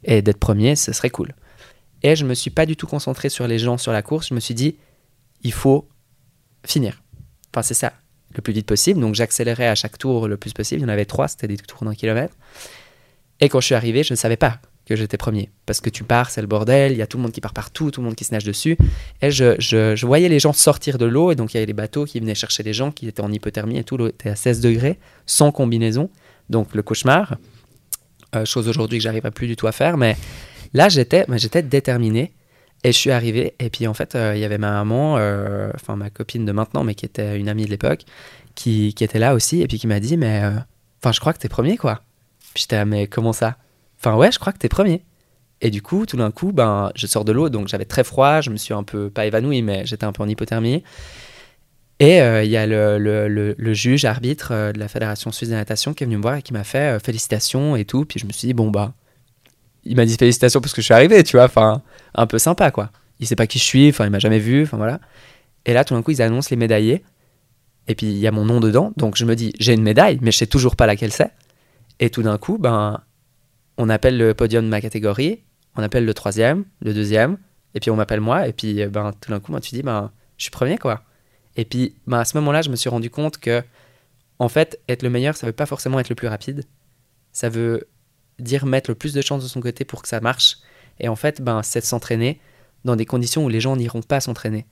et 0.03 0.21
d'être 0.21 0.39
premier, 0.39 0.75
ce 0.75 0.93
serait 0.93 1.09
cool. 1.09 1.33
Et 2.03 2.15
je 2.15 2.25
me 2.25 2.33
suis 2.33 2.51
pas 2.51 2.65
du 2.65 2.75
tout 2.75 2.87
concentré 2.87 3.29
sur 3.29 3.47
les 3.47 3.57
gens 3.57 3.77
sur 3.77 3.91
la 3.91 4.01
course, 4.01 4.29
je 4.29 4.33
me 4.33 4.39
suis 4.39 4.53
dit, 4.53 4.77
il 5.41 5.53
faut 5.53 5.87
finir. 6.65 7.01
Enfin, 7.51 7.63
c'est 7.63 7.73
ça, 7.73 7.93
le 8.35 8.41
plus 8.41 8.53
vite 8.53 8.67
possible. 8.67 8.99
Donc 8.99 9.15
j'accélérais 9.15 9.67
à 9.67 9.75
chaque 9.75 9.97
tour 9.97 10.27
le 10.27 10.37
plus 10.37 10.53
possible. 10.53 10.81
Il 10.81 10.83
y 10.83 10.85
en 10.85 10.89
avait 10.93 11.05
trois, 11.05 11.27
c'était 11.27 11.47
des 11.47 11.57
tours 11.57 11.83
d'un 11.83 11.93
kilomètre. 11.95 12.35
Et 13.41 13.49
quand 13.49 13.59
je 13.59 13.65
suis 13.65 13.75
arrivé, 13.75 14.03
je 14.03 14.13
ne 14.13 14.17
savais 14.17 14.37
pas 14.37 14.59
que 14.85 14.95
j'étais 14.95 15.17
premier. 15.17 15.49
Parce 15.65 15.81
que 15.81 15.89
tu 15.89 16.03
pars, 16.03 16.29
c'est 16.29 16.41
le 16.41 16.47
bordel, 16.47 16.91
il 16.91 16.97
y 16.97 17.01
a 17.01 17.07
tout 17.07 17.17
le 17.17 17.23
monde 17.23 17.31
qui 17.31 17.41
part 17.41 17.53
partout, 17.53 17.89
tout 17.91 18.01
le 18.01 18.05
monde 18.05 18.15
qui 18.15 18.23
se 18.23 18.31
nage 18.33 18.43
dessus. 18.43 18.77
Et 19.21 19.31
je, 19.31 19.55
je- 19.59 20.05
voyais 20.05 20.29
les 20.29 20.39
gens 20.39 20.53
sortir 20.53 20.97
de 20.99 21.05
l'eau, 21.05 21.31
et 21.31 21.35
donc 21.35 21.53
il 21.53 21.57
y 21.57 21.59
avait 21.59 21.65
les 21.65 21.73
bateaux 21.73 22.05
qui 22.05 22.19
venaient 22.19 22.35
chercher 22.35 22.61
les 22.61 22.71
gens 22.73 22.91
qui 22.91 23.07
étaient 23.07 23.21
en 23.23 23.31
hypothermie 23.31 23.77
et 23.79 23.83
tout, 23.83 23.97
l'eau 23.97 24.07
était 24.07 24.29
à 24.29 24.35
16 24.35 24.61
degrés, 24.61 24.99
sans 25.25 25.51
combinaison. 25.51 26.09
Donc 26.49 26.75
le 26.75 26.83
cauchemar, 26.83 27.37
Euh, 28.35 28.43
chose 28.43 28.67
aujourd'hui 28.67 28.97
que 28.99 29.03
j'arriverai 29.03 29.31
plus 29.31 29.47
du 29.47 29.55
tout 29.55 29.65
à 29.67 29.71
faire, 29.71 29.95
mais 29.97 30.17
là 30.73 30.89
j'étais 30.89 31.25
j'étais 31.37 31.61
déterminé. 31.63 32.33
Et 32.85 32.91
je 32.91 32.97
suis 32.99 33.09
arrivé, 33.09 33.55
et 33.57 33.71
puis 33.71 33.87
en 33.87 33.95
fait, 33.95 34.13
euh, 34.13 34.33
il 34.35 34.39
y 34.39 34.45
avait 34.45 34.59
ma 34.59 34.69
maman, 34.69 35.17
euh, 35.17 35.71
enfin 35.73 35.95
ma 35.95 36.11
copine 36.11 36.45
de 36.45 36.51
maintenant, 36.51 36.83
mais 36.83 36.93
qui 36.93 37.03
était 37.03 37.35
une 37.39 37.49
amie 37.49 37.65
de 37.65 37.71
l'époque, 37.71 38.01
qui, 38.53 38.93
qui 38.93 39.03
était 39.03 39.17
là 39.17 39.33
aussi, 39.33 39.61
et 39.63 39.67
puis 39.67 39.79
qui 39.79 39.87
m'a 39.87 39.99
dit, 39.99 40.17
mais 40.17 40.43
euh, 40.43 40.51
enfin, 41.01 41.11
je 41.11 41.19
crois 41.19 41.33
que 41.33 41.39
t'es 41.39 41.49
premier, 41.49 41.77
quoi. 41.77 42.01
Puis 42.53 42.61
j'étais, 42.61 42.85
mais 42.85 43.07
comment 43.07 43.33
ça? 43.33 43.57
Enfin, 43.97 44.15
ouais, 44.15 44.31
je 44.31 44.37
crois 44.37 44.53
que 44.53 44.59
t'es 44.59 44.69
premier. 44.69 45.03
Et 45.61 45.71
du 45.71 45.81
coup, 45.81 46.05
tout 46.05 46.15
d'un 46.15 46.29
coup, 46.29 46.51
ben, 46.51 46.91
je 46.93 47.07
sors 47.07 47.25
de 47.25 47.31
l'eau, 47.31 47.49
donc 47.49 47.67
j'avais 47.69 47.85
très 47.85 48.03
froid, 48.03 48.41
je 48.41 48.51
me 48.51 48.57
suis 48.57 48.75
un 48.75 48.83
peu, 48.83 49.09
pas 49.09 49.25
évanoui, 49.25 49.63
mais 49.63 49.83
j'étais 49.87 50.05
un 50.05 50.11
peu 50.11 50.21
en 50.21 50.29
hypothermie. 50.29 50.83
Et 51.99 52.17
il 52.19 52.49
y 52.51 52.57
a 52.57 52.67
le, 52.67 52.99
le- 52.99 53.55
le- 53.57 53.73
juge 53.73 54.05
arbitre 54.05 54.71
de 54.73 54.77
la 54.77 54.87
Fédération 54.87 55.31
suisse 55.31 55.49
de 55.49 55.55
natation 55.55 55.95
qui 55.95 56.03
est 56.03 56.07
venu 56.07 56.17
me 56.17 56.21
voir 56.21 56.35
et 56.35 56.43
qui 56.43 56.53
m'a 56.53 56.63
fait 56.65 57.03
félicitations 57.03 57.75
et 57.77 57.85
tout. 57.85 58.05
Puis 58.05 58.19
je 58.19 58.27
me 58.27 58.31
suis 58.31 58.47
dit, 58.47 58.53
bon, 58.53 58.69
bah, 58.69 58.93
il 59.85 59.95
m'a 59.95 60.05
dit 60.05 60.17
félicitations 60.17 60.61
parce 60.61 60.73
que 60.73 60.81
je 60.81 60.85
suis 60.85 60.93
arrivé, 60.93 61.23
tu 61.23 61.37
vois, 61.37 61.45
enfin, 61.45 61.81
un 62.13 62.27
peu 62.27 62.39
sympa, 62.39 62.71
quoi. 62.71 62.91
Il 63.19 63.27
sait 63.27 63.35
pas 63.35 63.47
qui 63.47 63.59
je 63.59 63.63
suis, 63.63 63.89
enfin, 63.89 64.05
il 64.05 64.11
m'a 64.11 64.19
jamais 64.19 64.39
vu, 64.39 64.63
enfin, 64.63 64.77
voilà. 64.77 64.99
Et 65.65 65.73
là, 65.73 65.83
tout 65.83 65.93
d'un 65.93 66.01
coup, 66.01 66.11
ils 66.11 66.21
annoncent 66.21 66.49
les 66.51 66.57
médaillés. 66.57 67.03
Et 67.87 67.95
puis, 67.95 68.07
il 68.07 68.17
y 68.17 68.27
a 68.27 68.31
mon 68.31 68.45
nom 68.45 68.59
dedans. 68.59 68.93
Donc, 68.97 69.15
je 69.15 69.25
me 69.25 69.35
dis, 69.35 69.53
j'ai 69.59 69.73
une 69.73 69.83
médaille, 69.83 70.19
mais 70.21 70.31
je 70.31 70.37
sais 70.37 70.47
toujours 70.47 70.75
pas 70.75 70.87
laquelle 70.87 71.11
c'est. 71.11 71.31
Et 71.99 72.09
tout 72.09 72.23
d'un 72.23 72.37
coup, 72.37 72.57
ben, 72.57 73.01
on 73.77 73.89
appelle 73.89 74.17
le 74.17 74.33
podium 74.33 74.65
de 74.65 74.69
ma 74.69 74.81
catégorie, 74.81 75.43
on 75.75 75.83
appelle 75.83 76.05
le 76.05 76.13
troisième, 76.13 76.65
le 76.81 76.93
deuxième, 76.93 77.37
et 77.73 77.79
puis 77.79 77.91
on 77.91 77.95
m'appelle 77.95 78.21
moi. 78.21 78.47
Et 78.47 78.53
puis, 78.53 78.81
euh, 78.81 78.89
ben, 78.89 79.13
tout 79.21 79.31
d'un 79.31 79.39
coup, 79.39 79.51
moi, 79.51 79.61
tu 79.61 79.73
dis, 79.75 79.83
ben, 79.83 80.11
je 80.37 80.43
suis 80.43 80.51
premier, 80.51 80.77
quoi. 80.77 81.03
Et 81.55 81.65
puis, 81.65 81.95
ben, 82.07 82.19
à 82.19 82.25
ce 82.25 82.37
moment-là, 82.37 82.61
je 82.61 82.69
me 82.69 82.75
suis 82.75 82.89
rendu 82.89 83.09
compte 83.09 83.37
que, 83.37 83.63
en 84.39 84.49
fait, 84.49 84.79
être 84.89 85.03
le 85.03 85.09
meilleur, 85.09 85.37
ça 85.37 85.47
veut 85.47 85.53
pas 85.53 85.65
forcément 85.65 85.99
être 85.99 86.09
le 86.09 86.15
plus 86.15 86.27
rapide. 86.27 86.63
Ça 87.31 87.49
veut 87.49 87.87
dire 88.39 88.65
mettre 88.65 88.89
le 88.89 88.95
plus 88.95 89.13
de 89.13 89.21
chance 89.21 89.43
de 89.43 89.47
son 89.47 89.61
côté 89.61 89.85
pour 89.85 90.01
que 90.01 90.07
ça 90.07 90.19
marche. 90.19 90.57
Et 90.99 91.07
en 91.07 91.15
fait, 91.15 91.41
ben, 91.41 91.63
c'est 91.63 91.81
de 91.81 91.85
s'entraîner 91.85 92.39
dans 92.83 92.95
des 92.95 93.05
conditions 93.05 93.43
où 93.43 93.49
les 93.49 93.59
gens 93.59 93.75
n'iront 93.75 94.01
pas 94.01 94.19
s'entraîner. 94.19 94.65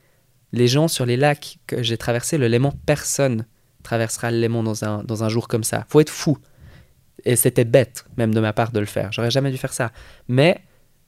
Les 0.51 0.67
gens 0.67 0.87
sur 0.87 1.05
les 1.05 1.17
lacs 1.17 1.57
que 1.67 1.81
j'ai 1.81 1.97
traversés, 1.97 2.37
le 2.37 2.47
Léman, 2.47 2.73
personne 2.85 3.45
traversera 3.81 4.31
le 4.31 4.39
Léman 4.39 4.63
dans 4.63 4.85
un, 4.85 5.03
dans 5.03 5.23
un 5.23 5.29
jour 5.29 5.47
comme 5.47 5.63
ça. 5.63 5.85
Faut 5.89 5.99
être 5.99 6.09
fou. 6.09 6.37
Et 7.25 7.35
c'était 7.35 7.65
bête, 7.65 8.05
même 8.17 8.33
de 8.33 8.39
ma 8.39 8.53
part, 8.53 8.71
de 8.71 8.79
le 8.79 8.85
faire. 8.85 9.11
J'aurais 9.11 9.31
jamais 9.31 9.51
dû 9.51 9.57
faire 9.57 9.73
ça. 9.73 9.91
Mais 10.27 10.61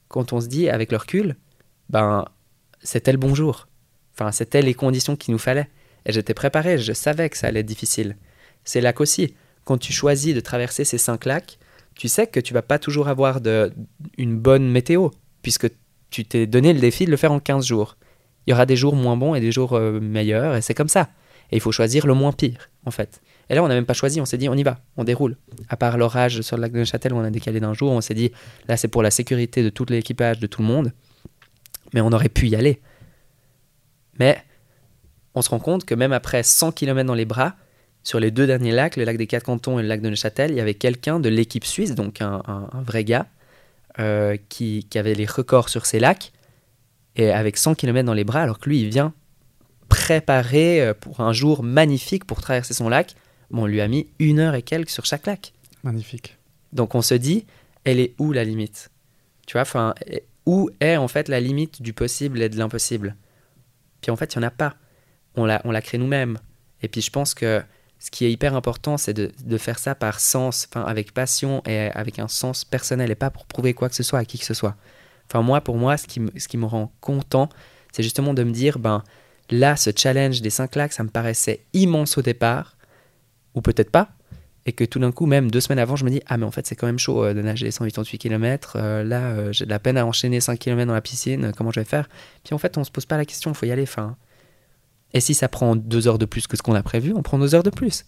quand 0.08 0.32
on 0.32 0.40
se 0.40 0.46
dit, 0.46 0.68
avec 0.68 0.90
le 0.90 0.98
recul, 0.98 1.36
ben, 1.90 2.24
c'était 2.82 3.12
le 3.12 3.18
bon 3.18 3.34
jour. 3.34 3.68
Enfin, 4.14 4.32
c'était 4.32 4.62
les 4.62 4.74
conditions 4.74 5.16
qu'il 5.16 5.32
nous 5.32 5.38
fallait. 5.38 5.68
Et 6.06 6.12
j'étais 6.12 6.34
préparé, 6.34 6.78
je 6.78 6.92
savais 6.92 7.28
que 7.28 7.36
ça 7.36 7.48
allait 7.48 7.60
être 7.60 7.66
difficile. 7.66 8.16
C'est 8.64 8.80
là 8.80 8.92
qu'aussi, 8.92 9.34
quand 9.64 9.78
tu 9.78 9.92
choisis 9.92 10.34
de 10.34 10.40
traverser 10.40 10.84
ces 10.84 10.98
cinq 10.98 11.24
lacs, 11.24 11.58
tu 11.96 12.08
sais 12.08 12.26
que 12.26 12.38
tu 12.40 12.54
vas 12.54 12.62
pas 12.62 12.78
toujours 12.78 13.08
avoir 13.08 13.40
de, 13.40 13.72
une 14.18 14.38
bonne 14.38 14.70
météo, 14.70 15.08
puisque 15.42 15.68
tu 16.10 16.24
t'es 16.24 16.46
donné 16.46 16.72
le 16.72 16.80
défi 16.80 17.06
de 17.06 17.10
le 17.10 17.16
faire 17.16 17.32
en 17.32 17.40
15 17.40 17.66
jours. 17.66 17.96
Il 18.46 18.50
y 18.50 18.52
aura 18.52 18.66
des 18.66 18.76
jours 18.76 18.94
moins 18.94 19.16
bons 19.16 19.34
et 19.34 19.40
des 19.40 19.50
jours 19.50 19.72
euh, 19.72 19.98
meilleurs, 19.98 20.54
et 20.54 20.62
c'est 20.62 20.74
comme 20.74 20.88
ça. 20.88 21.08
Et 21.50 21.56
il 21.56 21.60
faut 21.60 21.72
choisir 21.72 22.06
le 22.06 22.14
moins 22.14 22.32
pire, 22.32 22.70
en 22.84 22.90
fait. 22.90 23.20
Et 23.48 23.54
là, 23.54 23.62
on 23.62 23.68
n'a 23.68 23.74
même 23.74 23.86
pas 23.86 23.94
choisi, 23.94 24.20
on 24.20 24.24
s'est 24.24 24.38
dit, 24.38 24.48
on 24.48 24.54
y 24.54 24.62
va, 24.62 24.78
on 24.96 25.04
déroule. 25.04 25.36
À 25.68 25.76
part 25.76 25.96
l'orage 25.96 26.42
sur 26.42 26.56
le 26.56 26.62
lac 26.62 26.72
de 26.72 26.78
Neuchâtel 26.78 27.12
où 27.12 27.16
on 27.16 27.24
a 27.24 27.30
décalé 27.30 27.60
d'un 27.60 27.72
jour, 27.72 27.90
on 27.92 28.00
s'est 28.00 28.14
dit, 28.14 28.32
là, 28.68 28.76
c'est 28.76 28.88
pour 28.88 29.02
la 29.02 29.10
sécurité 29.10 29.62
de 29.62 29.70
tout 29.70 29.86
l'équipage, 29.88 30.38
de 30.38 30.46
tout 30.46 30.62
le 30.62 30.68
monde. 30.68 30.92
Mais 31.94 32.00
on 32.00 32.12
aurait 32.12 32.28
pu 32.28 32.48
y 32.48 32.56
aller. 32.56 32.80
Mais 34.18 34.42
on 35.34 35.42
se 35.42 35.50
rend 35.50 35.60
compte 35.60 35.84
que 35.84 35.94
même 35.94 36.12
après 36.12 36.42
100 36.42 36.72
km 36.72 37.06
dans 37.06 37.14
les 37.14 37.24
bras, 37.24 37.54
sur 38.06 38.20
les 38.20 38.30
deux 38.30 38.46
derniers 38.46 38.70
lacs, 38.70 38.94
le 38.94 39.02
lac 39.02 39.16
des 39.16 39.26
Quatre 39.26 39.42
Cantons 39.42 39.80
et 39.80 39.82
le 39.82 39.88
lac 39.88 40.00
de 40.00 40.08
Neuchâtel, 40.08 40.52
il 40.52 40.56
y 40.56 40.60
avait 40.60 40.74
quelqu'un 40.74 41.18
de 41.18 41.28
l'équipe 41.28 41.64
suisse, 41.64 41.96
donc 41.96 42.20
un, 42.22 42.40
un- 42.46 42.68
un 42.72 42.82
vrai 42.82 43.02
gars, 43.02 43.26
euh, 43.98 44.36
qui, 44.48 44.86
qui 44.88 44.96
avait 45.00 45.14
les 45.14 45.26
records 45.26 45.68
sur 45.70 45.86
ces 45.86 45.98
lacs, 45.98 46.30
et 47.16 47.32
avec 47.32 47.56
100 47.56 47.74
km 47.74 48.06
dans 48.06 48.14
les 48.14 48.22
bras, 48.22 48.42
alors 48.42 48.60
que 48.60 48.68
lui, 48.68 48.80
il 48.80 48.90
vient 48.90 49.12
préparer 49.88 50.80
euh, 50.82 50.94
pour 50.94 51.20
un 51.20 51.32
jour 51.32 51.64
magnifique 51.64 52.24
pour 52.24 52.40
traverser 52.40 52.74
son 52.74 52.88
lac. 52.88 53.14
Bon, 53.50 53.62
on 53.62 53.66
lui 53.66 53.80
a 53.80 53.88
mis 53.88 54.06
une 54.20 54.38
heure 54.38 54.54
et 54.54 54.62
quelques 54.62 54.90
sur 54.90 55.04
chaque 55.04 55.26
lac. 55.26 55.52
Magnifique. 55.82 56.36
Donc 56.72 56.94
on 56.94 57.02
se 57.02 57.14
dit, 57.14 57.44
elle 57.84 57.98
est 57.98 58.14
où 58.18 58.32
la 58.32 58.44
limite? 58.44 58.90
Tu 59.48 59.54
vois, 59.54 59.62
enfin, 59.62 59.94
où 60.44 60.70
est 60.80 60.96
en 60.96 61.08
fait 61.08 61.28
la 61.28 61.40
limite 61.40 61.82
du 61.82 61.92
possible 61.92 62.40
et 62.40 62.48
de 62.48 62.56
l'impossible? 62.56 63.16
Puis 64.00 64.10
en 64.12 64.16
fait, 64.16 64.34
il 64.34 64.38
n'y 64.38 64.44
en 64.44 64.48
a 64.48 64.50
pas. 64.52 64.76
On 65.34 65.44
la, 65.44 65.60
on 65.64 65.70
la 65.72 65.80
crée 65.82 65.98
nous-mêmes. 65.98 66.38
Et 66.82 66.88
puis 66.88 67.00
je 67.00 67.10
pense 67.10 67.34
que 67.34 67.62
ce 67.98 68.10
qui 68.10 68.24
est 68.24 68.30
hyper 68.32 68.54
important, 68.54 68.96
c'est 68.98 69.14
de, 69.14 69.32
de 69.44 69.58
faire 69.58 69.78
ça 69.78 69.94
par 69.94 70.20
sens, 70.20 70.68
enfin 70.70 70.84
avec 70.86 71.12
passion 71.14 71.62
et 71.66 71.88
avec 71.94 72.18
un 72.18 72.28
sens 72.28 72.64
personnel 72.64 73.10
et 73.10 73.14
pas 73.14 73.30
pour 73.30 73.46
prouver 73.46 73.74
quoi 73.74 73.88
que 73.88 73.94
ce 73.94 74.02
soit 74.02 74.18
à 74.18 74.24
qui 74.24 74.38
que 74.38 74.44
ce 74.44 74.54
soit. 74.54 74.76
Enfin 75.28 75.42
moi, 75.42 75.60
pour 75.60 75.76
moi, 75.76 75.96
ce 75.96 76.06
qui, 76.06 76.20
me- 76.20 76.30
ce 76.38 76.46
qui 76.48 76.56
me 76.58 76.66
rend 76.66 76.92
content, 77.00 77.48
c'est 77.92 78.02
justement 78.02 78.34
de 78.34 78.44
me 78.44 78.52
dire, 78.52 78.78
ben 78.78 79.02
là, 79.50 79.76
ce 79.76 79.90
challenge 79.96 80.40
des 80.42 80.50
5 80.50 80.76
lacs, 80.76 80.92
ça 80.92 81.02
me 81.04 81.08
paraissait 81.08 81.64
immense 81.72 82.18
au 82.18 82.22
départ, 82.22 82.76
ou 83.54 83.60
peut-être 83.62 83.90
pas, 83.90 84.10
et 84.66 84.72
que 84.72 84.84
tout 84.84 84.98
d'un 84.98 85.12
coup, 85.12 85.26
même 85.26 85.50
deux 85.50 85.60
semaines 85.60 85.78
avant, 85.78 85.96
je 85.96 86.04
me 86.04 86.10
dis 86.10 86.20
Ah, 86.26 86.36
mais 86.36 86.44
en 86.44 86.50
fait, 86.50 86.66
c'est 86.66 86.74
quand 86.76 86.86
même 86.86 86.98
chaud 86.98 87.24
euh, 87.24 87.34
de 87.34 87.40
nager 87.40 87.70
188 87.70 88.18
km. 88.18 88.76
là, 88.78 89.20
euh, 89.30 89.52
j'ai 89.52 89.64
de 89.64 89.70
la 89.70 89.78
peine 89.78 89.96
à 89.96 90.04
enchaîner 90.04 90.40
5 90.40 90.58
km 90.58 90.86
dans 90.88 90.94
la 90.94 91.00
piscine. 91.00 91.46
euh, 91.46 91.52
comment 91.56 91.70
je 91.72 91.80
vais 91.80 91.84
faire? 91.86 92.08
Puis 92.44 92.52
en 92.54 92.58
fait, 92.58 92.76
on 92.76 92.84
se 92.84 92.90
pose 92.90 93.06
pas 93.06 93.16
la 93.16 93.24
question, 93.24 93.52
il 93.52 93.54
faut 93.56 93.66
y 93.66 93.70
aller. 93.72 93.84
Enfin, 93.84 94.16
et 95.12 95.20
si 95.20 95.34
ça 95.34 95.48
prend 95.48 95.76
deux 95.76 96.08
heures 96.08 96.18
de 96.18 96.26
plus 96.26 96.46
que 96.46 96.56
ce 96.56 96.62
qu'on 96.62 96.74
a 96.74 96.82
prévu, 96.82 97.12
on 97.14 97.22
prend 97.22 97.38
deux 97.38 97.54
heures 97.54 97.62
de 97.62 97.70
plus. 97.70 98.04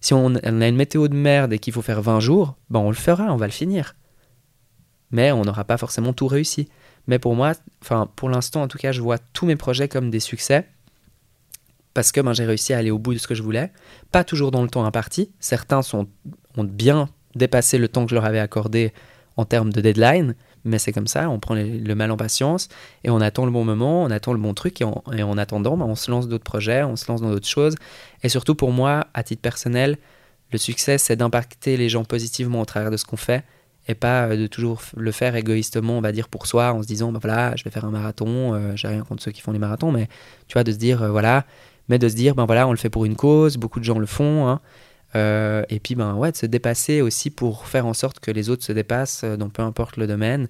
Si 0.00 0.14
on, 0.14 0.34
a 0.34 0.68
une 0.68 0.76
météo 0.76 1.08
de 1.08 1.14
merde 1.14 1.52
et 1.52 1.58
qu'il 1.58 1.72
faut 1.72 1.82
faire 1.82 2.02
20 2.02 2.20
jours, 2.20 2.56
ben 2.70 2.80
on 2.80 2.88
le 2.88 2.96
fera, 2.96 3.32
on 3.32 3.36
va 3.36 3.46
le 3.46 3.52
finir. 3.52 3.94
mais 5.10 5.30
on 5.32 5.42
n'aura 5.42 5.64
pas 5.64 5.76
forcément 5.76 6.12
tout 6.12 6.26
réussi. 6.26 6.68
Mais 7.06 7.18
pour 7.18 7.34
moi, 7.34 7.52
enfin 7.82 8.08
pour 8.16 8.28
l'instant 8.28 8.62
en 8.62 8.68
tout 8.68 8.78
cas, 8.78 8.92
je 8.92 9.00
vois 9.00 9.18
tous 9.18 9.46
mes 9.46 9.56
projets 9.56 9.88
comme 9.88 10.10
des 10.10 10.20
succès 10.20 10.66
parce 11.94 12.12
que 12.12 12.20
ben, 12.20 12.32
j'ai 12.32 12.44
réussi 12.44 12.72
à 12.72 12.78
aller 12.78 12.90
au 12.90 12.98
bout 12.98 13.14
de 13.14 13.18
ce 13.18 13.26
que 13.26 13.34
je 13.34 13.42
voulais. 13.42 13.72
Pas 14.10 14.24
toujours 14.24 14.50
dans 14.50 14.62
le 14.62 14.68
temps 14.68 14.84
imparti. 14.84 15.30
Certains 15.40 15.82
sont, 15.82 16.08
ont 16.56 16.64
bien 16.64 17.08
dépassé 17.34 17.78
le 17.78 17.88
temps 17.88 18.04
que 18.04 18.10
je 18.10 18.14
leur 18.14 18.24
avais 18.24 18.38
accordé 18.38 18.92
en 19.36 19.44
termes 19.44 19.72
de 19.72 19.80
deadline, 19.80 20.34
mais 20.64 20.78
c'est 20.78 20.92
comme 20.92 21.06
ça, 21.06 21.28
on 21.28 21.38
prend 21.38 21.54
le 21.54 21.94
mal 21.94 22.10
en 22.10 22.16
patience 22.16 22.68
et 23.04 23.10
on 23.10 23.20
attend 23.20 23.44
le 23.44 23.50
bon 23.50 23.64
moment, 23.64 24.02
on 24.02 24.10
attend 24.10 24.32
le 24.32 24.38
bon 24.38 24.54
truc 24.54 24.80
et, 24.80 24.84
en 24.84 25.38
attendant, 25.38 25.76
ben, 25.76 25.86
on 25.86 25.94
se 25.94 26.10
lance 26.10 26.28
d'autres 26.28 26.44
projets, 26.44 26.82
on 26.82 26.96
se 26.96 27.10
lance 27.10 27.20
dans 27.20 27.30
d'autres 27.30 27.48
choses. 27.48 27.74
Et 28.22 28.28
surtout 28.28 28.54
pour 28.54 28.70
moi, 28.70 29.06
à 29.14 29.22
titre 29.22 29.42
personnel, 29.42 29.98
le 30.52 30.58
succès, 30.58 30.98
c'est 30.98 31.16
d'impacter 31.16 31.76
les 31.76 31.88
gens 31.88 32.04
positivement 32.04 32.60
au 32.60 32.64
travers 32.64 32.90
de 32.90 32.96
ce 32.96 33.04
qu'on 33.04 33.16
fait 33.16 33.44
et 33.88 33.94
pas 33.94 34.26
euh, 34.26 34.36
de 34.36 34.46
toujours 34.46 34.80
le 34.96 35.10
faire 35.12 35.34
égoïstement, 35.36 35.98
on 35.98 36.00
va 36.00 36.12
dire 36.12 36.28
pour 36.28 36.46
soi, 36.46 36.72
en 36.72 36.82
se 36.82 36.86
disant, 36.86 37.12
ben 37.12 37.18
voilà, 37.20 37.54
je 37.56 37.64
vais 37.64 37.70
faire 37.70 37.84
un 37.84 37.90
marathon, 37.90 38.54
euh, 38.54 38.76
j'ai 38.76 38.88
rien 38.88 39.02
contre 39.02 39.22
ceux 39.22 39.32
qui 39.32 39.40
font 39.40 39.52
les 39.52 39.58
marathons, 39.58 39.90
mais 39.90 40.08
tu 40.48 40.54
vois, 40.54 40.64
de 40.64 40.72
se 40.72 40.78
dire, 40.78 41.02
euh, 41.02 41.10
voilà, 41.10 41.44
mais 41.88 41.98
de 41.98 42.08
se 42.08 42.14
dire, 42.14 42.34
ben 42.34 42.46
voilà, 42.46 42.68
on 42.68 42.70
le 42.70 42.76
fait 42.76 42.90
pour 42.90 43.04
une 43.04 43.16
cause, 43.16 43.56
beaucoup 43.56 43.80
de 43.80 43.84
gens 43.84 43.98
le 43.98 44.06
font, 44.06 44.48
hein, 44.48 44.60
euh, 45.14 45.64
et 45.68 45.78
puis, 45.78 45.94
ben, 45.94 46.14
ouais, 46.14 46.32
de 46.32 46.36
se 46.36 46.46
dépasser 46.46 47.02
aussi 47.02 47.30
pour 47.30 47.66
faire 47.66 47.86
en 47.86 47.94
sorte 47.94 48.20
que 48.20 48.30
les 48.30 48.50
autres 48.50 48.64
se 48.64 48.72
dépassent 48.72 49.24
euh, 49.24 49.36
dans 49.36 49.50
peu 49.50 49.62
importe 49.62 49.96
le 49.96 50.06
domaine, 50.06 50.48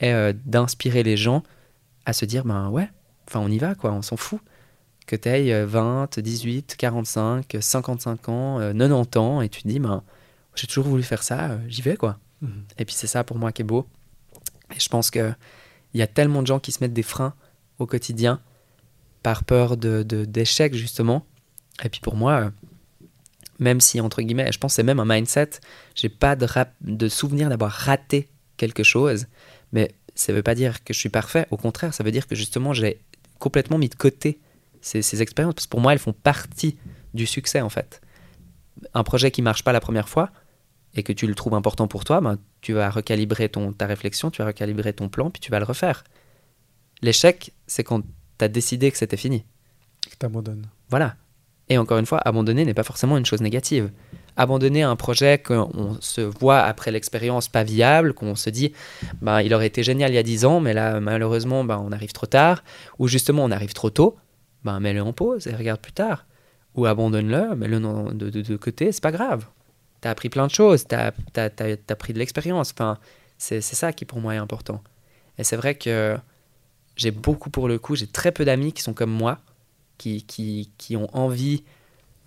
et 0.00 0.12
euh, 0.12 0.32
d'inspirer 0.44 1.02
les 1.02 1.16
gens 1.16 1.42
à 2.06 2.12
se 2.12 2.24
dire, 2.24 2.44
ben 2.44 2.68
ouais, 2.68 2.88
enfin 3.28 3.40
on 3.40 3.48
y 3.48 3.58
va, 3.58 3.74
quoi, 3.74 3.92
on 3.92 4.02
s'en 4.02 4.16
fout. 4.16 4.40
Que 5.06 5.16
tu 5.16 5.28
aies 5.28 5.64
20, 5.64 6.18
18, 6.18 6.76
45, 6.78 7.56
55 7.60 8.28
ans, 8.28 8.58
90 8.58 9.18
ans, 9.18 9.40
et 9.42 9.48
tu 9.48 9.62
te 9.62 9.68
dis, 9.68 9.78
ben, 9.78 10.02
j'ai 10.54 10.66
toujours 10.66 10.86
voulu 10.86 11.02
faire 11.02 11.22
ça, 11.22 11.58
j'y 11.68 11.82
vais, 11.82 11.96
quoi. 11.96 12.18
Mhm. 12.40 12.64
Et 12.78 12.84
puis 12.84 12.94
c'est 12.94 13.06
ça 13.06 13.24
pour 13.24 13.38
moi 13.38 13.52
qui 13.52 13.62
est 13.62 13.66
beau. 13.66 13.86
Et 14.74 14.80
je 14.80 14.88
pense 14.88 15.10
qu'il 15.10 15.36
y 15.94 16.02
a 16.02 16.06
tellement 16.06 16.42
de 16.42 16.46
gens 16.46 16.58
qui 16.58 16.72
se 16.72 16.82
mettent 16.82 16.94
des 16.94 17.02
freins 17.02 17.34
au 17.78 17.86
quotidien 17.86 18.40
par 19.22 19.44
peur 19.44 19.76
d'échec, 19.76 20.06
de, 20.06 20.24
d'échec 20.24 20.74
justement. 20.74 21.26
Et 21.84 21.88
puis 21.88 22.00
pour 22.00 22.16
moi, 22.16 22.52
même 23.64 23.80
si, 23.80 24.00
entre 24.00 24.20
guillemets, 24.20 24.52
je 24.52 24.58
pense 24.58 24.72
que 24.72 24.76
c'est 24.76 24.82
même 24.82 25.00
un 25.00 25.06
mindset, 25.06 25.50
j'ai 25.94 26.10
pas 26.10 26.36
de, 26.36 26.46
de 26.82 27.08
souvenir 27.08 27.48
d'avoir 27.48 27.72
raté 27.72 28.28
quelque 28.58 28.82
chose, 28.82 29.26
mais 29.72 29.94
ça 30.14 30.32
veut 30.32 30.42
pas 30.42 30.54
dire 30.54 30.84
que 30.84 30.92
je 30.92 30.98
suis 30.98 31.08
parfait, 31.08 31.46
au 31.50 31.56
contraire, 31.56 31.94
ça 31.94 32.04
veut 32.04 32.12
dire 32.12 32.26
que 32.28 32.34
justement 32.34 32.72
j'ai 32.74 33.00
complètement 33.38 33.78
mis 33.78 33.88
de 33.88 33.94
côté 33.94 34.38
ces, 34.82 35.22
expériences, 35.22 35.54
parce 35.54 35.66
que 35.66 35.70
pour 35.70 35.80
moi 35.80 35.94
elles 35.94 35.98
font 35.98 36.12
partie 36.12 36.76
du 37.14 37.26
succès 37.26 37.62
en 37.62 37.70
fait. 37.70 38.02
Un 38.92 39.02
projet 39.02 39.30
qui 39.30 39.40
marche 39.40 39.64
pas 39.64 39.72
la 39.72 39.80
première 39.80 40.10
fois, 40.10 40.30
et 40.94 41.02
que 41.02 41.12
tu 41.12 41.26
le 41.26 41.34
trouves 41.34 41.54
important 41.54 41.88
pour 41.88 42.04
toi, 42.04 42.20
ben, 42.20 42.38
tu 42.60 42.74
vas 42.74 42.90
recalibrer 42.90 43.48
ton, 43.48 43.72
ta 43.72 43.86
réflexion, 43.86 44.30
tu 44.30 44.42
vas 44.42 44.48
recalibrer 44.48 44.92
ton 44.92 45.08
plan, 45.08 45.30
puis 45.30 45.40
tu 45.40 45.50
vas 45.50 45.58
le 45.58 45.64
refaire. 45.64 46.04
L'échec, 47.02 47.52
c'est 47.66 47.82
quand 47.82 48.02
tu 48.38 48.44
as 48.44 48.48
décidé 48.48 48.92
que 48.92 48.98
c'était 48.98 49.16
fini. 49.16 49.44
Que 50.08 50.16
t'abandonnes. 50.16 50.68
Voilà. 50.90 51.16
Et 51.68 51.78
encore 51.78 51.98
une 51.98 52.06
fois, 52.06 52.20
abandonner 52.24 52.64
n'est 52.64 52.74
pas 52.74 52.82
forcément 52.82 53.16
une 53.16 53.24
chose 53.24 53.40
négative. 53.40 53.90
Abandonner 54.36 54.82
un 54.82 54.96
projet 54.96 55.38
qu'on 55.38 55.96
se 56.00 56.20
voit 56.20 56.60
après 56.60 56.90
l'expérience 56.90 57.48
pas 57.48 57.62
viable, 57.62 58.12
qu'on 58.12 58.34
se 58.34 58.50
dit, 58.50 58.72
bah, 59.22 59.42
il 59.42 59.54
aurait 59.54 59.68
été 59.68 59.82
génial 59.82 60.10
il 60.10 60.14
y 60.14 60.18
a 60.18 60.22
10 60.22 60.44
ans, 60.44 60.60
mais 60.60 60.74
là, 60.74 61.00
malheureusement, 61.00 61.64
bah, 61.64 61.80
on 61.82 61.92
arrive 61.92 62.12
trop 62.12 62.26
tard, 62.26 62.64
ou 62.98 63.08
justement, 63.08 63.44
on 63.44 63.50
arrive 63.50 63.72
trop 63.72 63.90
tôt, 63.90 64.16
bah, 64.64 64.78
mets-le 64.80 65.02
en 65.02 65.12
pause 65.12 65.46
et 65.46 65.54
regarde 65.54 65.80
plus 65.80 65.92
tard. 65.92 66.26
Ou 66.74 66.86
abandonne-le, 66.86 67.54
mets-le 67.54 67.78
de, 67.78 68.30
de, 68.30 68.42
de, 68.42 68.56
côté, 68.56 68.90
c'est 68.90 69.02
pas 69.02 69.12
grave. 69.12 69.46
Tu 70.02 70.08
as 70.08 70.10
appris 70.10 70.28
plein 70.28 70.48
de 70.48 70.52
choses, 70.52 70.86
tu 70.86 70.94
as, 70.96 71.12
as, 71.36 71.96
pris 71.96 72.12
de 72.12 72.18
l'expérience. 72.18 72.72
Enfin, 72.72 72.98
c'est 73.38 73.60
ça 73.60 73.92
qui 73.92 74.04
pour 74.04 74.18
moi 74.18 74.34
est 74.34 74.38
important. 74.38 74.82
Et 75.38 75.44
c'est 75.44 75.56
vrai 75.56 75.76
que 75.76 76.16
j'ai 76.96 77.12
beaucoup 77.12 77.50
pour 77.50 77.68
le 77.68 77.78
coup, 77.78 77.94
j'ai 77.94 78.08
très 78.08 78.32
peu 78.32 78.44
d'amis 78.44 78.72
qui 78.72 78.82
sont 78.82 78.94
comme 78.94 79.10
moi, 79.10 79.38
qui, 79.98 80.24
qui, 80.24 80.70
qui, 80.78 80.96
ont 80.96 81.08
envie 81.16 81.64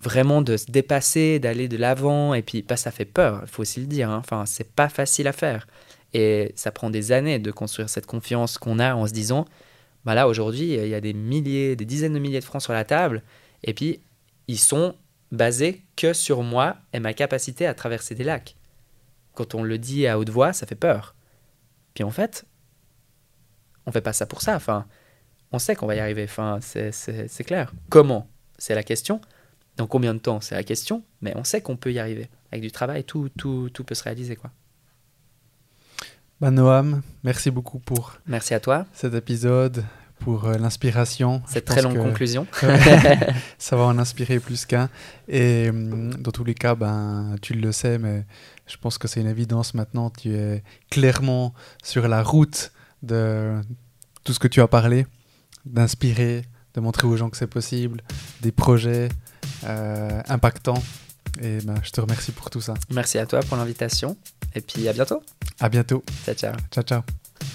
vraiment 0.00 0.42
de 0.42 0.56
se 0.56 0.70
dépasser, 0.70 1.38
d'aller 1.38 1.68
de 1.68 1.76
l'avant, 1.76 2.34
et 2.34 2.42
puis 2.42 2.62
bah, 2.62 2.76
ça 2.76 2.90
fait 2.90 3.04
peur, 3.04 3.40
il 3.42 3.48
faut 3.48 3.62
aussi 3.62 3.80
le 3.80 3.86
dire. 3.86 4.10
Hein. 4.10 4.18
Enfin, 4.18 4.46
c'est 4.46 4.72
pas 4.72 4.88
facile 4.88 5.28
à 5.28 5.32
faire. 5.32 5.66
Et 6.14 6.52
ça 6.56 6.70
prend 6.70 6.90
des 6.90 7.12
années 7.12 7.38
de 7.38 7.50
construire 7.50 7.88
cette 7.88 8.06
confiance 8.06 8.58
qu'on 8.58 8.78
a 8.78 8.94
en 8.94 9.06
se 9.06 9.12
disant, 9.12 9.44
bah 10.04 10.14
là 10.14 10.28
aujourd'hui, 10.28 10.74
il 10.74 10.88
y 10.88 10.94
a 10.94 11.00
des 11.00 11.12
milliers, 11.12 11.76
des 11.76 11.84
dizaines 11.84 12.14
de 12.14 12.18
milliers 12.18 12.40
de 12.40 12.44
francs 12.44 12.62
sur 12.62 12.72
la 12.72 12.84
table, 12.84 13.22
et 13.64 13.74
puis 13.74 14.00
ils 14.46 14.58
sont 14.58 14.94
basés 15.32 15.82
que 15.96 16.12
sur 16.12 16.42
moi 16.42 16.76
et 16.92 17.00
ma 17.00 17.12
capacité 17.12 17.66
à 17.66 17.74
traverser 17.74 18.14
des 18.14 18.24
lacs. 18.24 18.56
Quand 19.34 19.54
on 19.54 19.62
le 19.62 19.78
dit 19.78 20.06
à 20.06 20.18
haute 20.18 20.30
voix, 20.30 20.52
ça 20.52 20.66
fait 20.66 20.74
peur. 20.74 21.14
Puis 21.94 22.04
en 22.04 22.10
fait, 22.10 22.46
on 23.86 23.92
fait 23.92 24.00
pas 24.00 24.12
ça 24.12 24.26
pour 24.26 24.42
ça. 24.42 24.56
Enfin, 24.56 24.86
on 25.52 25.58
sait 25.58 25.74
qu'on 25.74 25.86
va 25.86 25.94
y 25.94 26.00
arriver. 26.00 26.24
Enfin, 26.24 26.58
c'est 26.60 27.44
clair. 27.44 27.72
Comment? 27.88 28.28
C'est 28.58 28.74
la 28.74 28.82
question. 28.82 29.20
Dans 29.76 29.86
combien 29.86 30.14
de 30.14 30.18
temps? 30.18 30.40
C'est 30.40 30.54
la 30.54 30.64
question. 30.64 31.02
Mais 31.20 31.32
on 31.36 31.44
sait 31.44 31.60
qu'on 31.60 31.76
peut 31.76 31.92
y 31.92 31.98
arriver. 31.98 32.28
Avec 32.52 32.62
du 32.62 32.72
travail, 32.72 33.04
tout, 33.04 33.28
tout, 33.36 33.70
tout 33.72 33.84
peut 33.84 33.94
se 33.94 34.02
réaliser. 34.02 34.36
quoi. 34.36 34.50
Bah 36.40 36.50
Noam, 36.52 37.02
merci 37.24 37.50
beaucoup 37.50 37.80
pour 37.80 38.16
merci 38.24 38.54
à 38.54 38.60
toi. 38.60 38.86
cet 38.92 39.12
épisode, 39.14 39.84
pour 40.20 40.44
euh, 40.44 40.56
l'inspiration. 40.56 41.42
Cette 41.48 41.64
très 41.64 41.82
longue 41.82 41.98
conclusion. 41.98 42.46
ça 43.58 43.76
va 43.76 43.82
en 43.82 43.98
inspirer 43.98 44.38
plus 44.38 44.64
qu'un. 44.64 44.88
Et 45.26 45.68
hum, 45.70 46.14
dans 46.14 46.30
tous 46.30 46.44
les 46.44 46.54
cas, 46.54 46.74
ben, 46.74 47.34
tu 47.42 47.54
le 47.54 47.72
sais, 47.72 47.98
mais 47.98 48.24
je 48.68 48.76
pense 48.76 48.98
que 48.98 49.08
c'est 49.08 49.20
une 49.20 49.26
évidence 49.26 49.74
maintenant. 49.74 50.10
Tu 50.10 50.34
es 50.34 50.62
clairement 50.90 51.54
sur 51.82 52.06
la 52.06 52.22
route 52.22 52.70
de 53.02 53.60
tout 54.22 54.32
ce 54.32 54.38
que 54.38 54.48
tu 54.48 54.60
as 54.60 54.68
parlé 54.68 55.06
d'inspirer, 55.68 56.44
de 56.74 56.80
montrer 56.80 57.06
aux 57.06 57.16
gens 57.16 57.30
que 57.30 57.36
c'est 57.36 57.46
possible, 57.46 58.02
des 58.42 58.52
projets 58.52 59.08
euh, 59.64 60.22
impactants. 60.28 60.82
Et 61.40 61.58
ben, 61.62 61.74
je 61.82 61.90
te 61.90 62.00
remercie 62.00 62.32
pour 62.32 62.50
tout 62.50 62.60
ça. 62.60 62.74
Merci 62.90 63.18
à 63.18 63.26
toi 63.26 63.40
pour 63.40 63.56
l'invitation. 63.56 64.16
Et 64.54 64.60
puis 64.60 64.88
à 64.88 64.92
bientôt. 64.92 65.22
À 65.60 65.68
bientôt. 65.68 66.02
Ciao, 66.24 66.34
ciao. 66.34 66.52
Ciao, 66.72 66.84
ciao. 66.84 67.02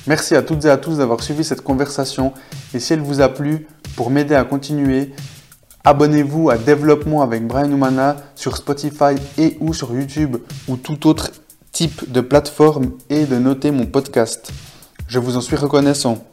Merci 0.07 0.35
à 0.35 0.41
toutes 0.41 0.65
et 0.65 0.69
à 0.69 0.77
tous 0.77 0.97
d'avoir 0.97 1.21
suivi 1.21 1.43
cette 1.43 1.61
conversation. 1.61 2.33
Et 2.73 2.79
si 2.79 2.93
elle 2.93 3.01
vous 3.01 3.21
a 3.21 3.29
plu, 3.29 3.67
pour 3.95 4.09
m'aider 4.09 4.35
à 4.35 4.43
continuer, 4.43 5.11
abonnez-vous 5.83 6.49
à 6.49 6.57
Développement 6.57 7.21
avec 7.21 7.45
Brian 7.45 7.69
Humana 7.69 8.17
sur 8.35 8.57
Spotify 8.57 9.15
et 9.37 9.57
ou 9.59 9.73
sur 9.73 9.93
YouTube 9.93 10.37
ou 10.67 10.77
tout 10.77 11.07
autre 11.07 11.31
type 11.71 12.11
de 12.11 12.21
plateforme 12.21 12.91
et 13.09 13.25
de 13.25 13.37
noter 13.37 13.71
mon 13.71 13.85
podcast. 13.85 14.51
Je 15.07 15.19
vous 15.19 15.37
en 15.37 15.41
suis 15.41 15.55
reconnaissant. 15.55 16.23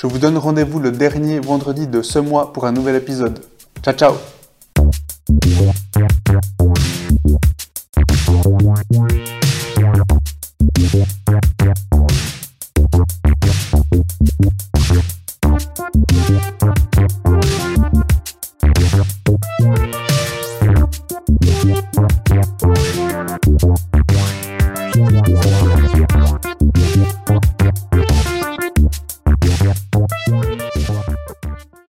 Je 0.00 0.06
vous 0.06 0.18
donne 0.18 0.38
rendez-vous 0.38 0.78
le 0.78 0.92
dernier 0.92 1.40
vendredi 1.40 1.88
de 1.88 2.02
ce 2.02 2.20
mois 2.20 2.52
pour 2.52 2.66
un 2.66 2.72
nouvel 2.72 2.94
épisode. 2.94 3.40
Ciao 3.82 3.94
ciao 3.94 4.14